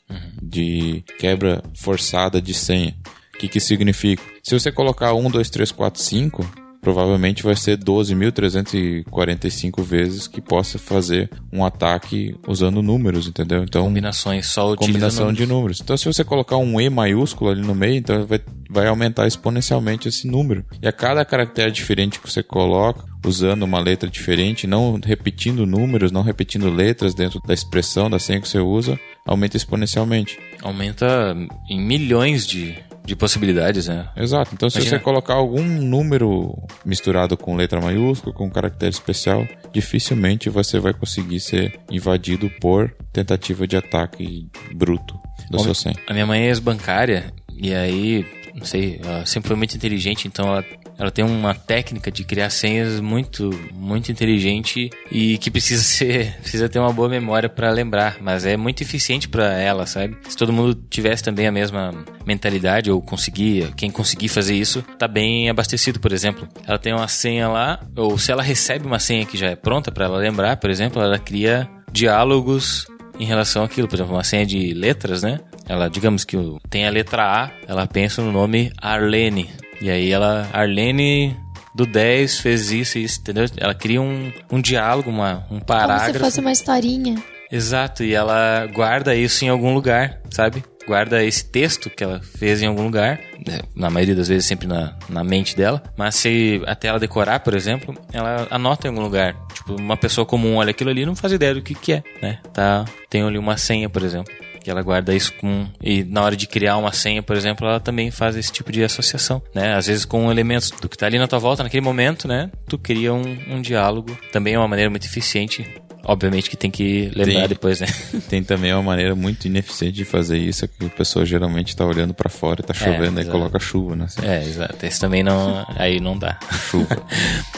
de 0.41 1.03
quebra 1.17 1.61
forçada 1.75 2.41
de 2.41 2.53
senha. 2.53 2.95
O 3.35 3.37
que, 3.37 3.47
que 3.47 3.59
significa? 3.59 4.23
Se 4.41 4.57
você 4.57 4.71
colocar 4.71 5.13
1, 5.13 5.29
2, 5.29 5.49
3, 5.49 5.71
4, 5.71 6.01
5, 6.01 6.51
provavelmente 6.81 7.43
vai 7.43 7.55
ser 7.55 7.77
12.345 7.77 9.83
vezes 9.83 10.27
que 10.27 10.41
possa 10.41 10.77
fazer 10.77 11.29
um 11.51 11.65
ataque 11.65 12.35
usando 12.47 12.81
números, 12.81 13.27
entendeu? 13.27 13.63
Então, 13.63 13.83
Combinações, 13.83 14.47
só 14.47 14.75
combinação 14.75 15.25
números. 15.25 15.37
de 15.37 15.53
números. 15.53 15.79
Então, 15.81 15.97
se 15.97 16.05
você 16.05 16.23
colocar 16.23 16.57
um 16.57 16.79
E 16.79 16.89
maiúsculo 16.89 17.51
ali 17.51 17.61
no 17.61 17.75
meio, 17.75 17.95
então 17.95 18.25
vai, 18.25 18.39
vai 18.69 18.87
aumentar 18.87 19.27
exponencialmente 19.27 20.07
esse 20.07 20.27
número. 20.27 20.65
E 20.81 20.87
a 20.87 20.91
cada 20.91 21.25
caractere 21.25 21.71
diferente 21.71 22.19
que 22.19 22.29
você 22.29 22.43
coloca, 22.43 23.03
usando 23.25 23.63
uma 23.63 23.79
letra 23.79 24.09
diferente, 24.09 24.65
não 24.65 24.99
repetindo 25.03 25.65
números, 25.65 26.11
não 26.11 26.21
repetindo 26.21 26.69
letras 26.69 27.13
dentro 27.13 27.41
da 27.45 27.53
expressão 27.53 28.09
da 28.09 28.19
senha 28.19 28.39
que 28.39 28.47
você 28.47 28.59
usa, 28.59 28.97
aumenta 29.25 29.57
exponencialmente. 29.57 30.39
Aumenta 30.61 31.35
em 31.69 31.79
milhões 31.79 32.47
de, 32.47 32.77
de 33.09 33.15
possibilidades, 33.15 33.87
né? 33.87 34.07
Exato. 34.15 34.51
Então, 34.53 34.69
se 34.69 34.77
Imagina. 34.77 34.97
você 34.97 35.03
colocar 35.03 35.33
algum 35.33 35.63
número 35.63 36.55
misturado 36.85 37.35
com 37.35 37.55
letra 37.55 37.81
maiúscula, 37.81 38.33
com 38.33 38.49
caractere 38.49 38.91
especial, 38.91 39.47
dificilmente 39.73 40.47
você 40.49 40.79
vai 40.79 40.93
conseguir 40.93 41.39
ser 41.39 41.79
invadido 41.89 42.49
por 42.61 42.95
tentativa 43.11 43.67
de 43.67 43.75
ataque 43.75 44.47
bruto 44.75 45.15
da 45.49 45.57
Bom, 45.57 45.63
sua 45.63 45.73
senha. 45.73 45.95
A 46.07 46.13
minha 46.13 46.27
mãe 46.27 46.43
é 46.43 46.47
ex-bancária 46.49 47.33
e 47.51 47.73
aí, 47.73 48.25
não 48.53 48.63
sei, 48.63 49.01
ela 49.03 49.25
sempre 49.25 49.47
foi 49.47 49.57
muito 49.57 49.75
inteligente, 49.75 50.27
então 50.27 50.47
ela, 50.47 50.63
ela 50.99 51.09
tem 51.09 51.23
uma 51.23 51.55
técnica 51.55 52.11
de 52.11 52.25
criar 52.25 52.49
senhas 52.49 52.99
muito, 52.99 53.49
muito 53.73 54.11
inteligente 54.11 54.89
e 55.09 55.37
que 55.37 55.49
precisa 55.49 55.81
ser, 55.83 56.35
precisa 56.41 56.67
ter 56.67 56.77
uma 56.77 56.91
boa 56.91 57.07
memória 57.07 57.47
para 57.47 57.71
lembrar, 57.71 58.17
mas 58.21 58.45
é 58.45 58.57
muito 58.57 58.83
eficiente 58.83 59.29
para 59.29 59.53
ela, 59.53 59.85
sabe? 59.85 60.17
Se 60.27 60.35
todo 60.35 60.51
mundo 60.51 60.75
tivesse 60.89 61.23
também 61.23 61.47
a 61.47 61.51
mesma 61.51 61.93
mentalidade 62.25 62.91
ou 62.91 63.01
conseguir, 63.01 63.73
quem 63.75 63.89
conseguir 63.89 64.27
fazer 64.27 64.55
isso, 64.55 64.83
tá 64.97 65.07
bem 65.07 65.49
abastecido, 65.49 65.99
por 65.99 66.11
exemplo. 66.11 66.47
Ela 66.67 66.77
tem 66.77 66.93
uma 66.93 67.07
senha 67.07 67.47
lá, 67.47 67.79
ou 67.95 68.17
se 68.17 68.31
ela 68.31 68.43
recebe 68.43 68.85
uma 68.85 68.99
senha 68.99 69.25
que 69.25 69.37
já 69.37 69.47
é 69.47 69.55
pronta 69.55 69.91
para 69.91 70.05
ela 70.05 70.17
lembrar, 70.17 70.57
por 70.57 70.69
exemplo, 70.69 71.01
ela 71.01 71.17
cria 71.17 71.69
diálogos 71.91 72.85
em 73.19 73.25
relação 73.25 73.63
àquilo, 73.63 73.87
por 73.87 73.95
exemplo, 73.95 74.13
uma 74.13 74.23
senha 74.23 74.45
de 74.45 74.73
letras, 74.73 75.23
né? 75.23 75.39
Ela, 75.67 75.89
digamos 75.89 76.23
que 76.23 76.37
tem 76.69 76.87
a 76.87 76.89
letra 76.89 77.23
A, 77.23 77.51
ela 77.67 77.85
pensa 77.85 78.21
no 78.21 78.31
nome 78.31 78.71
Arlene. 78.81 79.49
E 79.81 79.89
aí 79.89 80.11
ela, 80.11 80.49
Arlene 80.51 81.35
do 81.73 81.85
10 81.85 82.39
fez 82.39 82.71
isso 82.71 82.97
e 82.97 83.03
isso, 83.03 83.19
entendeu? 83.21 83.45
Ela 83.57 83.73
cria 83.73 84.01
um, 84.01 84.31
um 84.51 84.59
diálogo, 84.59 85.09
uma, 85.09 85.45
um 85.45 85.59
Como 85.59 85.65
parágrafo. 85.65 86.13
se 86.13 86.19
fosse 86.19 86.39
uma 86.39 86.51
historinha. 86.51 87.15
Exato, 87.51 88.03
e 88.03 88.13
ela 88.13 88.67
guarda 88.67 89.15
isso 89.15 89.43
em 89.43 89.49
algum 89.49 89.73
lugar, 89.73 90.21
sabe? 90.29 90.63
guarda 90.89 91.23
esse 91.23 91.45
texto 91.45 91.87
que 91.87 92.03
ela 92.03 92.19
fez 92.19 92.63
em 92.63 92.65
algum 92.65 92.81
lugar, 92.81 93.19
né, 93.45 93.59
na 93.75 93.91
maioria 93.91 94.15
das 94.15 94.27
vezes 94.27 94.47
sempre 94.47 94.67
na, 94.67 94.95
na 95.07 95.23
mente 95.23 95.55
dela, 95.55 95.83
mas 95.95 96.15
se 96.15 96.59
até 96.65 96.87
ela 96.87 96.99
decorar, 96.99 97.41
por 97.41 97.53
exemplo, 97.53 97.93
ela 98.11 98.47
anota 98.49 98.87
em 98.87 98.89
algum 98.89 99.03
lugar. 99.03 99.35
Tipo, 99.53 99.75
uma 99.79 99.95
pessoa 99.95 100.25
comum 100.25 100.55
olha 100.55 100.71
aquilo 100.71 100.89
ali 100.89 101.03
e 101.03 101.05
não 101.05 101.15
faz 101.15 101.31
ideia 101.31 101.53
do 101.53 101.61
que, 101.61 101.75
que 101.75 101.93
é, 101.93 102.03
né? 102.23 102.39
Tá, 102.51 102.85
tem 103.07 103.21
ali 103.21 103.37
uma 103.37 103.55
senha, 103.55 103.87
por 103.87 104.01
exemplo 104.01 104.33
que 104.59 104.69
ela 104.69 104.81
guarda 104.81 105.15
isso 105.15 105.33
com 105.33 105.67
e 105.81 106.03
na 106.03 106.23
hora 106.23 106.35
de 106.35 106.47
criar 106.47 106.77
uma 106.77 106.91
senha, 106.91 107.21
por 107.23 107.35
exemplo, 107.35 107.67
ela 107.67 107.79
também 107.79 108.11
faz 108.11 108.35
esse 108.35 108.51
tipo 108.51 108.71
de 108.71 108.83
associação, 108.83 109.41
né? 109.53 109.75
Às 109.75 109.87
vezes 109.87 110.05
com 110.05 110.31
elementos 110.31 110.71
do 110.71 110.89
que 110.89 110.95
está 110.95 111.05
ali 111.05 111.17
na 111.17 111.27
tua 111.27 111.39
volta 111.39 111.63
naquele 111.63 111.83
momento, 111.83 112.27
né? 112.27 112.49
Tu 112.67 112.77
cria 112.77 113.13
um, 113.13 113.37
um 113.49 113.61
diálogo. 113.61 114.17
Também 114.31 114.53
é 114.53 114.57
uma 114.57 114.67
maneira 114.67 114.89
muito 114.89 115.05
eficiente 115.05 115.65
Obviamente 116.03 116.49
que 116.49 116.57
tem 116.57 116.71
que 116.71 117.11
lembrar 117.15 117.41
Tem. 117.41 117.47
depois, 117.49 117.79
né? 117.79 117.87
Tem 118.29 118.43
também 118.43 118.73
uma 118.73 118.81
maneira 118.81 119.15
muito 119.15 119.45
ineficiente 119.45 119.95
de 119.95 120.05
fazer 120.05 120.37
isso, 120.37 120.65
é 120.65 120.67
que 120.67 120.85
a 120.85 120.89
pessoa 120.89 121.25
geralmente 121.25 121.75
tá 121.75 121.85
olhando 121.85 122.13
pra 122.13 122.29
fora 122.29 122.61
e 122.61 122.63
tá 122.63 122.73
chovendo, 122.73 123.19
aí 123.19 123.25
exato. 123.25 123.31
coloca 123.37 123.59
chuva, 123.59 123.95
né? 123.95 124.05
Assim, 124.05 124.25
É, 124.25 124.41
exato. 124.43 124.85
Esse 124.85 124.99
também 124.99 125.23
não. 125.23 125.65
Aí 125.75 125.99
não 125.99 126.17
dá. 126.17 126.39
Chuva. 126.69 126.97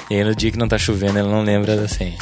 E 0.10 0.16
aí 0.16 0.26
no 0.26 0.36
dia 0.36 0.52
que 0.52 0.58
não 0.58 0.68
tá 0.68 0.78
chovendo, 0.78 1.20
ele 1.20 1.30
não 1.30 1.41
lembra 1.41 1.78
da 1.78 1.88
senha. 1.88 2.18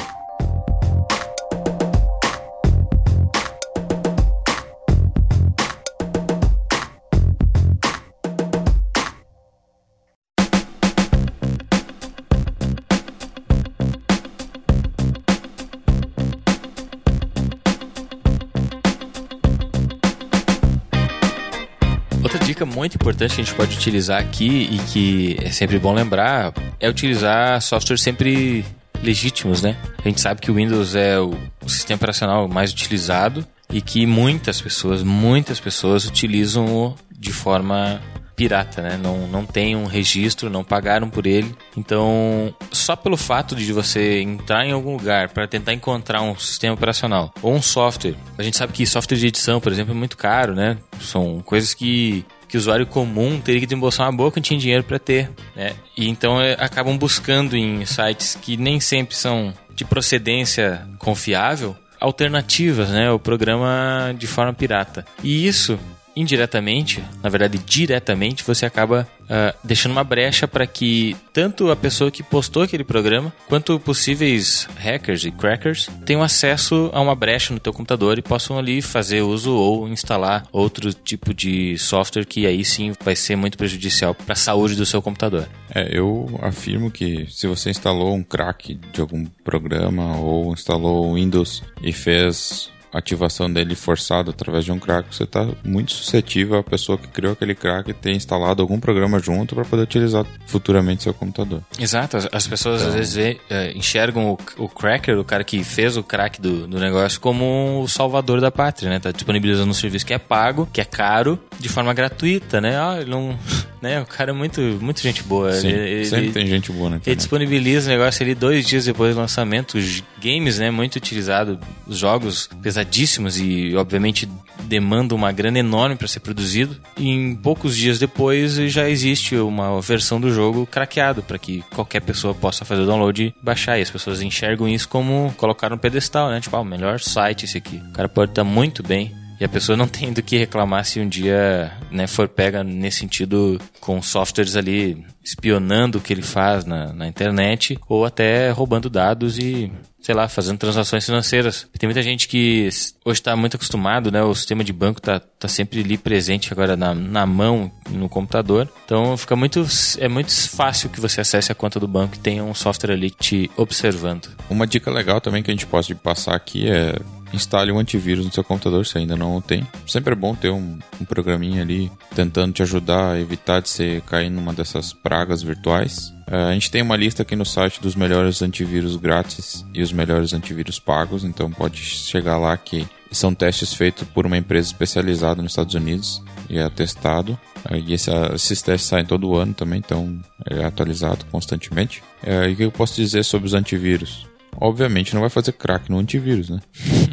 Muito 22.80 22.96
importante 22.96 23.36
que 23.36 23.42
a 23.42 23.44
gente 23.44 23.56
pode 23.56 23.76
utilizar 23.76 24.22
aqui 24.22 24.70
e 24.72 24.78
que 24.90 25.38
é 25.44 25.52
sempre 25.52 25.78
bom 25.78 25.94
lembrar 25.94 26.54
é 26.80 26.90
utilizar 26.90 27.62
softwares 27.62 28.02
sempre 28.02 28.66
legítimos, 29.04 29.62
né? 29.62 29.76
A 29.98 30.08
gente 30.08 30.22
sabe 30.22 30.40
que 30.40 30.50
o 30.50 30.54
Windows 30.54 30.96
é 30.96 31.20
o, 31.20 31.38
o 31.62 31.70
sistema 31.70 31.98
operacional 31.98 32.48
mais 32.48 32.72
utilizado 32.72 33.46
e 33.70 33.82
que 33.82 34.06
muitas 34.06 34.62
pessoas, 34.62 35.04
muitas 35.04 35.60
pessoas 35.60 36.06
utilizam 36.06 36.96
de 37.12 37.34
forma 37.34 38.02
pirata, 38.34 38.82
né? 38.82 38.96
Não, 38.96 39.28
não 39.28 39.46
tem 39.46 39.76
um 39.76 39.84
registro, 39.84 40.50
não 40.50 40.64
pagaram 40.64 41.10
por 41.10 41.28
ele. 41.28 41.54
Então, 41.76 42.56
só 42.72 42.96
pelo 42.96 43.18
fato 43.18 43.58
de 43.58 43.74
você 43.74 44.22
entrar 44.22 44.66
em 44.66 44.72
algum 44.72 44.94
lugar 44.94 45.28
para 45.28 45.46
tentar 45.46 45.74
encontrar 45.74 46.22
um 46.22 46.34
sistema 46.38 46.76
operacional 46.76 47.34
ou 47.42 47.54
um 47.54 47.62
software, 47.62 48.16
a 48.38 48.44
gente 48.44 48.56
sabe 48.56 48.72
que 48.72 48.86
software 48.86 49.18
de 49.18 49.28
edição, 49.28 49.60
por 49.60 49.70
exemplo, 49.70 49.94
é 49.94 49.98
muito 49.98 50.16
caro, 50.16 50.56
né? 50.56 50.78
São 51.02 51.42
coisas 51.42 51.74
que 51.74 52.26
que 52.50 52.58
o 52.58 52.60
usuário 52.60 52.86
comum 52.86 53.40
teria 53.40 53.62
que 53.62 53.68
desembolsar 53.68 54.08
uma 54.08 54.18
boa 54.18 54.32
quantia 54.32 54.58
de 54.58 54.64
dinheiro 54.64 54.84
para 54.84 54.98
ter, 55.00 55.30
né? 55.56 55.76
E 55.96 56.10
então 56.10 56.42
é, 56.42 56.54
acabam 56.54 56.98
buscando 56.98 57.56
em 57.56 57.86
sites 57.86 58.38
que 58.42 58.58
nem 58.58 58.80
sempre 58.80 59.16
são 59.16 59.54
de 59.74 59.86
procedência 59.86 60.86
confiável 60.98 61.78
alternativas, 62.00 62.90
né? 62.90 63.12
O 63.12 63.20
programa 63.20 64.14
de 64.18 64.26
forma 64.26 64.54
pirata. 64.54 65.06
E 65.24 65.46
isso 65.46 65.80
indiretamente, 66.20 67.04
na 67.24 67.30
verdade 67.30 67.58
diretamente, 67.58 68.44
você 68.44 68.66
acaba 68.66 69.08
ah, 69.30 69.54
deixando 69.64 69.92
uma 69.92 70.04
brecha 70.04 70.48
para 70.48 70.66
que 70.66 71.16
tanto 71.32 71.70
a 71.70 71.76
pessoa 71.76 72.10
que 72.10 72.24
postou 72.24 72.64
aquele 72.64 72.84
programa 72.84 73.32
quanto 73.48 73.80
possíveis 73.80 74.68
hackers 74.76 75.24
e 75.24 75.30
crackers 75.30 75.88
tenham 76.04 76.24
acesso 76.24 76.90
a 76.94 77.00
uma 77.00 77.16
brecha 77.16 77.54
no 77.54 77.60
teu 77.60 77.72
computador 77.72 78.18
e 78.18 78.24
possam 78.24 78.58
ali 78.58 78.82
fazer 78.82 79.22
uso 79.22 79.54
ou 79.54 79.88
instalar 79.88 80.46
outro 80.52 80.92
tipo 80.92 81.32
de 81.32 81.78
software 81.78 82.26
que 82.26 82.48
aí 82.48 82.66
sim 82.66 82.94
vai 83.04 83.16
ser 83.16 83.36
muito 83.36 83.58
prejudicial 83.58 84.16
para 84.16 84.34
a 84.34 84.36
saúde 84.36 84.76
do 84.76 84.86
seu 84.86 85.02
computador. 85.02 85.48
É, 85.74 85.88
eu 85.96 86.40
afirmo 86.42 86.90
que 86.90 87.28
se 87.30 87.46
você 87.46 87.70
instalou 87.70 88.16
um 88.16 88.24
crack 88.24 88.74
de 88.92 89.00
algum 89.00 89.26
programa 89.44 90.18
ou 90.18 90.54
instalou 90.54 91.08
o 91.08 91.14
Windows 91.14 91.62
e 91.84 91.94
fez 91.94 92.72
ativação 92.94 93.52
dele 93.52 93.76
forçada 93.76 94.32
através 94.32 94.66
de 94.66 94.72
um 94.72 94.80
crack, 94.80 95.14
você 95.16 95.24
está 95.24 95.48
muito 95.64 95.92
suscetível 95.92 96.58
à 96.58 96.64
pessoa 96.64 96.98
que 96.98 97.08
criou 97.08 97.34
aquele 97.34 97.56
crack 97.56 97.94
ter 97.94 98.12
instalado 98.14 98.62
algum 98.62 98.80
programa 98.80 99.20
junto 99.20 99.56
para 99.56 99.66
poder 99.66 99.84
utilizar 99.84 100.26
futuramente 100.48 101.04
seu 101.04 101.14
computador. 101.14 101.62
Exato, 101.80 102.18
as, 102.18 102.28
as 102.32 102.48
pessoas 102.48 102.82
às 102.82 102.94
vezes 102.94 103.14
vê, 103.14 103.40
eh, 103.50 103.74
enxergam 103.76 104.32
o, 104.32 104.64
o 104.64 104.68
cracker, 104.68 105.18
o 105.20 105.24
cara 105.24 105.44
que 105.44 105.64
fez 105.64 105.98
o 105.98 106.04
crack 106.04 106.42
do, 106.42 106.68
do 106.68 106.80
negócio, 106.80 107.20
como 107.20 107.82
o 107.82 107.88
salvador 107.88 108.42
da 108.42 108.52
pátria, 108.52 108.90
né? 108.90 109.00
Tá 109.00 109.12
disponibilizando 109.12 109.70
um 109.70 109.74
serviço 109.74 110.06
que 110.06 110.14
é 110.14 110.18
pago, 110.18 110.68
que 110.72 110.82
é 110.82 110.86
caro, 110.86 111.40
de 111.60 111.70
forma 111.70 111.94
gratuita, 111.94 112.60
né? 112.62 112.78
Ah, 112.80 112.98
ele 113.00 113.10
não. 113.10 113.38
Né? 113.82 114.02
O 114.02 114.06
cara 114.06 114.32
é 114.32 114.34
muito, 114.34 114.60
muito 114.82 115.00
gente 115.00 115.24
boa. 115.24 115.54
Sim, 115.54 115.70
ele, 115.70 115.80
ele- 115.80 116.06
sempre 116.06 116.32
tem 116.32 116.46
gente 116.48 116.70
boa 116.70 116.90
na 116.90 117.00
Ele 117.06 117.16
disponibiliza 117.16 117.90
o 117.90 117.94
negócio 117.94 118.22
ali 118.22 118.36
dois 118.36 118.68
dias 118.68 118.84
depois 118.84 119.16
do 119.16 119.22
lançamento. 119.22 119.78
Os 119.78 120.04
games, 120.22 120.60
né? 120.60 120.70
Muito 120.70 120.98
utilizado. 120.98 121.58
Os 121.88 121.98
jogos 121.98 122.50
pesadíssimos 122.80 123.40
e, 123.40 123.76
obviamente, 123.76 124.30
demandam 124.64 125.18
uma 125.18 125.32
grana 125.32 125.60
enorme 125.60 125.96
para 125.96 126.08
ser 126.08 126.20
produzido. 126.20 126.78
E 126.98 127.10
em 127.10 127.36
poucos 127.36 127.76
dias 127.76 128.00
depois 128.00 128.54
já 128.54 128.90
existe 128.90 129.36
uma 129.36 129.82
versão 129.82 130.20
do 130.20 130.32
jogo 130.32 130.66
craqueado 130.66 131.24
para 131.24 131.38
que 131.38 131.64
qualquer 131.74 132.02
pessoa 132.02 132.34
possa 132.34 132.66
fazer 132.66 132.84
o 132.84 132.86
download 132.86 133.24
e 133.24 133.44
baixar. 133.44 133.78
E 133.78 133.82
as 133.82 133.92
pessoas 133.92 134.22
enxergam 134.22 134.68
isso 134.68 134.88
como 134.88 135.34
colocar 135.38 135.70
no 135.70 135.78
pedestal, 135.78 136.30
né? 136.30 136.40
Tipo, 136.40 136.56
ah, 136.58 136.62
o 136.62 136.66
melhor 136.66 137.00
site 137.00 137.46
esse 137.46 137.58
aqui. 137.58 137.78
O 137.90 137.94
cara 137.94 138.10
pode 138.10 138.32
estar 138.32 138.44
muito 138.44 138.84
bem. 138.84 139.14
E 139.40 139.46
a 139.46 139.50
pessoa 139.50 139.78
não 139.78 139.88
tem 139.90 140.12
do 140.12 140.22
que 140.22 140.38
reclamar 140.38 140.86
se 140.86 141.00
um 141.00 141.08
dia 141.08 141.72
né, 141.92 142.08
for 142.08 142.28
pega 142.28 142.64
nesse 142.64 143.00
sentido 143.00 143.60
com 143.80 144.02
softwares 144.02 144.56
ali 144.56 145.06
espionando 145.24 145.98
o 145.98 146.02
que 146.02 146.12
ele 146.12 146.22
faz 146.22 146.66
na, 146.66 146.92
na 146.92 147.08
internet 147.08 147.80
ou 147.88 148.06
até 148.06 148.52
roubando 148.52 148.90
dados 148.90 149.38
e, 149.38 149.72
sei 150.02 150.16
lá, 150.16 150.28
fazendo 150.28 150.58
transações 150.58 151.06
financeiras. 151.06 151.68
Tem 151.78 151.88
muita 151.88 152.02
gente 152.02 152.28
que 152.28 152.70
hoje 153.04 153.20
está 153.20 153.36
muito 153.36 153.56
acostumado, 153.56 154.12
né? 154.12 154.24
O 154.24 154.34
sistema 154.34 154.64
de 154.64 154.72
banco 154.72 155.02
tá, 155.02 155.20
tá 155.20 155.48
sempre 155.48 155.82
ali 155.82 155.98
presente 155.98 156.52
agora 156.52 156.76
na, 156.76 156.94
na 156.94 157.26
mão, 157.26 157.72
no 157.90 158.08
computador. 158.08 158.70
Então 158.86 159.18
fica 159.18 159.36
muito, 159.36 159.66
é 159.98 160.08
muito 160.08 160.32
fácil 160.50 160.90
que 160.90 161.00
você 161.00 161.22
acesse 161.22 161.52
a 161.52 161.56
conta 161.56 161.80
do 161.80 161.88
banco 161.88 162.16
e 162.16 162.20
tenha 162.20 162.44
um 162.44 162.54
software 162.54 162.94
ali 162.94 163.10
te 163.10 163.50
observando. 163.58 164.30
Uma 164.50 164.66
dica 164.66 164.90
legal 164.90 165.20
também 165.20 165.44
que 165.44 165.52
a 165.52 165.54
gente 165.54 165.68
pode 165.68 165.94
passar 165.96 166.36
aqui 166.36 166.68
é 166.68 166.96
instale 167.34 167.72
um 167.72 167.80
antivírus 167.80 168.26
no 168.26 168.32
seu 168.32 168.44
computador 168.44 168.86
se 168.86 168.98
ainda 168.98 169.16
não 169.16 169.40
tem. 169.42 169.66
Sempre 169.88 170.14
é 170.14 170.16
bom 170.16 170.36
ter 170.36 170.50
um, 170.50 170.78
um 171.00 171.06
programinha 171.06 171.62
ali 171.62 171.92
tentando 172.16 172.54
te 172.54 172.62
ajudar 172.64 173.12
a 173.14 173.20
evitar 173.20 173.62
de 173.62 173.70
você 173.70 174.02
cair 174.06 174.30
numa 174.30 174.54
dessas 174.54 174.94
pragas 174.94 175.42
virtuais. 175.42 176.14
Eh, 176.28 176.36
a 176.50 176.54
gente 176.54 176.72
tem 176.72 176.82
uma 176.82 176.96
lista 176.96 177.22
aqui 177.24 177.36
no 177.36 177.46
site 177.46 177.82
dos 177.82 177.96
melhores 177.96 178.42
antivírus 178.42 178.96
grátis 178.96 179.66
e 179.74 179.82
os 179.82 179.92
melhores 179.92 180.34
antivírus 180.34 180.80
pagos, 180.80 181.24
então 181.24 181.50
pode 181.52 181.78
chegar 181.78 182.38
lá 182.38 182.56
que 182.58 182.88
são 183.12 183.34
testes 183.34 183.74
feitos 183.74 184.08
por 184.10 184.26
uma 184.28 184.38
empresa 184.38 184.68
especializada 184.68 185.42
nos 185.42 185.52
Estados 185.54 185.74
Unidos 185.74 186.22
e 186.50 186.58
é 186.60 186.70
testado. 186.70 187.38
Eh, 187.70 187.80
E 187.80 187.94
esse- 187.94 188.12
esses 188.36 188.62
testes 188.62 188.88
saem 188.90 189.06
todo 189.06 189.36
ano 189.36 189.54
também, 189.54 189.80
então 189.80 190.18
é 190.50 190.64
atualizado 190.64 191.26
constantemente. 191.32 192.02
Eh, 192.24 192.50
E 192.50 192.54
o 192.54 192.56
que 192.56 192.64
eu 192.64 192.72
posso 192.72 192.96
dizer 192.96 193.24
sobre 193.24 193.48
os 193.48 193.54
antivírus? 193.54 194.29
Obviamente 194.60 195.14
não 195.14 195.22
vai 195.22 195.30
fazer 195.30 195.54
crack 195.54 195.90
no 195.90 195.98
antivírus, 195.98 196.50
né? 196.50 196.60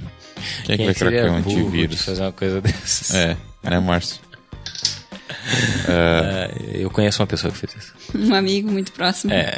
Quem 0.65 0.75
é 0.75 0.79
que 0.79 0.85
vai 0.85 0.95
craquear 0.95 1.33
um 1.33 1.37
antivírus? 1.37 2.03
fazer 2.03 2.23
uma 2.23 2.33
coisa 2.33 2.61
dessas? 2.61 3.15
É, 3.15 3.37
né, 3.63 3.79
Márcio? 3.81 4.21
É, 5.89 6.51
eu 6.75 6.91
conheço 6.91 7.23
uma 7.23 7.27
pessoa 7.27 7.53
que 7.53 7.59
fez 7.59 7.77
isso. 7.77 7.95
Um 8.17 8.35
amigo 8.35 8.69
muito 8.69 8.91
próximo. 8.91 9.33
É, 9.33 9.57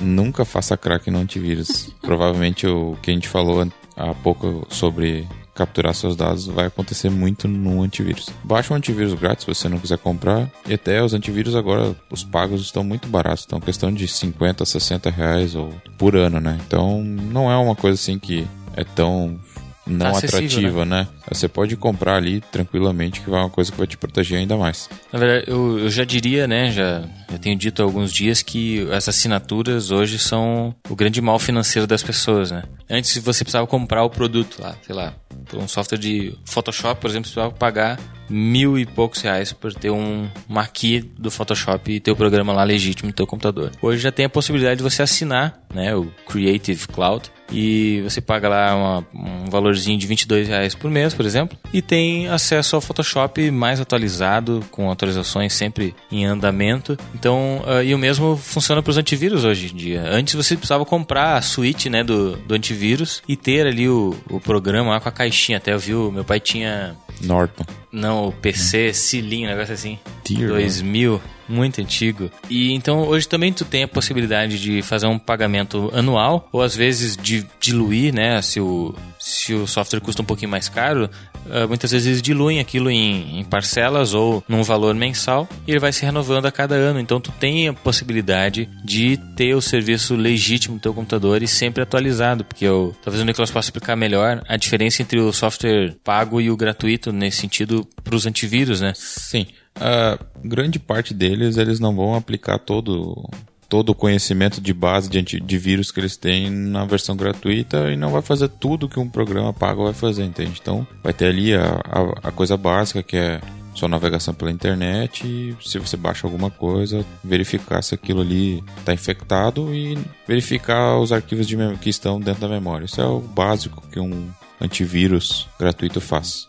Nunca 0.00 0.44
faça 0.44 0.76
crack 0.76 1.10
no 1.10 1.18
antivírus. 1.18 1.90
Provavelmente 2.02 2.66
o 2.66 2.98
que 3.00 3.10
a 3.10 3.14
gente 3.14 3.28
falou 3.28 3.66
há 3.96 4.14
pouco 4.14 4.66
sobre 4.68 5.26
capturar 5.56 5.94
seus 5.94 6.14
dados 6.14 6.46
vai 6.46 6.66
acontecer 6.66 7.10
muito 7.10 7.48
no 7.48 7.82
antivírus. 7.82 8.28
Baixa 8.44 8.72
um 8.72 8.76
antivírus 8.76 9.14
grátis 9.14 9.44
se 9.44 9.54
você 9.54 9.68
não 9.68 9.78
quiser 9.78 9.98
comprar. 9.98 10.50
E 10.68 10.74
até 10.74 11.02
os 11.02 11.14
antivírus 11.14 11.54
agora, 11.54 11.96
os 12.10 12.22
pagos 12.22 12.60
estão 12.60 12.84
muito 12.84 13.08
baratos. 13.08 13.40
Estão 13.40 13.58
questão 13.60 13.92
de 13.92 14.06
50, 14.06 14.64
60 14.64 15.10
reais 15.10 15.54
ou 15.54 15.72
por 15.96 16.14
ano, 16.14 16.40
né? 16.40 16.58
Então 16.66 17.02
não 17.02 17.50
é 17.50 17.56
uma 17.56 17.74
coisa 17.74 17.94
assim 17.94 18.18
que 18.18 18.46
é 18.76 18.84
tão 18.84 19.38
não 19.86 20.12
Tá 20.12 20.18
atrativa, 20.18 20.84
né? 20.84 21.06
Você 21.30 21.48
pode 21.48 21.76
comprar 21.76 22.16
ali 22.16 22.40
tranquilamente 22.40 23.20
que 23.20 23.30
vai 23.30 23.40
uma 23.40 23.50
coisa 23.50 23.70
que 23.70 23.78
vai 23.78 23.86
te 23.86 23.96
proteger 23.96 24.38
ainda 24.38 24.56
mais. 24.56 24.88
Na 25.12 25.18
verdade, 25.18 25.44
eu, 25.48 25.78
eu 25.78 25.90
já 25.90 26.04
diria, 26.04 26.46
né, 26.46 26.70
já, 26.70 27.04
já 27.30 27.38
tenho 27.38 27.56
dito 27.56 27.82
há 27.82 27.84
alguns 27.84 28.12
dias 28.12 28.42
que 28.42 28.88
as 28.92 29.08
assinaturas 29.08 29.90
hoje 29.90 30.18
são 30.18 30.74
o 30.88 30.96
grande 30.96 31.20
mal 31.20 31.38
financeiro 31.38 31.86
das 31.86 32.02
pessoas, 32.02 32.50
né? 32.50 32.64
Antes 32.90 33.16
você 33.18 33.44
precisava 33.44 33.66
comprar 33.66 34.02
o 34.04 34.10
produto 34.10 34.60
lá, 34.60 34.76
sei 34.82 34.94
lá, 34.94 35.14
por 35.48 35.58
um 35.58 35.68
software 35.68 35.98
de 35.98 36.34
Photoshop, 36.44 37.00
por 37.00 37.10
exemplo, 37.10 37.28
você 37.28 37.34
precisava 37.34 37.54
pagar 37.54 37.98
mil 38.28 38.78
e 38.78 38.84
poucos 38.84 39.20
reais 39.20 39.52
por 39.52 39.72
ter 39.72 39.90
um 39.90 40.28
maqui 40.48 41.00
do 41.18 41.30
Photoshop 41.30 41.92
e 41.92 42.00
ter 42.00 42.10
o 42.10 42.16
programa 42.16 42.52
lá 42.52 42.64
legítimo 42.64 43.08
no 43.08 43.12
teu 43.12 43.26
computador. 43.26 43.70
Hoje 43.80 44.02
já 44.02 44.10
tem 44.10 44.24
a 44.24 44.28
possibilidade 44.28 44.78
de 44.78 44.82
você 44.82 45.02
assinar, 45.02 45.60
né, 45.72 45.94
o 45.94 46.06
Creative 46.26 46.88
Cloud, 46.88 47.30
e 47.50 48.00
você 48.02 48.20
paga 48.20 48.48
lá 48.48 48.74
uma, 48.74 49.06
um 49.14 49.50
valorzinho 49.50 49.98
de 49.98 50.06
22 50.06 50.48
reais 50.48 50.74
por 50.74 50.90
mês, 50.90 51.14
por 51.14 51.24
exemplo, 51.24 51.56
e 51.72 51.80
tem 51.80 52.28
acesso 52.28 52.76
ao 52.76 52.82
Photoshop 52.82 53.50
mais 53.50 53.80
atualizado, 53.80 54.64
com 54.70 54.90
atualizações 54.90 55.52
sempre 55.52 55.94
em 56.10 56.24
andamento. 56.24 56.96
Então, 57.14 57.62
uh, 57.66 57.82
e 57.82 57.94
o 57.94 57.98
mesmo 57.98 58.36
funciona 58.36 58.82
para 58.82 58.90
os 58.90 58.98
antivírus 58.98 59.44
hoje 59.44 59.72
em 59.72 59.76
dia. 59.76 60.04
Antes 60.10 60.34
você 60.34 60.56
precisava 60.56 60.84
comprar 60.84 61.36
a 61.36 61.42
suíte 61.42 61.88
né, 61.88 62.02
do, 62.02 62.36
do 62.36 62.54
antivírus 62.54 63.22
e 63.28 63.36
ter 63.36 63.66
ali 63.66 63.88
o, 63.88 64.16
o 64.30 64.40
programa 64.40 64.90
lá 64.90 65.00
com 65.00 65.08
a 65.08 65.12
caixinha. 65.12 65.58
Até 65.58 65.72
eu 65.72 65.78
vi, 65.78 65.92
meu 65.94 66.24
pai 66.24 66.40
tinha 66.40 66.96
Norton. 67.20 67.64
não, 67.90 68.28
o 68.28 68.32
PC, 68.32 68.92
Cilinho, 68.92 69.48
um 69.48 69.52
negócio 69.52 69.74
assim. 69.74 69.98
Tier, 70.24 70.48
2000, 70.48 71.20
muito 71.48 71.80
antigo. 71.80 72.30
E 72.50 72.72
então 72.72 73.00
hoje 73.00 73.28
também 73.28 73.52
tu 73.52 73.64
tem 73.64 73.84
a 73.84 73.88
possibilidade 73.88 74.60
de 74.60 74.82
fazer 74.82 75.06
um 75.06 75.18
pagamento 75.18 75.90
anual, 75.94 76.48
ou 76.52 76.62
às 76.62 76.74
vezes 76.74 77.16
de 77.16 77.46
diluir, 77.60 78.14
né? 78.14 78.40
Se 78.42 78.60
o, 78.60 78.94
se 79.26 79.52
o 79.54 79.66
software 79.66 80.00
custa 80.00 80.22
um 80.22 80.24
pouquinho 80.24 80.50
mais 80.50 80.68
caro, 80.68 81.10
uh, 81.46 81.66
muitas 81.66 81.90
vezes 81.90 82.06
eles 82.06 82.22
diluem 82.22 82.60
aquilo 82.60 82.88
em, 82.88 83.40
em, 83.40 83.44
parcelas 83.44 84.14
ou 84.14 84.42
num 84.48 84.62
valor 84.62 84.94
mensal 84.94 85.48
e 85.66 85.72
ele 85.72 85.80
vai 85.80 85.92
se 85.92 86.04
renovando 86.04 86.46
a 86.46 86.52
cada 86.52 86.76
ano. 86.76 87.00
Então 87.00 87.20
tu 87.20 87.32
tem 87.32 87.66
a 87.66 87.72
possibilidade 87.72 88.68
de 88.84 89.16
ter 89.36 89.52
o 89.54 89.60
serviço 89.60 90.14
legítimo 90.14 90.76
do 90.76 90.80
teu 90.80 90.94
computador 90.94 91.42
e 91.42 91.48
sempre 91.48 91.82
atualizado, 91.82 92.44
porque 92.44 92.64
eu, 92.64 92.94
talvez 93.02 93.20
o 93.20 93.26
Nicolas 93.26 93.50
possa 93.50 93.66
explicar 93.66 93.96
melhor 93.96 94.44
a 94.46 94.56
diferença 94.56 95.02
entre 95.02 95.18
o 95.18 95.32
software 95.32 95.96
pago 96.04 96.40
e 96.40 96.48
o 96.48 96.56
gratuito 96.56 97.12
nesse 97.12 97.38
sentido 97.38 97.84
para 98.04 98.14
os 98.14 98.26
antivírus, 98.26 98.80
né? 98.80 98.92
Sim. 98.94 99.48
A 99.74 100.18
grande 100.44 100.78
parte 100.78 101.12
deles, 101.12 101.56
eles 101.56 101.80
não 101.80 101.96
vão 101.96 102.14
aplicar 102.14 102.60
todo 102.60 103.28
todo 103.68 103.90
o 103.90 103.94
conhecimento 103.94 104.60
de 104.60 104.72
base 104.72 105.08
de, 105.08 105.22
de 105.22 105.58
vírus 105.58 105.90
que 105.90 106.00
eles 106.00 106.16
têm 106.16 106.50
na 106.50 106.84
versão 106.84 107.16
gratuita 107.16 107.90
e 107.90 107.96
não 107.96 108.10
vai 108.10 108.22
fazer 108.22 108.48
tudo 108.48 108.88
que 108.88 108.98
um 108.98 109.08
programa 109.08 109.52
pago 109.52 109.84
vai 109.84 109.92
fazer, 109.92 110.24
entende? 110.24 110.58
Então, 110.60 110.86
vai 111.02 111.12
ter 111.12 111.26
ali 111.26 111.54
a, 111.54 111.80
a, 111.84 112.28
a 112.28 112.32
coisa 112.32 112.56
básica 112.56 113.02
que 113.02 113.16
é 113.16 113.40
sua 113.74 113.88
navegação 113.88 114.32
pela 114.32 114.50
internet 114.50 115.26
e 115.26 115.54
se 115.62 115.78
você 115.78 115.96
baixa 115.96 116.26
alguma 116.26 116.50
coisa, 116.50 117.04
verificar 117.22 117.82
se 117.82 117.94
aquilo 117.94 118.22
ali 118.22 118.64
está 118.78 118.94
infectado 118.94 119.74
e 119.74 119.98
verificar 120.26 120.98
os 120.98 121.12
arquivos 121.12 121.46
de 121.46 121.56
que 121.80 121.90
estão 121.90 122.18
dentro 122.18 122.40
da 122.40 122.48
memória. 122.48 122.86
Isso 122.86 123.00
é 123.00 123.06
o 123.06 123.20
básico 123.20 123.86
que 123.88 124.00
um 124.00 124.30
antivírus 124.60 125.46
gratuito 125.58 126.00
faz. 126.00 126.48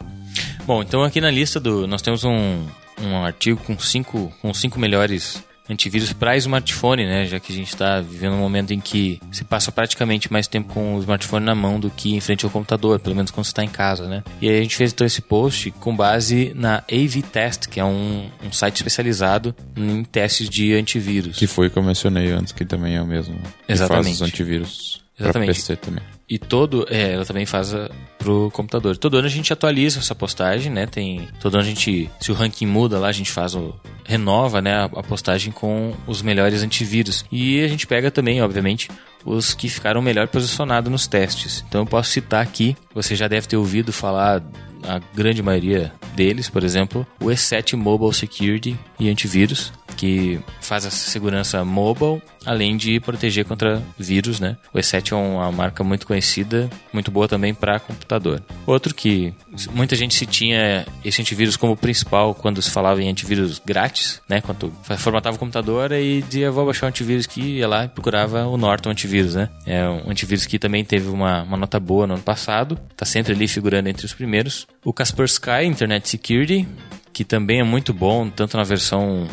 Bom, 0.66 0.82
então 0.82 1.04
aqui 1.04 1.20
na 1.20 1.30
lista 1.30 1.60
do 1.60 1.86
nós 1.86 2.02
temos 2.02 2.24
um, 2.24 2.66
um 3.02 3.18
artigo 3.24 3.60
com 3.64 3.78
cinco, 3.78 4.32
com 4.42 4.54
cinco 4.54 4.80
melhores 4.80 5.44
antivírus 5.70 6.14
para 6.14 6.38
smartphone, 6.38 7.06
né? 7.06 7.26
Já 7.26 7.40
que 7.40 7.52
a 7.52 7.56
gente 7.56 7.70
está 7.70 8.02
vivendo 8.02 8.34
um 8.34 8.40
momento 8.40 8.74
em 8.74 8.80
que 8.80 9.20
se 9.32 9.44
passa 9.44 9.72
praticamente 9.72 10.32
mais 10.32 10.48
tempo 10.48 10.74
com 10.74 10.96
o 10.96 11.00
smartphone 11.00 11.46
na 11.46 11.56
mão 11.56 11.80
do 11.80 11.90
que 11.90 12.16
em 12.16 12.20
frente 12.20 12.46
ao 12.46 12.52
computador, 12.52 13.00
pelo 13.00 13.16
menos 13.16 13.32
quando 13.32 13.46
você 13.46 13.52
está 13.52 13.64
em 13.64 13.70
casa, 13.70 14.08
né? 14.08 14.24
E 14.42 14.50
aí 14.50 14.60
a 14.60 14.62
gente 14.62 14.76
fez 14.76 14.92
então 14.92 15.06
esse 15.06 15.22
post 15.22 15.72
com 15.72 15.96
base 15.96 16.54
na 16.56 16.78
AV 16.92 17.22
Test, 17.32 17.68
que 17.68 17.80
é 17.80 17.86
um, 17.86 18.30
um 18.44 18.52
site 18.52 18.78
especializado 18.78 19.56
em 19.76 20.04
testes 20.04 20.50
de 20.50 20.74
antivírus. 20.74 21.38
Que 21.38 21.48
foi 21.48 21.70
que 21.70 21.78
eu 21.78 21.84
mencionei 21.84 22.32
antes, 22.32 22.52
que 22.52 22.66
também 22.66 22.96
é 22.96 23.02
o 23.02 23.06
mesmo. 23.06 23.36
Exatamente. 23.68 24.04
Que 24.04 24.18
faz 24.18 24.22
os 24.22 24.22
antivírus 24.22 25.04
Exatamente. 25.20 25.48
PC 25.48 25.76
também. 25.76 26.04
E 26.30 26.38
todo, 26.38 26.86
é, 26.90 27.14
ela 27.14 27.26
também 27.26 27.46
faz 27.46 27.74
a, 27.74 27.90
pro 28.18 28.52
computador. 28.52 28.98
Todo 28.98 29.18
ano 29.18 29.28
a 29.28 29.30
gente 29.30 29.54
atualiza 29.54 30.00
essa 30.00 30.14
postagem, 30.14 30.72
né? 30.72 30.86
Tem, 30.86 31.28
todo 31.40 31.56
ano 31.56 31.64
a 31.64 31.68
gente, 31.68 32.10
se 32.20 32.32
o 32.32 32.36
ranking 32.36 32.66
muda 32.66 33.00
lá, 33.00 33.08
a 33.08 33.14
gente 33.14 33.32
faz 33.32 33.56
o 33.56 33.74
renova, 34.04 34.62
né, 34.62 34.74
a, 34.74 34.86
a 34.86 35.04
postagem 35.04 35.52
com 35.52 35.94
os 36.06 36.22
melhores 36.22 36.64
antivírus. 36.64 37.26
E 37.32 37.64
a 37.64 37.68
gente 37.68 37.86
pega 37.86 38.10
também, 38.10 38.42
obviamente, 38.42 38.90
os 39.26 39.54
que 39.54 39.70
ficaram 39.70 40.02
melhor 40.02 40.28
posicionados 40.28 40.92
nos 40.92 41.08
testes. 41.08 41.64
Então 41.68 41.82
eu 41.82 41.86
posso 41.86 42.12
citar 42.12 42.42
aqui, 42.42 42.76
você 42.94 43.16
já 43.16 43.28
deve 43.28 43.48
ter 43.48 43.58
ouvido 43.58 43.92
falar 43.92 44.42
a 44.84 45.00
grande 45.14 45.44
maioria 45.44 45.92
deles, 46.16 46.50
por 46.50 46.64
exemplo, 46.64 47.06
o 47.20 47.26
E7 47.26 47.76
Mobile 47.76 48.14
Security 48.14 48.80
e 49.00 49.10
antivírus, 49.10 49.74
que 49.98 50.40
faz 50.62 50.86
a 50.86 50.92
segurança 50.92 51.66
mobile, 51.66 52.22
além 52.46 52.78
de 52.78 53.00
proteger 53.00 53.44
contra 53.44 53.82
vírus, 53.98 54.40
né? 54.40 54.56
O 54.74 54.78
E7 54.78 55.12
é 55.12 55.16
uma 55.16 55.52
marca 55.52 55.84
muito 55.84 56.06
conhecida, 56.06 56.70
muito 56.94 57.12
boa 57.12 57.28
também 57.28 57.54
para 57.54 57.80
computador. 57.80 58.42
Outro 58.66 58.94
que 58.94 59.34
muita 59.72 59.96
gente 59.96 60.14
se 60.14 60.26
tinha 60.26 60.86
esse 61.04 61.20
antivírus 61.20 61.58
como 61.58 61.76
principal 61.76 62.34
quando 62.34 62.62
se 62.62 62.70
falava 62.70 63.02
em 63.02 63.10
antivírus 63.10 63.60
grátis, 63.66 64.22
né? 64.30 64.40
Quando 64.40 64.72
formatava 64.98 65.36
o 65.36 65.40
computador 65.40 65.92
e 65.92 66.22
dizia 66.22 66.52
vou 66.52 66.66
baixar 66.66 66.86
um 66.86 66.90
antivírus 66.90 67.26
que 67.26 67.42
ia 67.42 67.68
lá 67.68 67.86
e 67.86 67.88
procurava 67.90 68.46
o 68.46 68.56
Norton 68.56 68.92
antivírus, 68.92 69.36
né? 69.36 69.50
É 69.66 69.88
um 69.90 70.10
antivírus 70.12 70.46
que 70.46 70.60
também 70.60 70.86
teve 70.86 71.10
uma, 71.10 71.42
uma 71.42 71.58
nota 71.58 71.80
boa 71.80 72.06
no 72.06 72.14
ano 72.14 72.24
passado, 72.24 72.80
tá 72.96 73.06
sempre 73.06 73.34
ali 73.34 73.48
figurando 73.48 73.90
entre 73.90 74.06
os 74.06 74.14
primeiros. 74.14 74.68
O 74.86 74.94
Kaspersky 74.94 75.66
Internet 75.66 76.08
Security, 76.08 76.68
que 77.12 77.26
também 77.26 77.60
é 77.60 77.64
muito 77.64 77.94
bom, 77.94 78.30
tanto 78.30 78.58
na 78.58 78.64
versão 78.64 79.28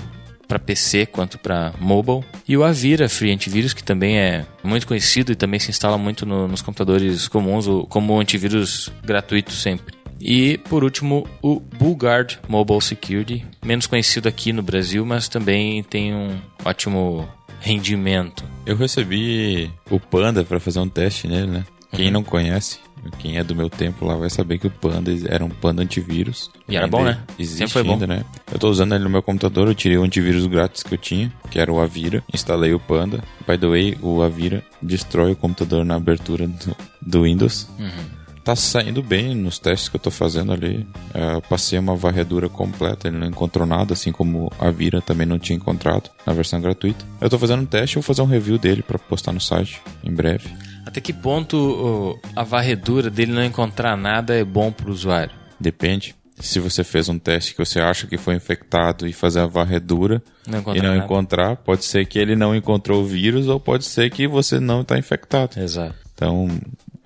para 0.54 0.58
PC 0.60 1.06
quanto 1.06 1.36
para 1.38 1.72
mobile. 1.80 2.22
E 2.46 2.56
o 2.56 2.62
Avira 2.62 3.08
Free 3.08 3.32
Antivírus, 3.32 3.72
que 3.72 3.82
também 3.82 4.16
é 4.18 4.46
muito 4.62 4.86
conhecido 4.86 5.32
e 5.32 5.34
também 5.34 5.58
se 5.58 5.70
instala 5.70 5.98
muito 5.98 6.24
no, 6.24 6.46
nos 6.46 6.62
computadores 6.62 7.26
comuns 7.26 7.66
como 7.88 8.18
antivírus 8.20 8.92
gratuito 9.04 9.52
sempre. 9.52 9.94
E 10.20 10.58
por 10.68 10.84
último, 10.84 11.26
o 11.42 11.58
Bullguard 11.60 12.38
Mobile 12.48 12.80
Security, 12.80 13.44
menos 13.64 13.86
conhecido 13.86 14.28
aqui 14.28 14.52
no 14.52 14.62
Brasil, 14.62 15.04
mas 15.04 15.28
também 15.28 15.82
tem 15.82 16.14
um 16.14 16.38
ótimo 16.64 17.28
rendimento. 17.60 18.44
Eu 18.64 18.76
recebi 18.76 19.70
o 19.90 19.98
Panda 19.98 20.44
para 20.44 20.60
fazer 20.60 20.78
um 20.78 20.88
teste 20.88 21.26
nele, 21.26 21.48
né? 21.48 21.64
Quem 21.92 22.06
Uhum. 22.06 22.12
não 22.12 22.22
conhece, 22.24 22.78
quem 23.18 23.38
é 23.38 23.44
do 23.44 23.54
meu 23.54 23.68
tempo 23.68 24.04
lá 24.04 24.16
vai 24.16 24.30
saber 24.30 24.58
que 24.58 24.66
o 24.66 24.70
Panda 24.70 25.12
era 25.28 25.44
um 25.44 25.48
Panda 25.48 25.82
antivírus. 25.82 26.50
E 26.68 26.76
era 26.76 26.86
bom, 26.86 27.04
né? 27.04 27.20
Existe 27.38 27.58
Sempre 27.58 27.72
foi 27.72 27.82
bom. 27.82 27.92
ainda, 27.92 28.06
né? 28.06 28.24
Eu 28.52 28.58
tô 28.58 28.68
usando 28.68 28.94
ele 28.94 29.04
no 29.04 29.10
meu 29.10 29.22
computador, 29.22 29.68
eu 29.68 29.74
tirei 29.74 29.98
o 29.98 30.02
antivírus 30.02 30.46
grátis 30.46 30.82
que 30.82 30.94
eu 30.94 30.98
tinha, 30.98 31.32
que 31.50 31.58
era 31.58 31.72
o 31.72 31.80
Avira, 31.80 32.22
instalei 32.32 32.72
o 32.72 32.80
Panda. 32.80 33.22
By 33.46 33.58
the 33.58 33.66
way, 33.66 33.98
o 34.02 34.22
Avira 34.22 34.62
destrói 34.80 35.32
o 35.32 35.36
computador 35.36 35.84
na 35.84 35.96
abertura 35.96 36.46
do, 36.46 36.76
do 37.00 37.22
Windows. 37.22 37.68
Uhum. 37.78 38.24
Tá 38.44 38.54
saindo 38.54 39.02
bem 39.02 39.34
nos 39.34 39.58
testes 39.58 39.88
que 39.88 39.96
eu 39.96 40.00
tô 40.00 40.10
fazendo 40.10 40.52
ali. 40.52 40.86
É, 41.14 41.34
eu 41.34 41.40
passei 41.40 41.78
uma 41.78 41.96
varredura 41.96 42.46
completa, 42.46 43.08
ele 43.08 43.16
não 43.16 43.26
encontrou 43.26 43.66
nada, 43.66 43.94
assim 43.94 44.12
como 44.12 44.52
a 44.58 44.70
Vira 44.70 45.00
também 45.00 45.26
não 45.26 45.38
tinha 45.38 45.56
encontrado 45.56 46.10
na 46.26 46.34
versão 46.34 46.60
gratuita. 46.60 47.06
Eu 47.22 47.30
tô 47.30 47.38
fazendo 47.38 47.62
um 47.62 47.66
teste, 47.66 47.96
eu 47.96 48.02
vou 48.02 48.06
fazer 48.06 48.20
um 48.20 48.26
review 48.26 48.58
dele 48.58 48.82
para 48.82 48.98
postar 48.98 49.32
no 49.32 49.40
site 49.40 49.80
em 50.04 50.12
breve. 50.12 50.46
Até 50.94 51.00
que 51.00 51.12
ponto 51.12 52.20
a 52.36 52.44
varredura 52.44 53.10
dele 53.10 53.32
não 53.32 53.42
encontrar 53.44 53.96
nada 53.96 54.32
é 54.32 54.44
bom 54.44 54.70
para 54.70 54.88
o 54.88 54.92
usuário? 54.92 55.34
Depende. 55.58 56.14
Se 56.38 56.60
você 56.60 56.84
fez 56.84 57.08
um 57.08 57.18
teste 57.18 57.50
que 57.52 57.58
você 57.58 57.80
acha 57.80 58.06
que 58.06 58.16
foi 58.16 58.36
infectado 58.36 59.04
e 59.04 59.12
fazer 59.12 59.40
a 59.40 59.46
varredura 59.46 60.22
Não 60.46 60.60
e 60.72 60.80
não 60.80 60.90
nada. 60.94 61.04
encontrar, 61.04 61.56
pode 61.56 61.84
ser 61.84 62.06
que 62.06 62.16
ele 62.16 62.36
não 62.36 62.54
encontrou 62.54 63.02
o 63.02 63.04
vírus 63.04 63.48
ou 63.48 63.58
pode 63.58 63.84
ser 63.84 64.08
que 64.08 64.28
você 64.28 64.60
não 64.60 64.82
está 64.82 64.96
infectado. 64.96 65.58
Exato. 65.58 65.96
Então, 66.14 66.48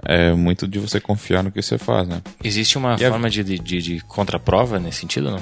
é 0.05 0.35
muito 0.35 0.69
de 0.69 0.79
você 0.79 1.01
confiar 1.01 1.43
no 1.43 1.51
que 1.51 1.63
você 1.63 1.79
faz, 1.79 2.07
né? 2.07 2.21
Existe 2.45 2.77
uma 2.77 2.95
E 3.01 3.05
a- 3.07 3.11
forma 3.11 3.31
de, 3.31 3.43
de, 3.43 3.59
de, 3.59 3.81
de 3.81 4.01
contraprova 4.03 4.79
nesse 4.79 5.01
sentido, 5.01 5.31
não? 5.31 5.41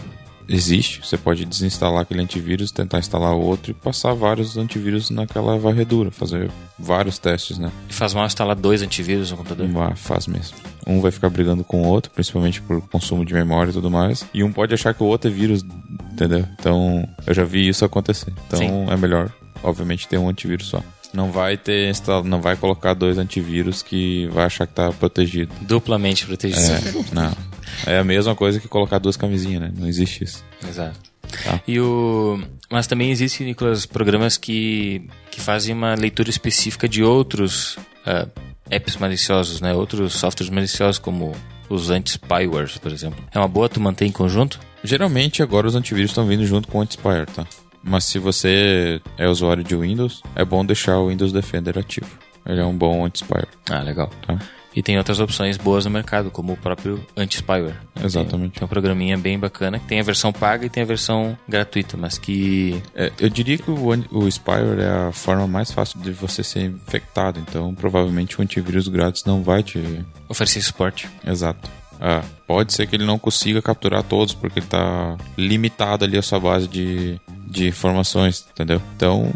Existe, 0.49 1.01
você 1.05 1.17
pode 1.17 1.45
desinstalar 1.45 2.03
aquele 2.03 2.23
antivírus, 2.23 2.71
tentar 2.71 2.99
instalar 2.99 3.35
outro 3.35 3.73
e 3.73 3.75
passar 3.75 4.15
vários 4.15 4.57
antivírus 4.57 5.11
naquela 5.11 5.59
varredura, 5.59 6.11
fazer 6.11 6.51
vários 6.79 7.19
testes, 7.19 7.59
né? 7.59 7.71
E 7.89 7.93
faz 7.93 8.15
mal 8.15 8.27
instalar 8.27 8.55
dois 8.55 8.83
antivírus 8.83 9.31
no 9.31 9.37
computador? 9.39 9.67
Uma 9.67 9.97
faz 9.97 10.27
mesmo. 10.27 10.57
Um 10.87 11.01
vai 11.01 11.11
ficar 11.11 11.29
brigando 11.31 11.65
com 11.65 11.83
o 11.83 11.87
outro, 11.87 12.13
principalmente 12.13 12.61
por 12.63 12.81
consumo 12.83 13.25
de 13.25 13.35
memória 13.35 13.71
e 13.71 13.75
tudo 13.75 13.91
mais. 13.91 14.25
E 14.33 14.45
um 14.45 14.53
pode 14.53 14.73
achar 14.73 14.95
que 14.95 15.03
o 15.03 15.07
outro 15.07 15.31
é 15.31 15.35
vírus, 15.35 15.65
entendeu? 16.13 16.47
Então, 16.59 17.09
eu 17.27 17.35
já 17.35 17.45
vi 17.45 17.67
isso 17.67 17.85
acontecer. 17.85 18.33
Então, 18.47 18.59
Sim. 18.61 18.87
é 18.89 18.97
melhor, 18.97 19.33
obviamente, 19.63 20.07
ter 20.07 20.19
um 20.19 20.29
antivírus 20.29 20.69
só. 20.69 20.83
Não 21.13 21.33
vai 21.33 21.57
ter 21.57 21.89
instal... 21.89 22.23
não 22.23 22.41
vai 22.41 22.57
colocar 22.57 22.95
dois 22.95 23.19
antivírus 23.19 23.83
que 23.83 24.29
vai 24.29 24.45
achar 24.45 24.67
que 24.67 24.75
tá 24.75 24.93
protegido. 24.93 25.53
Duplamente 25.63 26.27
protegido. 26.27 26.61
É, 26.61 27.15
não. 27.15 27.33
É 27.87 27.99
a 27.99 28.05
mesma 28.05 28.35
coisa 28.35 28.61
que 28.61 28.69
colocar 28.69 28.99
duas 28.99 29.17
camisinhas, 29.17 29.61
né? 29.63 29.73
Não 29.77 29.87
existe 29.89 30.25
isso. 30.25 30.45
Exato. 30.67 30.99
Tá. 31.45 31.61
E 31.67 31.81
o... 31.81 32.41
Mas 32.71 32.87
também 32.87 33.11
existem, 33.11 33.47
Nicolas, 33.47 33.85
programas 33.87 34.37
que, 34.37 35.09
que 35.31 35.41
fazem 35.41 35.75
uma 35.75 35.95
leitura 35.95 36.31
específica 36.31 36.89
de 36.89 37.03
outros 37.03 37.77
ah, 38.05 38.27
apps 38.71 38.97
maliciosos, 38.97 39.61
né? 39.61 39.73
Outros 39.75 40.15
softwares 40.15 40.51
maliciosos, 40.51 40.99
como 40.99 41.33
os 41.69 41.91
anti-spywares, 41.91 42.79
por 42.79 42.93
exemplo. 42.93 43.23
É 43.33 43.39
uma 43.39 43.49
boa 43.49 43.69
tu 43.69 43.81
manter 43.81 44.07
em 44.07 44.13
conjunto? 44.13 44.59
Geralmente 44.85 45.43
agora 45.43 45.67
os 45.67 45.75
antivírus 45.75 46.11
estão 46.13 46.27
vindo 46.27 46.47
junto 46.47 46.69
com 46.69 46.79
o 46.79 46.81
Antispire, 46.81 47.27
tá? 47.27 47.45
Mas 47.83 48.05
se 48.05 48.19
você 48.19 49.01
é 49.19 49.29
usuário 49.29 49.63
de 49.65 49.75
Windows, 49.77 50.23
é 50.35 50.45
bom 50.45 50.65
deixar 50.65 50.99
o 50.99 51.09
Windows 51.09 51.33
Defender 51.33 51.77
ativo. 51.79 52.07
Ele 52.45 52.61
é 52.61 52.65
um 52.65 52.77
bom 52.77 53.05
Antispire, 53.05 53.49
Ah, 53.71 53.81
legal. 53.83 54.09
tá? 54.27 54.39
E 54.77 54.83
tem 54.83 54.99
outras 54.99 55.19
opções 55.19 55.57
boas 55.57 55.87
no 55.87 55.91
mercado, 55.91 56.31
como 56.31 56.53
o 56.53 56.57
próprio 56.57 57.03
anti-spyware. 57.17 57.77
Exatamente. 58.05 58.53
Tem, 58.53 58.59
tem 58.61 58.65
um 58.67 58.69
programinha 58.69 59.17
bem 59.17 59.39
bacana, 59.39 59.79
que 59.79 59.87
tem 59.87 59.99
a 59.99 60.03
versão 60.03 60.35
paga 60.35 60.67
e 60.67 60.69
tem 60.69 60.83
a 60.83 60.87
versão 60.87 61.37
gratuita, 61.49 61.97
mas 61.97 62.19
que... 62.19 62.83
É, 62.95 63.11
eu 63.19 63.31
diria 63.31 63.57
que 63.57 63.71
o, 63.71 63.89
o 64.11 64.31
Spyware 64.31 64.81
é 64.81 65.09
a 65.09 65.13
forma 65.13 65.47
mais 65.47 65.73
fácil 65.73 65.99
de 66.01 66.11
você 66.11 66.45
ser 66.45 66.67
infectado, 66.67 67.41
então 67.41 67.75
provavelmente 67.75 68.39
o 68.39 68.43
antivírus 68.43 68.87
grátis 68.87 69.25
não 69.25 69.43
vai 69.43 69.63
te... 69.63 70.05
Oferecer 70.29 70.61
suporte. 70.61 71.09
Exato. 71.27 71.71
Ah, 71.99 72.23
pode 72.47 72.75
ser 72.75 72.87
que 72.87 72.97
ele 72.97 73.07
não 73.07 73.19
consiga 73.19 73.63
capturar 73.63 74.03
todos, 74.03 74.35
porque 74.35 74.59
ele 74.59 74.67
tá 74.67 75.17
limitado 75.39 76.05
ali 76.05 76.19
a 76.19 76.23
sua 76.23 76.39
base 76.39 76.69
de, 76.69 77.19
de 77.47 77.69
informações, 77.69 78.47
entendeu? 78.53 78.83
Então, 78.95 79.33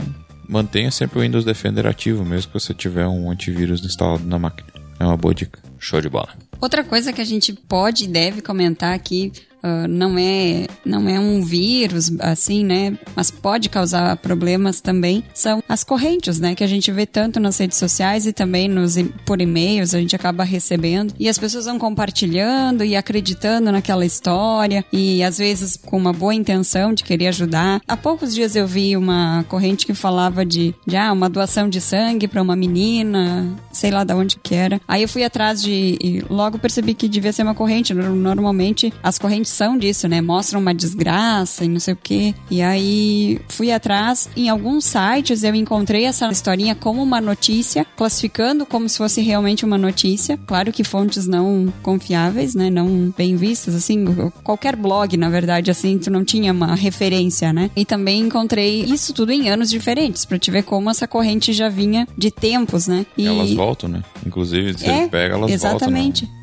mantenha 0.46 0.90
sempre 0.90 1.18
o 1.18 1.22
Windows 1.22 1.46
Defender 1.46 1.86
ativo, 1.86 2.24
mesmo 2.24 2.52
que 2.52 2.60
você 2.60 2.74
tiver 2.74 3.06
um 3.06 3.30
antivírus 3.30 3.82
instalado 3.82 4.24
na 4.26 4.38
máquina. 4.38 4.68
É 5.00 5.04
uma 5.04 5.16
boa 5.16 5.34
dica. 5.34 5.58
Show 5.78 6.00
de 6.02 6.10
bola. 6.10 6.28
Outra 6.60 6.84
coisa 6.84 7.10
que 7.10 7.22
a 7.22 7.24
gente 7.24 7.54
pode 7.54 8.04
e 8.04 8.06
deve 8.06 8.42
comentar 8.42 8.94
aqui 8.94 9.32
ah, 9.62 9.86
não 9.88 10.16
é 10.18 10.66
não 10.84 11.08
é 11.08 11.18
um 11.18 11.42
vírus 11.42 12.12
assim, 12.20 12.64
né? 12.64 12.96
Mas 13.14 13.30
pode 13.30 13.68
causar 13.68 14.16
problemas 14.16 14.80
também. 14.80 15.22
São 15.34 15.62
as 15.68 15.84
correntes, 15.84 16.38
né? 16.40 16.54
Que 16.54 16.64
a 16.64 16.66
gente 16.66 16.90
vê 16.90 17.06
tanto 17.06 17.38
nas 17.40 17.58
redes 17.58 17.78
sociais 17.78 18.26
e 18.26 18.32
também 18.32 18.68
nos 18.68 18.96
por 19.24 19.40
e-mails 19.40 19.94
a 19.94 19.98
gente 20.00 20.14
acaba 20.16 20.44
recebendo 20.44 21.14
e 21.18 21.28
as 21.28 21.38
pessoas 21.38 21.64
vão 21.66 21.78
compartilhando 21.78 22.84
e 22.84 22.96
acreditando 22.96 23.70
naquela 23.72 24.04
história 24.04 24.84
e 24.92 25.22
às 25.22 25.38
vezes 25.38 25.76
com 25.76 25.96
uma 25.96 26.12
boa 26.12 26.34
intenção 26.34 26.92
de 26.92 27.04
querer 27.04 27.28
ajudar. 27.28 27.80
Há 27.86 27.96
poucos 27.96 28.34
dias 28.34 28.56
eu 28.56 28.66
vi 28.66 28.96
uma 28.96 29.44
corrente 29.48 29.86
que 29.86 29.94
falava 29.94 30.44
de, 30.44 30.74
de 30.86 30.96
ah, 30.96 31.12
uma 31.12 31.28
doação 31.28 31.68
de 31.68 31.80
sangue 31.80 32.26
para 32.28 32.42
uma 32.42 32.56
menina, 32.56 33.48
sei 33.72 33.90
lá 33.90 34.04
de 34.04 34.12
onde 34.12 34.36
que 34.42 34.54
era. 34.54 34.80
Aí 34.88 35.02
eu 35.02 35.08
fui 35.08 35.24
atrás 35.24 35.62
de 35.62 35.96
e 36.00 36.24
logo 36.28 36.58
percebi 36.58 36.94
que 36.94 37.08
devia 37.08 37.32
ser 37.32 37.42
uma 37.42 37.54
corrente. 37.54 37.94
Nor- 37.94 38.10
Normalmente 38.30 38.92
as 39.02 39.18
correntes 39.18 39.49
disso, 39.78 40.08
né? 40.08 40.20
Mostram 40.20 40.60
uma 40.60 40.74
desgraça 40.74 41.64
e 41.64 41.68
não 41.68 41.80
sei 41.80 41.94
o 41.94 41.98
quê. 42.02 42.34
E 42.50 42.62
aí 42.62 43.40
fui 43.48 43.70
atrás. 43.72 44.28
Em 44.36 44.48
alguns 44.48 44.84
sites 44.84 45.42
eu 45.42 45.54
encontrei 45.54 46.04
essa 46.04 46.28
historinha 46.30 46.74
como 46.74 47.02
uma 47.02 47.20
notícia, 47.20 47.84
classificando 47.96 48.64
como 48.64 48.88
se 48.88 48.98
fosse 48.98 49.20
realmente 49.20 49.64
uma 49.64 49.78
notícia. 49.78 50.38
Claro 50.46 50.72
que 50.72 50.84
fontes 50.84 51.26
não 51.26 51.72
confiáveis, 51.82 52.54
né? 52.54 52.70
Não 52.70 53.12
bem 53.16 53.36
vistas, 53.36 53.74
assim. 53.74 54.04
Qualquer 54.42 54.76
blog, 54.76 55.16
na 55.16 55.28
verdade, 55.28 55.70
assim, 55.70 55.98
tu 55.98 56.10
não 56.10 56.24
tinha 56.24 56.52
uma 56.52 56.74
referência, 56.74 57.52
né? 57.52 57.70
E 57.76 57.84
também 57.84 58.20
encontrei 58.20 58.82
isso 58.84 59.12
tudo 59.12 59.32
em 59.32 59.48
anos 59.48 59.70
diferentes, 59.70 60.24
pra 60.24 60.38
te 60.38 60.50
ver 60.50 60.62
como 60.62 60.90
essa 60.90 61.06
corrente 61.06 61.52
já 61.52 61.68
vinha 61.68 62.06
de 62.16 62.30
tempos, 62.30 62.86
né? 62.86 63.06
E... 63.16 63.26
Elas 63.26 63.52
voltam, 63.52 63.88
né? 63.88 64.02
Inclusive, 64.26 64.78
se 64.78 64.86
ele 64.86 65.08
pega, 65.08 65.34
elas 65.34 65.50
exatamente, 65.50 65.60
voltam. 65.70 65.88
Exatamente. 65.88 66.39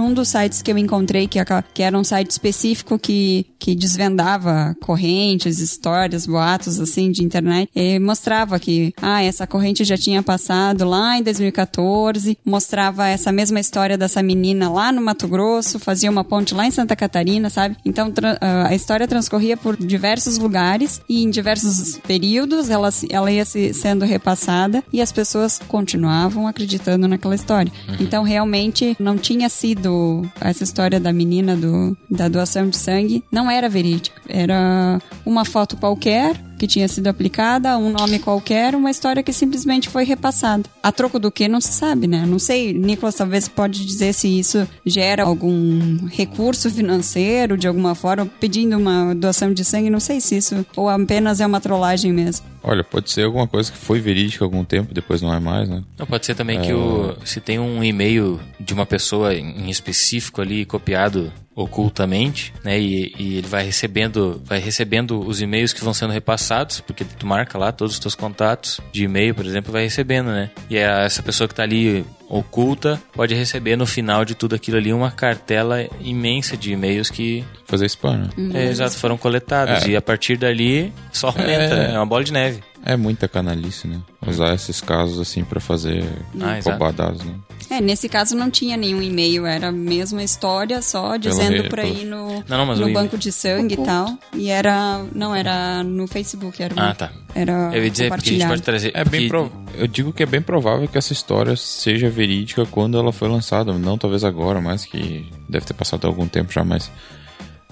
Um 0.00 0.12
dos 0.12 0.28
sites 0.28 0.62
que 0.62 0.70
eu 0.70 0.78
encontrei, 0.78 1.28
que, 1.28 1.38
era 1.82 1.98
um 1.98 2.04
site 2.04 2.30
específico 2.30 2.98
que, 2.98 3.46
que 3.58 3.74
desvendava 3.74 4.76
correntes, 4.80 5.58
histórias, 5.58 6.26
boatos, 6.26 6.80
assim, 6.80 7.10
de 7.10 7.22
internet, 7.22 7.70
e 7.74 7.98
mostrava 7.98 8.58
que, 8.58 8.92
ah, 9.00 9.22
essa 9.22 9.46
corrente 9.46 9.84
já 9.84 9.96
tinha 9.96 10.22
passado 10.22 10.84
lá 10.84 11.18
em 11.18 11.22
2014, 11.22 12.38
mostrava 12.44 13.08
essa 13.08 13.30
mesma 13.32 13.60
história 13.60 13.98
dessa 13.98 14.22
menina 14.22 14.70
lá 14.70 14.90
no 14.92 15.02
Mato 15.02 15.28
Grosso, 15.28 15.78
fazia 15.78 16.10
uma 16.10 16.24
ponte 16.24 16.54
lá 16.54 16.66
em 16.66 16.70
Santa 16.70 16.96
Catarina, 16.96 17.50
sabe? 17.50 17.76
Então, 17.84 18.12
ah, 18.40 18.68
a 18.68 18.74
história 18.74 19.06
transcorria 19.06 19.56
por 19.56 19.76
diversos 19.76 20.38
lugares 20.38 21.00
e 21.08 21.22
em 21.22 21.30
diversos 21.30 21.98
períodos 21.98 22.70
ela, 22.70 22.88
ela 23.10 23.30
ia 23.30 23.44
se, 23.44 23.74
sendo 23.74 24.04
repassada 24.04 24.82
e 24.92 25.00
as 25.00 25.12
pessoas 25.12 25.60
continuavam 25.68 26.46
acreditando 26.46 27.08
naquela 27.08 27.34
história. 27.34 27.72
Então, 28.00 28.22
realmente, 28.22 28.96
não 28.98 29.16
tinha 29.16 29.33
sido 29.48 30.22
essa 30.40 30.62
história 30.64 31.00
da 31.00 31.12
menina 31.12 31.56
do, 31.56 31.96
da 32.10 32.28
doação 32.28 32.68
de 32.68 32.76
sangue, 32.76 33.24
não 33.30 33.50
era 33.50 33.68
verídica. 33.68 34.20
Era 34.28 35.00
uma 35.24 35.44
foto 35.44 35.76
qualquer 35.76 36.36
que 36.64 36.66
tinha 36.66 36.88
sido 36.88 37.08
aplicada, 37.08 37.76
um 37.76 37.90
nome 37.90 38.18
qualquer, 38.18 38.74
uma 38.74 38.90
história 38.90 39.22
que 39.22 39.32
simplesmente 39.34 39.90
foi 39.90 40.04
repassada. 40.04 40.64
A 40.82 40.90
troco 40.90 41.18
do 41.18 41.30
que 41.30 41.46
não 41.46 41.60
se 41.60 41.72
sabe, 41.72 42.06
né? 42.06 42.24
Não 42.26 42.38
sei, 42.38 42.72
Nicolas 42.72 43.14
talvez 43.14 43.46
pode 43.48 43.84
dizer 43.84 44.14
se 44.14 44.26
isso 44.38 44.66
gera 44.84 45.24
algum 45.24 46.06
recurso 46.06 46.70
financeiro 46.70 47.58
de 47.58 47.68
alguma 47.68 47.94
forma, 47.94 48.26
pedindo 48.40 48.78
uma 48.78 49.14
doação 49.14 49.52
de 49.52 49.62
sangue, 49.62 49.90
não 49.90 50.00
sei 50.00 50.20
se 50.20 50.36
isso 50.36 50.64
ou 50.74 50.88
apenas 50.88 51.40
é 51.40 51.46
uma 51.46 51.60
trollagem 51.60 52.12
mesmo. 52.12 52.46
Olha, 52.62 52.82
pode 52.82 53.10
ser 53.10 53.24
alguma 53.24 53.46
coisa 53.46 53.70
que 53.70 53.76
foi 53.76 54.00
verídica 54.00 54.42
há 54.42 54.46
algum 54.46 54.64
tempo, 54.64 54.94
depois 54.94 55.20
não 55.20 55.34
é 55.34 55.38
mais, 55.38 55.68
né? 55.68 55.84
Não, 55.98 56.06
pode 56.06 56.24
ser 56.24 56.34
também 56.34 56.62
que 56.62 56.72
o, 56.72 57.14
se 57.26 57.40
tem 57.40 57.58
um 57.58 57.84
e-mail 57.84 58.40
de 58.58 58.72
uma 58.72 58.86
pessoa 58.86 59.34
em 59.34 59.68
específico 59.68 60.40
ali 60.40 60.64
copiado 60.64 61.30
ocultamente, 61.54 62.52
né, 62.64 62.78
e, 62.78 63.14
e 63.18 63.38
ele 63.38 63.46
vai 63.46 63.64
recebendo, 63.64 64.40
vai 64.44 64.58
recebendo 64.58 65.20
os 65.20 65.40
e-mails 65.40 65.72
que 65.72 65.82
vão 65.84 65.94
sendo 65.94 66.12
repassados, 66.12 66.80
porque 66.80 67.04
tu 67.04 67.26
marca 67.26 67.56
lá 67.58 67.72
todos 67.72 67.94
os 67.94 67.98
teus 68.00 68.14
contatos 68.14 68.80
de 68.92 69.04
e-mail, 69.04 69.34
por 69.34 69.46
exemplo, 69.46 69.72
vai 69.72 69.82
recebendo, 69.84 70.26
né? 70.26 70.50
E 70.68 70.76
é 70.76 71.04
essa 71.04 71.22
pessoa 71.22 71.46
que 71.48 71.54
tá 71.54 71.62
ali 71.62 72.04
oculta 72.28 73.00
pode 73.12 73.34
receber 73.34 73.76
no 73.76 73.86
final 73.86 74.24
de 74.24 74.34
tudo 74.34 74.54
aquilo 74.54 74.76
ali 74.78 74.92
uma 74.92 75.10
cartela 75.10 75.86
imensa 76.00 76.56
de 76.56 76.72
e-mails 76.72 77.10
que 77.10 77.44
Fazer 77.66 77.86
spam, 77.86 78.16
né? 78.18 78.28
é, 78.54 78.64
exato, 78.70 78.96
foram 78.96 79.16
coletados 79.16 79.84
É. 79.84 79.90
e 79.90 79.96
a 79.96 80.02
partir 80.02 80.36
dali 80.36 80.92
só 81.12 81.28
aumenta, 81.28 81.50
É. 81.74 81.88
né? 81.88 81.94
é 81.94 81.98
uma 81.98 82.06
bola 82.06 82.24
de 82.24 82.32
neve. 82.32 82.62
É 82.86 82.96
muita 82.96 83.26
canalice, 83.28 83.88
né? 83.88 84.00
Usar 84.26 84.52
esses 84.54 84.80
casos 84.80 85.18
assim 85.18 85.42
pra 85.44 85.58
fazer 85.60 86.04
Ah, 86.40 86.58
exato. 86.58 86.70
roubar 86.78 86.92
dados, 86.92 87.22
né? 87.24 87.32
É, 87.70 87.80
nesse 87.80 88.08
caso 88.08 88.36
não 88.36 88.50
tinha 88.50 88.76
nenhum 88.76 89.00
e-mail, 89.00 89.46
era 89.46 89.68
a 89.68 89.72
mesma 89.72 90.22
história, 90.22 90.80
só 90.82 91.16
dizendo 91.16 91.62
re- 91.62 91.68
pra 91.68 91.84
ir 91.86 92.04
no, 92.04 92.44
Não, 92.48 92.66
não, 92.66 92.76
no 92.76 92.92
banco 92.92 93.16
de 93.16 93.32
sangue 93.32 93.74
e 93.74 93.76
tal. 93.78 94.18
E 94.34 94.48
era. 94.50 95.02
Não, 95.14 95.34
era 95.34 95.82
no 95.82 96.06
Facebook, 96.06 96.62
era. 96.62 96.74
Ah, 96.76 96.94
tá. 96.94 97.10
Era 97.34 97.70
Eu 97.72 97.82
ia 97.84 97.90
dizer 97.90 98.10
porque 98.10 98.30
a 98.30 98.32
gente 98.32 98.46
pode 98.46 98.62
trazer 98.62 98.92
É 98.94 99.04
bem 99.04 99.28
prov... 99.28 99.50
Eu 99.76 99.86
digo 99.88 100.12
que 100.12 100.22
é 100.22 100.26
bem 100.26 100.40
provável 100.40 100.86
que 100.86 100.96
essa 100.96 101.12
história 101.12 101.56
seja 101.56 102.08
verídica 102.08 102.64
quando 102.66 102.96
ela 102.98 103.12
foi 103.12 103.28
lançada. 103.28 103.72
Não 103.72 103.98
talvez 103.98 104.22
agora, 104.24 104.60
mas 104.60 104.84
que 104.84 105.26
deve 105.48 105.66
ter 105.66 105.74
passado 105.74 106.06
algum 106.06 106.28
tempo 106.28 106.52
já, 106.52 106.62
mas 106.64 106.90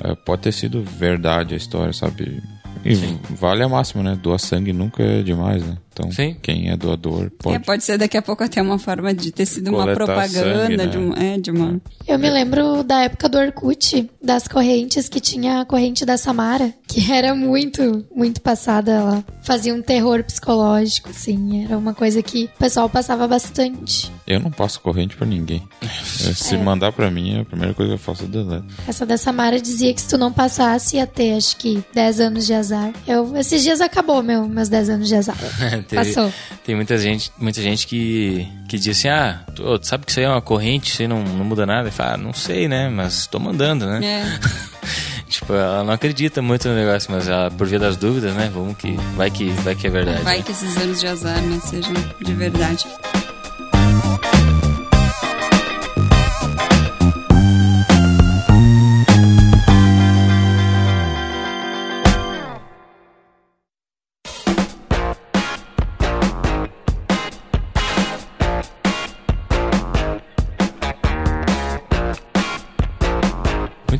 é, 0.02 0.14
pode 0.14 0.42
ter 0.42 0.52
sido 0.52 0.82
verdade 0.82 1.54
a 1.54 1.56
história, 1.56 1.92
sabe? 1.92 2.42
E 2.84 2.94
vale 3.36 3.62
a 3.62 3.68
máxima, 3.68 4.02
né? 4.02 4.18
Doar 4.20 4.38
sangue 4.40 4.72
nunca 4.72 5.00
é 5.02 5.22
demais, 5.22 5.62
né? 5.64 5.76
Então, 5.92 6.10
Sim. 6.10 6.34
quem 6.40 6.70
é 6.70 6.76
doador 6.76 7.30
pode. 7.38 7.56
É, 7.56 7.58
pode 7.58 7.84
ser 7.84 7.98
daqui 7.98 8.16
a 8.16 8.22
pouco 8.22 8.42
até 8.42 8.62
uma 8.62 8.78
forma 8.78 9.12
de 9.12 9.30
ter 9.30 9.44
sido 9.44 9.68
uma 9.68 9.92
propaganda 9.92 10.62
sangue, 10.62 10.76
né? 10.76 10.86
de, 10.86 10.98
um, 10.98 11.12
é, 11.12 11.38
de 11.38 11.50
uma. 11.50 11.80
Eu 12.08 12.18
me 12.18 12.30
lembro 12.30 12.82
da 12.82 13.02
época 13.02 13.28
do 13.28 13.38
Orkut, 13.38 14.10
das 14.22 14.48
correntes, 14.48 15.08
que 15.08 15.20
tinha 15.20 15.60
a 15.60 15.64
corrente 15.66 16.06
da 16.06 16.16
Samara, 16.16 16.72
que 16.92 17.12
era 17.12 17.34
muito, 17.34 18.04
muito 18.14 18.40
passada. 18.40 18.92
Ela 18.92 19.24
fazia 19.42 19.74
um 19.74 19.80
terror 19.82 20.22
psicológico, 20.24 21.10
assim. 21.10 21.64
Era 21.64 21.76
uma 21.78 21.94
coisa 21.94 22.22
que 22.22 22.44
o 22.44 22.58
pessoal 22.58 22.88
passava 22.88 23.26
bastante. 23.26 24.10
Eu 24.26 24.40
não 24.40 24.50
passo 24.50 24.80
corrente 24.80 25.16
pra 25.16 25.26
ninguém. 25.26 25.62
Se 26.34 26.56
mandar 26.56 26.92
pra 26.92 27.10
mim, 27.10 27.40
a 27.40 27.44
primeira 27.44 27.74
coisa 27.74 27.90
que 27.90 27.94
eu 27.94 27.98
faço 27.98 28.24
é 28.24 28.26
deleto. 28.26 28.64
Essa 28.86 29.04
da 29.06 29.16
Samara 29.16 29.60
dizia 29.60 29.92
que 29.94 30.00
se 30.00 30.08
tu 30.08 30.18
não 30.18 30.32
passasse, 30.32 30.96
ia 30.96 31.06
ter, 31.06 31.34
acho 31.36 31.56
que, 31.56 31.82
10 31.94 32.20
anos 32.20 32.46
de 32.46 32.54
azar. 32.54 32.92
Eu, 33.06 33.36
esses 33.36 33.62
dias 33.62 33.80
acabou 33.80 34.22
meu, 34.22 34.48
meus 34.48 34.68
10 34.68 34.90
anos 34.90 35.08
de 35.08 35.14
azar. 35.14 35.36
Teve- 35.88 35.96
Passou. 36.14 36.32
Tem 36.64 36.74
muita 36.76 36.96
gente, 36.98 37.32
muita 37.38 37.60
gente 37.60 37.86
que, 37.86 38.46
que 38.68 38.78
diz 38.78 38.96
assim: 38.98 39.08
ah, 39.08 39.40
tu, 39.54 39.78
tu 39.78 39.86
sabe 39.86 40.04
que 40.04 40.10
isso 40.12 40.20
aí 40.20 40.26
é 40.26 40.28
uma 40.28 40.40
corrente, 40.40 40.90
isso 40.92 41.02
aí 41.02 41.08
não, 41.08 41.22
não 41.22 41.44
muda 41.44 41.66
nada. 41.66 41.88
E 41.88 41.92
fala, 41.92 42.14
ah, 42.14 42.16
não 42.16 42.32
sei, 42.32 42.68
né? 42.68 42.88
Mas 42.88 43.26
tô 43.26 43.38
mandando, 43.38 43.86
né? 43.86 44.04
É, 44.04 44.38
tipo, 45.32 45.52
ela 45.52 45.82
não 45.82 45.92
acredita 45.92 46.40
muito 46.40 46.68
no 46.68 46.74
negócio, 46.74 47.10
mas 47.10 47.26
ela, 47.26 47.50
por 47.50 47.66
via 47.66 47.78
das 47.78 47.96
dúvidas, 47.96 48.34
né? 48.34 48.50
Vamos 48.52 48.76
que. 48.76 48.92
Vai 49.16 49.30
que, 49.30 49.50
vai 49.62 49.74
que 49.74 49.86
é 49.86 49.90
verdade. 49.90 50.22
vai 50.22 50.42
que 50.42 50.52
esses 50.52 50.76
anos 50.76 51.00
de 51.00 51.06
azar, 51.06 51.40
né, 51.40 51.58
sejam 51.60 51.94
de 52.20 52.34
verdade. 52.34 52.86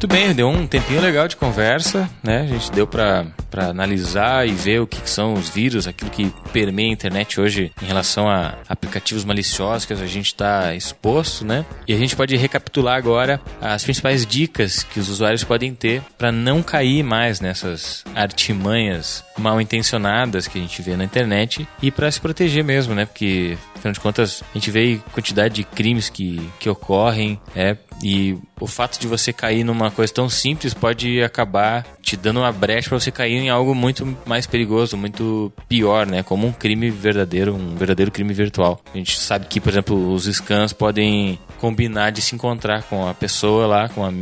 Muito 0.03 0.17
bem, 0.17 0.35
deu 0.35 0.49
um 0.49 0.67
tempinho 0.67 1.01
legal 1.01 1.29
de 1.29 1.37
conversa, 1.37 2.11
né? 2.25 2.41
A 2.41 2.47
gente 2.47 2.73
deu 2.73 2.89
para 2.89 3.25
analisar 3.69 4.49
e 4.49 4.51
ver 4.51 4.81
o 4.81 4.87
que 4.87 5.09
são 5.09 5.35
os 5.35 5.49
vírus, 5.49 5.87
aquilo 5.87 6.11
que 6.11 6.29
permeia 6.53 6.89
a 6.89 6.93
internet 6.93 7.41
hoje 7.41 7.71
em 7.81 7.87
relação 7.87 8.29
a 8.29 8.57
aplicativos 8.69 9.25
maliciosos 9.25 9.85
que 9.85 9.93
a 9.93 9.97
gente 10.07 10.27
está 10.27 10.75
exposto, 10.75 11.45
né? 11.45 11.65
E 11.87 11.95
a 11.95 11.97
gente 11.97 12.17
pode 12.17 12.35
recapitular 12.37 12.97
agora 12.97 13.41
as 13.61 13.85
principais 13.85 14.27
dicas 14.27 14.83
que 14.83 14.99
os 14.99 15.09
usuários 15.09 15.45
podem 15.45 15.73
ter 15.73 16.03
para 16.19 16.33
não 16.33 16.65
cair 16.65 17.05
mais 17.05 17.41
nessas 17.41 18.03
artimanhas 18.13 19.25
mal 19.39 19.61
intencionadas 19.61 20.47
que 20.47 20.59
a 20.59 20.61
gente 20.61 20.81
vê 20.83 20.97
na 20.97 21.05
internet 21.05 21.67
e 21.81 21.91
para 21.91 22.11
se 22.11 22.21
proteger 22.21 22.65
mesmo, 22.65 22.95
né? 22.95 23.07
Porque 23.07 23.57
afinal 23.75 23.93
de 23.93 24.01
contas 24.01 24.43
a 24.51 24.55
gente 24.55 24.71
vê 24.71 25.01
a 25.07 25.11
quantidade 25.11 25.55
de 25.55 25.65
crimes 25.65 26.09
que, 26.09 26.51
que 26.59 26.69
ocorrem, 26.69 27.41
é, 27.55 27.77
e 28.03 28.37
o 28.59 28.67
fato 28.67 28.99
de 28.99 29.07
você 29.07 29.33
cair 29.33 29.63
numa 29.63 29.91
coisa 29.91 30.13
tão 30.13 30.29
simples 30.29 30.75
pode 30.75 31.23
acabar 31.23 31.87
te 32.03 32.17
dando 32.17 32.41
uma 32.41 32.51
brecha 32.51 32.89
para 32.89 32.99
você 32.99 33.13
cair 33.13 33.37
em 33.37 33.49
algo 33.49 33.75
muito 33.75 34.17
mais 34.27 34.45
perigoso, 34.45 34.97
muito 34.97 35.53
pior, 35.69 36.05
né? 36.05 36.23
Como 36.23 36.47
um 36.47 36.53
crime 36.53 36.91
verdadeiro, 36.91 37.55
um 37.55 37.77
verdadeiro 37.77 38.11
crime 38.11 38.35
virtual. 38.35 38.81
A 38.93 38.97
gente 38.99 39.19
sabe 39.19 39.47
que, 39.47 39.61
por 39.61 39.71
exemplo, 39.71 40.13
os 40.13 40.25
scans 40.25 40.73
podem 40.73 41.39
combinar 41.59 42.11
de 42.11 42.21
se 42.21 42.35
encontrar 42.35 42.83
com 42.83 43.09
a 43.09 43.15
pessoa 43.15 43.67
lá, 43.67 43.89
com 43.89 44.05
a 44.05 44.13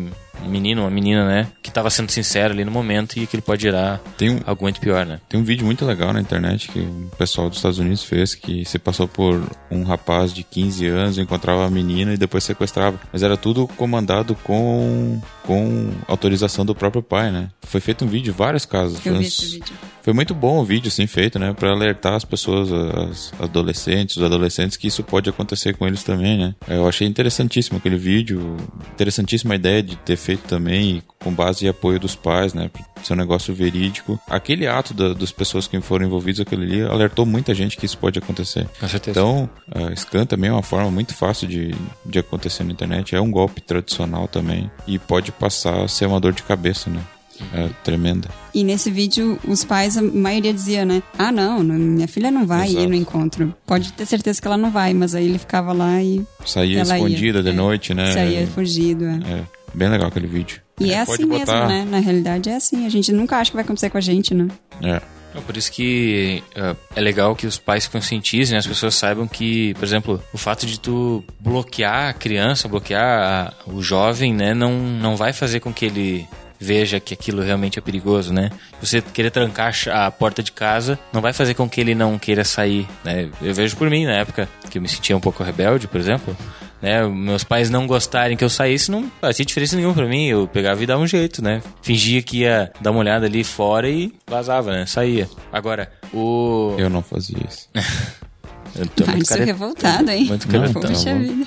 menino, 0.48 0.82
uma 0.82 0.90
menina, 0.90 1.26
né? 1.26 1.48
Que 1.62 1.68
estava 1.68 1.90
sendo 1.90 2.10
sincero 2.10 2.52
ali 2.52 2.64
no 2.64 2.70
momento 2.70 3.18
e 3.18 3.26
que 3.26 3.36
ele 3.36 3.42
pode 3.42 3.62
gerar 3.62 4.00
Tem 4.16 4.30
um, 4.30 4.40
algo 4.46 4.62
muito 4.62 4.80
pior, 4.80 5.04
né? 5.06 5.20
tem 5.28 5.38
um 5.38 5.44
vídeo 5.44 5.64
muito 5.64 5.84
legal 5.84 6.12
na 6.12 6.20
internet 6.20 6.68
que 6.68 6.80
o 6.80 7.10
pessoal 7.16 7.48
dos 7.48 7.58
Estados 7.58 7.78
Unidos 7.78 8.04
fez 8.04 8.34
que 8.34 8.64
se 8.64 8.78
passou 8.78 9.06
por 9.06 9.42
um 9.70 9.82
rapaz 9.82 10.32
de 10.32 10.42
15 10.42 10.86
anos, 10.86 11.18
encontrava 11.18 11.66
a 11.66 11.70
menina 11.70 12.14
e 12.14 12.16
depois 12.16 12.44
sequestrava. 12.44 12.98
Mas 13.12 13.22
era 13.22 13.36
tudo 13.36 13.66
comandado 13.68 14.34
com, 14.34 15.20
com 15.44 15.90
autorização 16.06 16.64
do 16.64 16.74
próprio 16.74 17.02
pai, 17.02 17.30
né? 17.30 17.50
Foi 17.62 17.80
feito 17.80 18.04
um 18.04 18.08
vídeo, 18.08 18.32
vários 18.32 18.64
casos. 18.64 18.96
Eu 18.96 19.12
Foi 19.12 19.18
vi 19.18 19.26
esse 19.26 19.46
vídeo. 19.46 19.74
Foi 20.02 20.14
muito 20.14 20.34
bom 20.34 20.58
o 20.58 20.64
vídeo, 20.64 20.88
assim, 20.88 21.06
feito, 21.06 21.38
né? 21.38 21.52
Pra 21.52 21.70
alertar 21.70 22.14
as 22.14 22.24
pessoas, 22.24 22.72
as 22.72 23.32
adolescentes, 23.38 24.16
os 24.16 24.22
adolescentes, 24.22 24.76
que 24.76 24.86
isso 24.86 25.02
pode 25.02 25.28
acontecer 25.28 25.76
com 25.76 25.86
eles 25.86 26.02
também, 26.02 26.38
né? 26.38 26.54
Eu 26.66 26.88
achei 26.88 27.06
interessantíssimo 27.06 27.78
aquele 27.78 27.96
vídeo, 27.96 28.56
interessantíssima 28.94 29.54
a 29.54 29.56
ideia 29.56 29.82
de 29.82 29.96
ter 29.96 30.16
feito 30.16 30.29
também, 30.38 31.02
com 31.18 31.32
base 31.32 31.64
em 31.66 31.68
apoio 31.68 31.98
dos 32.00 32.14
pais, 32.14 32.54
né? 32.54 32.70
Ser 33.02 33.14
um 33.14 33.16
negócio 33.16 33.54
verídico. 33.54 34.18
Aquele 34.28 34.66
ato 34.66 34.92
da- 34.92 35.14
das 35.14 35.32
pessoas 35.32 35.66
que 35.66 35.80
foram 35.80 36.06
envolvidas 36.06 36.40
aquele 36.40 36.64
ali 36.64 36.82
alertou 36.82 37.24
muita 37.24 37.54
gente 37.54 37.76
que 37.76 37.86
isso 37.86 37.96
pode 37.98 38.18
acontecer. 38.18 38.66
Com 38.78 38.88
certeza. 38.88 39.18
Então, 39.18 39.48
a 39.74 39.94
scan 39.96 40.26
também 40.26 40.50
é 40.50 40.52
uma 40.52 40.62
forma 40.62 40.90
muito 40.90 41.14
fácil 41.14 41.48
de, 41.48 41.74
de 42.04 42.18
acontecer 42.18 42.64
na 42.64 42.72
internet. 42.72 43.14
É 43.14 43.20
um 43.20 43.30
golpe 43.30 43.60
tradicional 43.60 44.28
também. 44.28 44.70
E 44.86 44.98
pode 44.98 45.32
passar 45.32 45.82
a 45.84 45.88
ser 45.88 46.06
uma 46.06 46.20
dor 46.20 46.32
de 46.32 46.42
cabeça, 46.42 46.90
né? 46.90 47.00
É 47.54 47.70
tremenda. 47.82 48.28
E 48.52 48.62
nesse 48.62 48.90
vídeo, 48.90 49.38
os 49.48 49.64
pais, 49.64 49.96
a 49.96 50.02
maioria 50.02 50.52
dizia, 50.52 50.84
né? 50.84 51.02
Ah, 51.18 51.32
não, 51.32 51.60
minha 51.60 52.06
filha 52.06 52.30
não 52.30 52.44
vai 52.46 52.68
Exato. 52.68 52.84
ir 52.84 52.86
no 52.86 52.94
encontro. 52.94 53.54
Pode 53.66 53.94
ter 53.94 54.04
certeza 54.04 54.38
que 54.42 54.46
ela 54.46 54.58
não 54.58 54.70
vai, 54.70 54.92
mas 54.92 55.14
aí 55.14 55.24
ele 55.24 55.38
ficava 55.38 55.72
lá 55.72 56.02
e 56.02 56.22
Saía 56.44 56.80
Ela 56.80 56.98
ia, 56.98 57.04
escondida 57.06 57.42
de 57.42 57.48
é. 57.48 57.52
noite, 57.54 57.94
né? 57.94 58.12
saía 58.12 58.46
fugido. 58.46 59.06
é. 59.06 59.14
É, 59.24 59.44
bem 59.74 59.88
legal 59.88 60.08
aquele 60.08 60.26
vídeo. 60.26 60.60
E 60.80 60.92
é 60.92 61.04
Pode 61.04 61.22
assim 61.22 61.26
botar- 61.30 61.66
mesmo, 61.66 61.68
né? 61.68 61.86
Na 61.90 61.98
realidade 61.98 62.48
é 62.48 62.56
assim. 62.56 62.86
A 62.86 62.88
gente 62.88 63.12
nunca 63.12 63.36
acha 63.36 63.50
que 63.50 63.56
vai 63.56 63.64
acontecer 63.64 63.90
com 63.90 63.98
a 63.98 64.00
gente, 64.00 64.32
né? 64.34 64.48
É. 64.82 65.00
É 65.32 65.40
por 65.42 65.56
isso 65.56 65.70
que 65.70 66.42
é, 66.56 66.74
é 66.96 67.00
legal 67.00 67.36
que 67.36 67.46
os 67.46 67.56
pais 67.56 67.86
conscientizem, 67.86 68.54
né? 68.54 68.58
as 68.58 68.66
pessoas 68.66 68.96
saibam 68.96 69.28
que, 69.28 69.74
por 69.74 69.84
exemplo, 69.84 70.20
o 70.32 70.38
fato 70.38 70.66
de 70.66 70.80
tu 70.80 71.22
bloquear 71.38 72.08
a 72.08 72.12
criança, 72.12 72.66
bloquear 72.66 73.04
a- 73.04 73.52
o 73.70 73.80
jovem, 73.80 74.34
né, 74.34 74.54
não, 74.54 74.72
não 74.72 75.14
vai 75.16 75.32
fazer 75.32 75.60
com 75.60 75.72
que 75.72 75.84
ele 75.84 76.26
veja 76.58 76.98
que 76.98 77.14
aquilo 77.14 77.42
realmente 77.42 77.78
é 77.78 77.82
perigoso, 77.82 78.32
né? 78.32 78.50
Você 78.82 79.00
querer 79.00 79.30
trancar 79.30 79.72
a 79.92 80.10
porta 80.10 80.42
de 80.42 80.50
casa 80.50 80.98
não 81.12 81.20
vai 81.20 81.32
fazer 81.32 81.54
com 81.54 81.68
que 81.68 81.80
ele 81.80 81.94
não 81.94 82.18
queira 82.18 82.42
sair, 82.44 82.88
né? 83.04 83.28
Eu 83.40 83.54
vejo 83.54 83.76
por 83.76 83.88
mim, 83.88 84.06
na 84.06 84.14
época 84.14 84.48
que 84.68 84.78
eu 84.78 84.82
me 84.82 84.88
sentia 84.88 85.16
um 85.16 85.20
pouco 85.20 85.44
rebelde, 85.44 85.86
por 85.86 86.00
exemplo, 86.00 86.36
né? 86.82 87.06
Meus 87.06 87.44
pais 87.44 87.68
não 87.70 87.86
gostarem 87.86 88.36
que 88.36 88.44
eu 88.44 88.50
saísse, 88.50 88.90
não 88.90 89.10
fazia 89.20 89.44
diferença 89.44 89.76
nenhuma 89.76 89.94
pra 89.94 90.06
mim. 90.06 90.26
Eu 90.26 90.46
pegava 90.48 90.82
e 90.82 90.86
dava 90.86 91.02
um 91.02 91.06
jeito, 91.06 91.42
né? 91.42 91.62
Fingia 91.82 92.22
que 92.22 92.38
ia 92.40 92.72
dar 92.80 92.90
uma 92.90 93.00
olhada 93.00 93.26
ali 93.26 93.44
fora 93.44 93.88
e 93.88 94.12
vazava, 94.26 94.72
né? 94.72 94.86
Saía. 94.86 95.28
Agora, 95.52 95.90
o... 96.12 96.74
Eu 96.78 96.88
não 96.90 97.02
fazia 97.02 97.38
isso. 97.48 97.68
Eu 98.76 98.86
tô 98.86 99.04
muito 99.04 99.22
isso 99.24 99.32
é 99.34 99.36
care- 99.38 99.46
revoltado, 99.50 100.10
hein? 100.12 100.24
Muito 100.26 100.46
carentão. 100.46 100.80
Poxa 100.80 101.12
vida. 101.18 101.44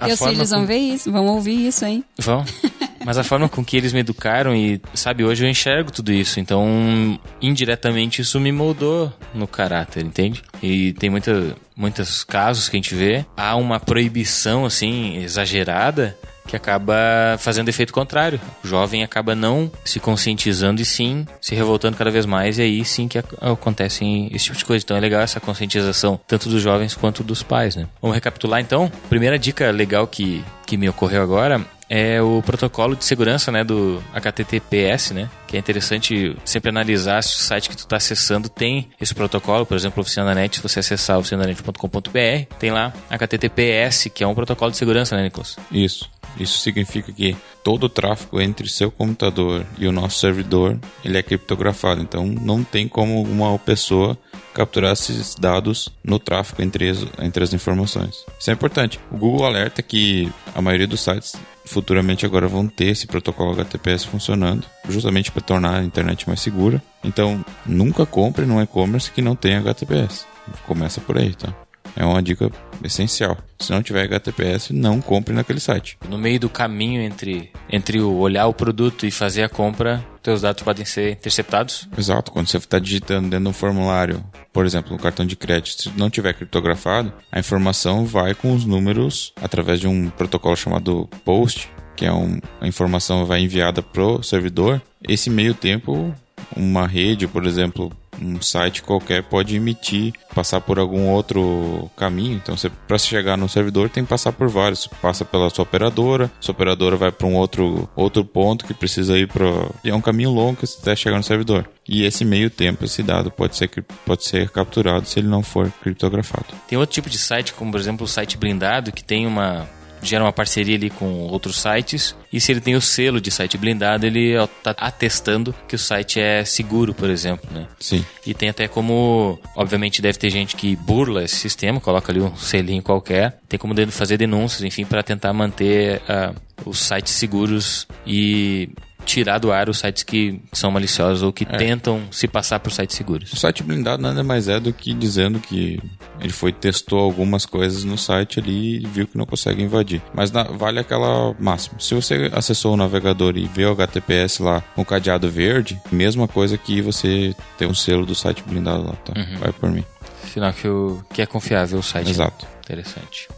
A 0.00 0.06
Meus 0.06 0.18
forma 0.18 0.32
filhos 0.34 0.50
vão 0.50 0.66
ver 0.66 0.76
isso, 0.78 1.12
vão 1.12 1.26
ouvir 1.26 1.66
isso, 1.68 1.84
hein? 1.84 2.02
Vão. 2.18 2.44
Mas 3.06 3.16
a 3.18 3.22
forma 3.22 3.48
com 3.48 3.64
que 3.64 3.76
eles 3.76 3.92
me 3.92 4.00
educaram 4.00 4.52
e, 4.52 4.80
sabe, 4.92 5.24
hoje 5.24 5.44
eu 5.44 5.48
enxergo 5.48 5.92
tudo 5.92 6.12
isso. 6.12 6.40
Então, 6.40 7.16
indiretamente, 7.40 8.20
isso 8.20 8.40
me 8.40 8.50
moldou 8.50 9.12
no 9.32 9.46
caráter, 9.46 10.04
entende? 10.04 10.42
E 10.60 10.92
tem 10.94 11.08
muita, 11.08 11.54
muitos 11.76 12.24
casos 12.24 12.68
que 12.68 12.76
a 12.76 12.78
gente 12.78 12.96
vê. 12.96 13.24
Há 13.36 13.54
uma 13.54 13.78
proibição, 13.78 14.66
assim, 14.66 15.18
exagerada 15.18 16.18
que 16.48 16.56
acaba 16.56 16.94
fazendo 17.38 17.68
efeito 17.68 17.92
contrário. 17.92 18.40
O 18.64 18.66
jovem 18.68 19.02
acaba 19.04 19.34
não 19.34 19.70
se 19.84 19.98
conscientizando 20.00 20.80
e 20.82 20.84
sim 20.84 21.26
se 21.40 21.54
revoltando 21.54 21.96
cada 21.96 22.10
vez 22.10 22.24
mais, 22.26 22.58
e 22.58 22.62
aí 22.62 22.84
sim 22.84 23.06
que 23.08 23.18
ac- 23.18 23.34
acontecem 23.40 24.28
esse 24.32 24.44
tipo 24.46 24.56
de 24.58 24.64
coisa. 24.64 24.84
Então 24.84 24.96
é 24.96 25.00
legal 25.00 25.20
essa 25.20 25.40
conscientização, 25.40 26.20
tanto 26.26 26.48
dos 26.48 26.62
jovens 26.62 26.94
quanto 26.94 27.24
dos 27.24 27.42
pais, 27.42 27.74
né? 27.76 27.86
Vamos 28.00 28.14
recapitular 28.14 28.60
então? 28.60 28.90
Primeira 29.08 29.38
dica 29.38 29.70
legal 29.72 30.06
que, 30.06 30.44
que 30.66 30.76
me 30.76 30.88
ocorreu 30.88 31.20
agora 31.22 31.60
é 31.88 32.20
o 32.20 32.42
protocolo 32.42 32.96
de 32.96 33.04
segurança, 33.04 33.52
né, 33.52 33.62
do 33.62 34.02
HTTPS, 34.12 35.14
né, 35.14 35.30
que 35.46 35.56
é 35.56 35.60
interessante 35.60 36.36
sempre 36.44 36.70
analisar 36.70 37.22
se 37.22 37.36
o 37.36 37.38
site 37.38 37.68
que 37.68 37.76
tu 37.76 37.80
está 37.80 37.96
acessando 37.96 38.48
tem 38.48 38.88
esse 39.00 39.14
protocolo, 39.14 39.64
por 39.64 39.76
exemplo, 39.76 40.00
Oficina 40.00 40.26
da 40.26 40.34
Net, 40.34 40.56
se 40.56 40.62
você 40.62 40.80
acessar 40.80 41.18
oficinanet.com.br, 41.18 42.54
tem 42.58 42.70
lá 42.70 42.92
HTTPS, 43.10 44.10
que 44.10 44.24
é 44.24 44.26
um 44.26 44.34
protocolo 44.34 44.70
de 44.70 44.76
segurança, 44.76 45.16
né, 45.16 45.22
Nicolas? 45.22 45.56
Isso. 45.70 46.10
Isso 46.38 46.58
significa 46.58 47.12
que 47.12 47.36
todo 47.64 47.84
o 47.84 47.88
tráfego 47.88 48.40
entre 48.40 48.68
seu 48.68 48.90
computador 48.90 49.64
e 49.78 49.86
o 49.86 49.92
nosso 49.92 50.18
servidor, 50.18 50.78
ele 51.04 51.16
é 51.16 51.22
criptografado. 51.22 52.02
Então 52.02 52.26
não 52.26 52.62
tem 52.62 52.86
como 52.86 53.22
uma 53.22 53.58
pessoa 53.58 54.18
capturar 54.52 54.92
esses 54.92 55.34
dados 55.34 55.88
no 56.04 56.18
tráfego 56.18 56.62
entre 56.62 56.90
as, 56.90 56.98
entre 57.18 57.42
as 57.42 57.52
informações. 57.52 58.24
Isso 58.38 58.50
é 58.50 58.52
importante. 58.52 59.00
O 59.10 59.16
Google 59.16 59.46
alerta 59.46 59.82
que 59.82 60.30
a 60.54 60.60
maioria 60.60 60.86
dos 60.86 61.00
sites 61.00 61.34
futuramente 61.66 62.24
agora 62.24 62.48
vão 62.48 62.66
ter 62.66 62.86
esse 62.86 63.06
protocolo 63.06 63.52
HTTPS 63.52 64.04
funcionando, 64.04 64.66
justamente 64.88 65.30
para 65.30 65.42
tornar 65.42 65.80
a 65.80 65.84
internet 65.84 66.26
mais 66.26 66.40
segura. 66.40 66.82
Então, 67.04 67.44
nunca 67.64 68.06
compre 68.06 68.46
no 68.46 68.62
e-commerce 68.62 69.10
que 69.10 69.20
não 69.20 69.36
tenha 69.36 69.60
HTTPS. 69.60 70.26
Começa 70.66 71.00
por 71.00 71.18
aí, 71.18 71.34
tá? 71.34 71.52
É 71.96 72.04
uma 72.04 72.22
dica 72.22 72.50
essencial. 72.84 73.38
Se 73.58 73.72
não 73.72 73.82
tiver 73.82 74.02
HTTPS, 74.02 74.72
não 74.72 75.00
compre 75.00 75.34
naquele 75.34 75.58
site. 75.58 75.98
No 76.08 76.18
meio 76.18 76.38
do 76.38 76.50
caminho 76.50 77.00
entre, 77.00 77.50
entre 77.70 78.00
o 78.00 78.16
olhar 78.16 78.46
o 78.46 78.54
produto 78.54 79.06
e 79.06 79.10
fazer 79.10 79.42
a 79.42 79.48
compra, 79.48 80.04
teus 80.22 80.42
dados 80.42 80.62
podem 80.62 80.84
ser 80.84 81.12
interceptados. 81.12 81.88
Exato, 81.96 82.30
quando 82.30 82.48
você 82.48 82.58
está 82.58 82.78
digitando 82.78 83.30
dentro 83.30 83.44
de 83.44 83.50
um 83.50 83.54
formulário, 83.54 84.22
por 84.52 84.66
exemplo, 84.66 84.94
um 84.94 84.98
cartão 84.98 85.24
de 85.24 85.36
crédito, 85.36 85.84
se 85.84 85.92
não 85.96 86.10
tiver 86.10 86.34
criptografado, 86.34 87.12
a 87.32 87.38
informação 87.38 88.04
vai 88.04 88.34
com 88.34 88.54
os 88.54 88.66
números 88.66 89.32
através 89.40 89.80
de 89.80 89.88
um 89.88 90.10
protocolo 90.10 90.56
chamado 90.56 91.08
POST, 91.24 91.70
que 91.96 92.04
é 92.04 92.12
um, 92.12 92.38
a 92.60 92.68
informação 92.68 93.24
vai 93.24 93.40
enviada 93.40 93.82
pro 93.82 94.22
servidor. 94.22 94.82
Esse 95.02 95.30
meio 95.30 95.54
tempo, 95.54 96.14
uma 96.54 96.86
rede, 96.86 97.26
por 97.26 97.46
exemplo, 97.46 97.90
um 98.20 98.40
site 98.40 98.82
qualquer 98.82 99.22
pode 99.22 99.56
emitir, 99.56 100.12
passar 100.34 100.60
por 100.60 100.78
algum 100.78 101.08
outro 101.08 101.90
caminho. 101.96 102.34
Então, 102.34 102.54
para 102.86 102.98
chegar 102.98 103.36
no 103.36 103.48
servidor, 103.48 103.88
tem 103.88 104.04
que 104.04 104.08
passar 104.08 104.32
por 104.32 104.48
vários. 104.48 104.86
Passa 104.86 105.24
pela 105.24 105.50
sua 105.50 105.62
operadora, 105.62 106.30
sua 106.40 106.52
operadora 106.52 106.96
vai 106.96 107.12
para 107.12 107.26
um 107.26 107.34
outro, 107.34 107.88
outro 107.94 108.24
ponto 108.24 108.64
que 108.64 108.74
precisa 108.74 109.18
ir 109.18 109.28
para. 109.28 109.46
É 109.84 109.94
um 109.94 110.00
caminho 110.00 110.30
longo 110.30 110.58
até 110.80 110.94
chegar 110.96 111.16
no 111.16 111.22
servidor. 111.22 111.68
E 111.88 112.04
esse 112.04 112.24
meio 112.24 112.50
tempo, 112.50 112.84
esse 112.84 113.02
dado 113.02 113.30
pode 113.30 113.56
ser, 113.56 113.70
pode 114.04 114.24
ser 114.24 114.50
capturado 114.50 115.06
se 115.06 115.20
ele 115.20 115.28
não 115.28 115.42
for 115.42 115.70
criptografado. 115.82 116.46
Tem 116.68 116.76
outro 116.76 116.94
tipo 116.94 117.08
de 117.08 117.18
site, 117.18 117.52
como 117.52 117.70
por 117.70 117.80
exemplo 117.80 118.04
o 118.04 118.08
site 118.08 118.36
blindado, 118.36 118.92
que 118.92 119.04
tem 119.04 119.26
uma. 119.26 119.68
Gera 120.02 120.24
uma 120.24 120.32
parceria 120.32 120.76
ali 120.76 120.90
com 120.90 121.26
outros 121.26 121.60
sites. 121.60 122.14
E 122.32 122.40
se 122.40 122.52
ele 122.52 122.60
tem 122.60 122.74
o 122.74 122.80
selo 122.80 123.20
de 123.20 123.30
site 123.30 123.56
blindado, 123.56 124.06
ele 124.06 124.32
está 124.34 124.74
atestando 124.78 125.54
que 125.66 125.74
o 125.74 125.78
site 125.78 126.20
é 126.20 126.44
seguro, 126.44 126.92
por 126.92 127.08
exemplo, 127.08 127.48
né? 127.52 127.66
Sim. 127.80 128.04
E 128.26 128.34
tem 128.34 128.48
até 128.48 128.68
como, 128.68 129.38
obviamente 129.54 130.02
deve 130.02 130.18
ter 130.18 130.30
gente 130.30 130.56
que 130.56 130.76
burla 130.76 131.24
esse 131.24 131.36
sistema, 131.36 131.80
coloca 131.80 132.12
ali 132.12 132.20
um 132.20 132.36
selinho 132.36 132.82
qualquer, 132.82 133.38
tem 133.48 133.58
como 133.58 133.74
fazer 133.90 134.16
denúncias, 134.16 134.62
enfim, 134.62 134.84
para 134.84 135.02
tentar 135.02 135.32
manter 135.32 136.02
ah, 136.08 136.34
os 136.64 136.78
sites 136.78 137.12
seguros 137.12 137.86
e 138.06 138.68
tirar 139.06 139.38
do 139.38 139.50
ar 139.50 139.68
os 139.70 139.78
sites 139.78 140.02
que 140.02 140.40
são 140.52 140.70
maliciosos 140.70 141.22
ou 141.22 141.32
que 141.32 141.44
É. 141.48 141.56
tentam 141.56 142.02
se 142.10 142.28
passar 142.28 142.58
por 142.60 142.70
sites 142.70 142.94
seguros. 142.96 143.32
O 143.32 143.36
site 143.36 143.62
blindado 143.62 144.02
nada 144.02 144.22
mais 144.22 144.48
é 144.48 144.60
do 144.60 144.72
que 144.72 144.92
dizendo 144.92 145.38
que 145.40 145.80
ele 146.20 146.32
foi 146.32 146.52
testou 146.52 146.98
algumas 146.98 147.46
coisas 147.46 147.84
no 147.84 147.96
site 147.96 148.40
ali 148.40 148.82
e 148.82 148.86
viu 148.86 149.06
que 149.06 149.16
não 149.16 149.24
consegue 149.24 149.62
invadir. 149.62 150.02
Mas 150.12 150.30
na- 150.30 150.42
vale 150.44 150.80
aquela 150.80 151.34
máxima. 151.38 151.78
Se 151.80 151.94
você 151.94 152.30
acessou 152.34 152.74
o 152.74 152.76
navegador 152.76 153.36
e 153.38 153.46
vê 153.46 153.64
o 153.64 153.72
HTTPS 153.72 154.42
lá 154.42 154.60
com 154.74 154.82
o 154.82 154.84
cadeado 154.84 155.30
verde, 155.30 155.80
mesma 155.90 156.26
coisa 156.28 156.58
que 156.58 156.82
você 156.82 157.34
tem 157.56 157.68
um 157.68 157.74
selo 157.74 158.04
do 158.04 158.14
site 158.14 158.42
blindado 158.46 158.84
lá, 158.84 158.92
tá? 158.96 159.12
Vai 159.38 159.52
por 159.52 159.70
mim. 159.70 159.84
Sinal 160.32 160.52
que, 160.52 160.66
o, 160.68 161.02
que 161.14 161.22
é 161.22 161.26
confiável 161.26 161.78
o 161.78 161.82
site. 161.82 162.06
né? 162.06 162.10
Exato. 162.10 162.46
Interessante. 162.64 163.28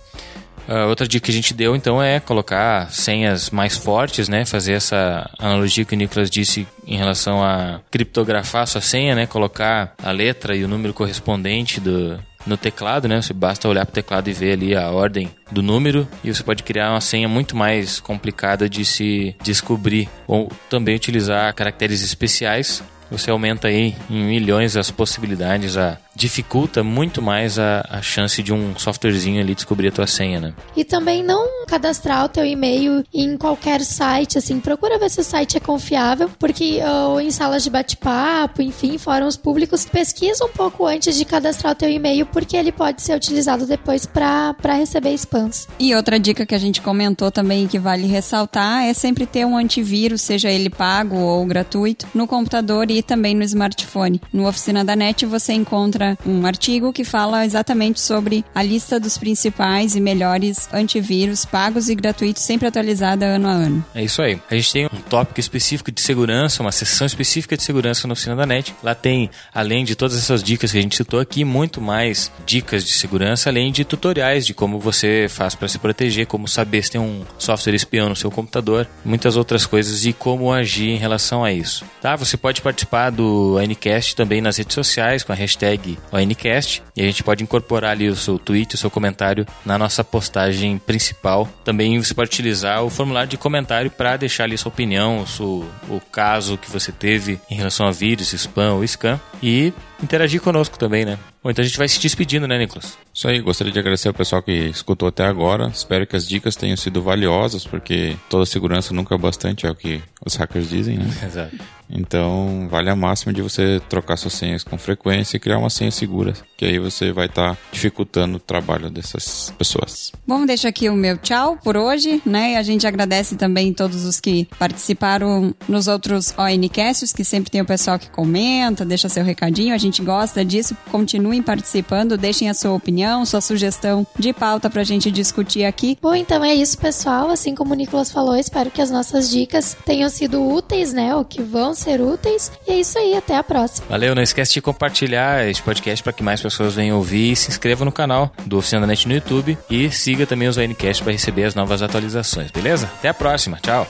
Ah, 0.68 0.86
outra 0.86 1.08
dica 1.08 1.24
que 1.24 1.30
a 1.30 1.34
gente 1.34 1.54
deu, 1.54 1.74
então, 1.74 2.02
é 2.02 2.20
colocar 2.20 2.90
senhas 2.92 3.48
mais 3.50 3.76
fortes, 3.76 4.28
né? 4.28 4.44
Fazer 4.44 4.74
essa 4.74 5.28
analogia 5.38 5.84
que 5.84 5.94
o 5.94 5.96
Nicolas 5.96 6.28
disse 6.28 6.68
em 6.86 6.96
relação 6.96 7.42
a 7.42 7.80
criptografar 7.90 8.66
sua 8.66 8.82
senha, 8.82 9.14
né? 9.14 9.26
Colocar 9.26 9.94
a 10.02 10.10
letra 10.10 10.54
e 10.54 10.62
o 10.62 10.68
número 10.68 10.92
correspondente 10.92 11.80
do, 11.80 12.22
no 12.46 12.58
teclado, 12.58 13.08
né? 13.08 13.22
Você 13.22 13.32
basta 13.32 13.66
olhar 13.66 13.86
para 13.86 13.92
o 13.92 13.94
teclado 13.94 14.28
e 14.28 14.32
ver 14.34 14.52
ali 14.52 14.76
a 14.76 14.90
ordem 14.90 15.30
do 15.50 15.62
número 15.62 16.06
e 16.22 16.32
você 16.32 16.42
pode 16.42 16.62
criar 16.62 16.90
uma 16.90 17.00
senha 17.00 17.28
muito 17.28 17.56
mais 17.56 17.98
complicada 17.98 18.68
de 18.68 18.84
se 18.84 19.34
descobrir. 19.42 20.06
Ou 20.26 20.52
também 20.68 20.94
utilizar 20.94 21.54
caracteres 21.54 22.02
especiais 22.02 22.82
você 23.10 23.30
aumenta 23.30 23.68
aí 23.68 23.94
em 24.10 24.24
milhões 24.24 24.76
as 24.76 24.90
possibilidades, 24.90 25.76
a, 25.76 25.98
dificulta 26.18 26.82
muito 26.82 27.22
mais 27.22 27.58
a, 27.58 27.86
a 27.88 28.02
chance 28.02 28.42
de 28.42 28.52
um 28.52 28.76
softwarezinho 28.76 29.40
ali 29.40 29.54
descobrir 29.54 29.88
a 29.88 29.92
tua 29.92 30.06
senha, 30.06 30.40
né? 30.40 30.52
E 30.76 30.84
também 30.84 31.22
não 31.22 31.64
cadastrar 31.66 32.24
o 32.24 32.28
teu 32.28 32.44
e-mail 32.44 33.04
em 33.14 33.36
qualquer 33.36 33.80
site, 33.82 34.36
assim, 34.36 34.58
procura 34.58 34.98
ver 34.98 35.10
se 35.10 35.20
o 35.20 35.24
site 35.24 35.56
é 35.56 35.60
confiável, 35.60 36.28
porque 36.38 36.80
ou 37.06 37.20
em 37.20 37.30
salas 37.30 37.62
de 37.62 37.70
bate-papo, 37.70 38.60
enfim, 38.60 38.98
fóruns 38.98 39.36
públicos, 39.36 39.86
pesquisa 39.86 40.44
um 40.44 40.48
pouco 40.48 40.84
antes 40.86 41.16
de 41.16 41.24
cadastrar 41.24 41.72
o 41.72 41.76
teu 41.76 41.88
e-mail, 41.88 42.26
porque 42.26 42.56
ele 42.56 42.72
pode 42.72 43.00
ser 43.00 43.14
utilizado 43.14 43.64
depois 43.64 44.04
para 44.04 44.74
receber 44.74 45.14
spams. 45.14 45.68
E 45.78 45.94
outra 45.94 46.18
dica 46.18 46.44
que 46.44 46.54
a 46.54 46.58
gente 46.58 46.80
comentou 46.80 47.30
também 47.30 47.68
que 47.68 47.78
vale 47.78 48.08
ressaltar 48.08 48.82
é 48.82 48.92
sempre 48.92 49.24
ter 49.24 49.44
um 49.44 49.56
antivírus, 49.56 50.22
seja 50.22 50.50
ele 50.50 50.68
pago 50.68 51.16
ou 51.16 51.46
gratuito, 51.46 52.08
no 52.12 52.26
computador 52.26 52.90
e 52.90 53.02
também 53.02 53.36
no 53.36 53.44
smartphone. 53.44 54.20
No 54.32 54.48
Oficina 54.48 54.84
da 54.84 54.96
NET 54.96 55.24
você 55.24 55.52
encontra 55.52 56.07
um 56.26 56.46
artigo 56.46 56.92
que 56.92 57.04
fala 57.04 57.44
exatamente 57.44 58.00
sobre 58.00 58.44
a 58.54 58.62
lista 58.62 59.00
dos 59.00 59.18
principais 59.18 59.96
e 59.96 60.00
melhores 60.00 60.68
antivírus 60.72 61.44
pagos 61.44 61.88
e 61.88 61.94
gratuitos, 61.94 62.42
sempre 62.42 62.68
atualizada 62.68 63.26
ano 63.26 63.48
a 63.48 63.52
ano. 63.52 63.84
É 63.94 64.02
isso 64.02 64.22
aí. 64.22 64.40
A 64.50 64.54
gente 64.54 64.72
tem 64.72 64.86
um 64.86 65.00
tópico 65.08 65.40
específico 65.40 65.90
de 65.90 66.00
segurança, 66.00 66.62
uma 66.62 66.72
seção 66.72 67.06
específica 67.06 67.56
de 67.56 67.62
segurança 67.62 68.06
na 68.06 68.12
Oficina 68.12 68.36
da 68.36 68.46
NET. 68.46 68.74
Lá 68.82 68.94
tem, 68.94 69.30
além 69.52 69.84
de 69.84 69.94
todas 69.94 70.16
essas 70.16 70.42
dicas 70.42 70.72
que 70.72 70.78
a 70.78 70.82
gente 70.82 70.96
citou 70.96 71.20
aqui, 71.20 71.44
muito 71.44 71.80
mais 71.80 72.30
dicas 72.46 72.84
de 72.84 72.92
segurança, 72.92 73.50
além 73.50 73.72
de 73.72 73.84
tutoriais 73.84 74.46
de 74.46 74.54
como 74.54 74.78
você 74.78 75.26
faz 75.28 75.54
para 75.54 75.68
se 75.68 75.78
proteger, 75.78 76.26
como 76.26 76.48
saber 76.48 76.82
se 76.82 76.92
tem 76.92 77.00
um 77.00 77.24
software 77.38 77.74
espião 77.74 78.08
no 78.08 78.16
seu 78.16 78.30
computador, 78.30 78.86
muitas 79.04 79.36
outras 79.36 79.66
coisas 79.66 80.04
e 80.04 80.12
como 80.12 80.52
agir 80.52 80.90
em 80.90 80.96
relação 80.96 81.44
a 81.44 81.52
isso. 81.52 81.84
Tá? 82.00 82.16
Você 82.16 82.36
pode 82.36 82.62
participar 82.62 83.10
do 83.10 83.58
Ancast 83.58 84.14
também 84.14 84.40
nas 84.40 84.56
redes 84.56 84.74
sociais 84.74 85.22
com 85.22 85.32
a 85.32 85.34
hashtag 85.34 85.97
ONCast 86.12 86.82
e 86.96 87.02
a 87.02 87.04
gente 87.04 87.22
pode 87.22 87.42
incorporar 87.42 87.92
ali 87.92 88.08
o 88.08 88.16
seu 88.16 88.38
tweet, 88.38 88.74
o 88.74 88.78
seu 88.78 88.90
comentário 88.90 89.46
na 89.64 89.78
nossa 89.78 90.02
postagem 90.04 90.78
principal. 90.78 91.48
Também 91.64 92.00
você 92.02 92.14
pode 92.14 92.28
utilizar 92.28 92.82
o 92.82 92.90
formulário 92.90 93.28
de 93.30 93.36
comentário 93.36 93.90
para 93.90 94.16
deixar 94.16 94.44
ali 94.44 94.56
sua 94.58 94.70
opinião, 94.70 95.20
o, 95.22 95.26
seu- 95.26 95.68
o 95.88 96.00
caso 96.12 96.56
que 96.58 96.70
você 96.70 96.90
teve 96.92 97.38
em 97.50 97.54
relação 97.54 97.86
a 97.86 97.90
vírus, 97.90 98.32
spam 98.32 98.74
ou 98.74 98.84
scam 98.86 99.20
e 99.42 99.72
interagir 100.02 100.40
conosco 100.40 100.78
também, 100.78 101.04
né? 101.04 101.18
Bom, 101.42 101.50
então 101.50 101.62
a 101.62 101.66
gente 101.66 101.78
vai 101.78 101.88
se 101.88 102.00
despedindo, 102.00 102.46
né, 102.48 102.58
Nicolas? 102.58 102.96
Isso 103.14 103.28
aí, 103.28 103.40
gostaria 103.40 103.72
de 103.72 103.78
agradecer 103.78 104.08
ao 104.08 104.14
pessoal 104.14 104.42
que 104.42 104.52
escutou 104.52 105.08
até 105.08 105.24
agora. 105.24 105.68
Espero 105.68 106.06
que 106.06 106.16
as 106.16 106.26
dicas 106.26 106.56
tenham 106.56 106.76
sido 106.76 107.00
valiosas, 107.02 107.64
porque 107.64 108.16
toda 108.28 108.44
segurança 108.46 108.92
nunca 108.92 109.14
é 109.14 109.18
bastante, 109.18 109.66
é 109.66 109.70
o 109.70 109.74
que 109.74 110.02
os 110.24 110.34
hackers 110.36 110.68
dizem, 110.70 110.98
né? 110.98 111.06
Exato. 111.24 111.56
Então, 111.90 112.68
vale 112.70 112.90
a 112.90 112.96
máxima 112.96 113.32
de 113.32 113.40
você 113.40 113.80
trocar 113.88 114.16
suas 114.16 114.34
senhas 114.34 114.62
com 114.62 114.76
frequência 114.76 115.36
e 115.36 115.40
criar 115.40 115.58
uma 115.58 115.70
senha 115.70 115.90
segura, 115.90 116.34
que 116.56 116.64
aí 116.64 116.78
você 116.78 117.12
vai 117.12 117.26
estar 117.26 117.56
dificultando 117.72 118.36
o 118.36 118.40
trabalho 118.40 118.90
dessas 118.90 119.52
pessoas. 119.56 120.12
Bom, 120.26 120.44
deixo 120.44 120.68
aqui 120.68 120.88
o 120.88 120.94
meu 120.94 121.16
tchau 121.16 121.58
por 121.62 121.76
hoje, 121.76 122.20
né? 122.26 122.52
E 122.52 122.56
a 122.56 122.62
gente 122.62 122.86
agradece 122.86 123.36
também 123.36 123.72
todos 123.72 124.04
os 124.04 124.20
que 124.20 124.46
participaram 124.58 125.54
nos 125.68 125.88
outros 125.88 126.34
ONCasts, 126.36 127.12
que 127.12 127.24
sempre 127.24 127.50
tem 127.50 127.60
o 127.60 127.66
pessoal 127.66 127.98
que 127.98 128.10
comenta, 128.10 128.84
deixa 128.84 129.08
seu 129.08 129.24
recadinho, 129.24 129.74
a 129.74 129.78
gente 129.78 130.02
gosta 130.02 130.44
disso. 130.44 130.76
Continuem 130.90 131.42
participando, 131.42 132.16
deixem 132.16 132.50
a 132.50 132.54
sua 132.54 132.72
opinião, 132.72 133.24
sua 133.24 133.40
sugestão 133.40 134.06
de 134.18 134.32
pauta 134.32 134.68
pra 134.68 134.84
gente 134.84 135.10
discutir 135.10 135.64
aqui. 135.64 135.96
Bom, 136.00 136.14
então 136.14 136.44
é 136.44 136.54
isso, 136.54 136.76
pessoal. 136.78 137.30
Assim 137.30 137.54
como 137.54 137.72
o 137.72 137.76
Nicolas 137.76 138.10
falou, 138.10 138.36
espero 138.36 138.70
que 138.70 138.82
as 138.82 138.90
nossas 138.90 139.30
dicas 139.30 139.76
tenham 139.84 140.08
sido 140.10 140.46
úteis, 140.46 140.92
né? 140.92 141.14
Ou 141.14 141.24
que 141.24 141.42
vão 141.42 141.74
ser 141.78 142.00
úteis. 142.00 142.50
E 142.66 142.72
é 142.72 142.80
isso 142.80 142.98
aí, 142.98 143.16
até 143.16 143.36
a 143.36 143.42
próxima. 143.42 143.86
Valeu, 143.88 144.14
não 144.14 144.22
esquece 144.22 144.54
de 144.54 144.60
compartilhar 144.60 145.46
este 145.48 145.62
podcast 145.62 146.02
para 146.02 146.12
que 146.12 146.22
mais 146.22 146.40
pessoas 146.40 146.74
venham 146.74 146.96
ouvir 146.96 147.32
e 147.32 147.36
se 147.36 147.50
inscreva 147.50 147.84
no 147.84 147.92
canal 147.92 148.32
do 148.44 148.58
Oficina 148.58 148.80
da 148.82 148.86
Net 148.86 149.06
no 149.06 149.14
YouTube 149.14 149.56
e 149.70 149.90
siga 149.90 150.26
também 150.26 150.48
os 150.48 150.56
ONCast 150.56 151.02
para 151.02 151.12
receber 151.12 151.44
as 151.44 151.54
novas 151.54 151.82
atualizações, 151.82 152.50
beleza? 152.50 152.86
Até 152.98 153.08
a 153.08 153.14
próxima, 153.14 153.58
tchau! 153.62 153.86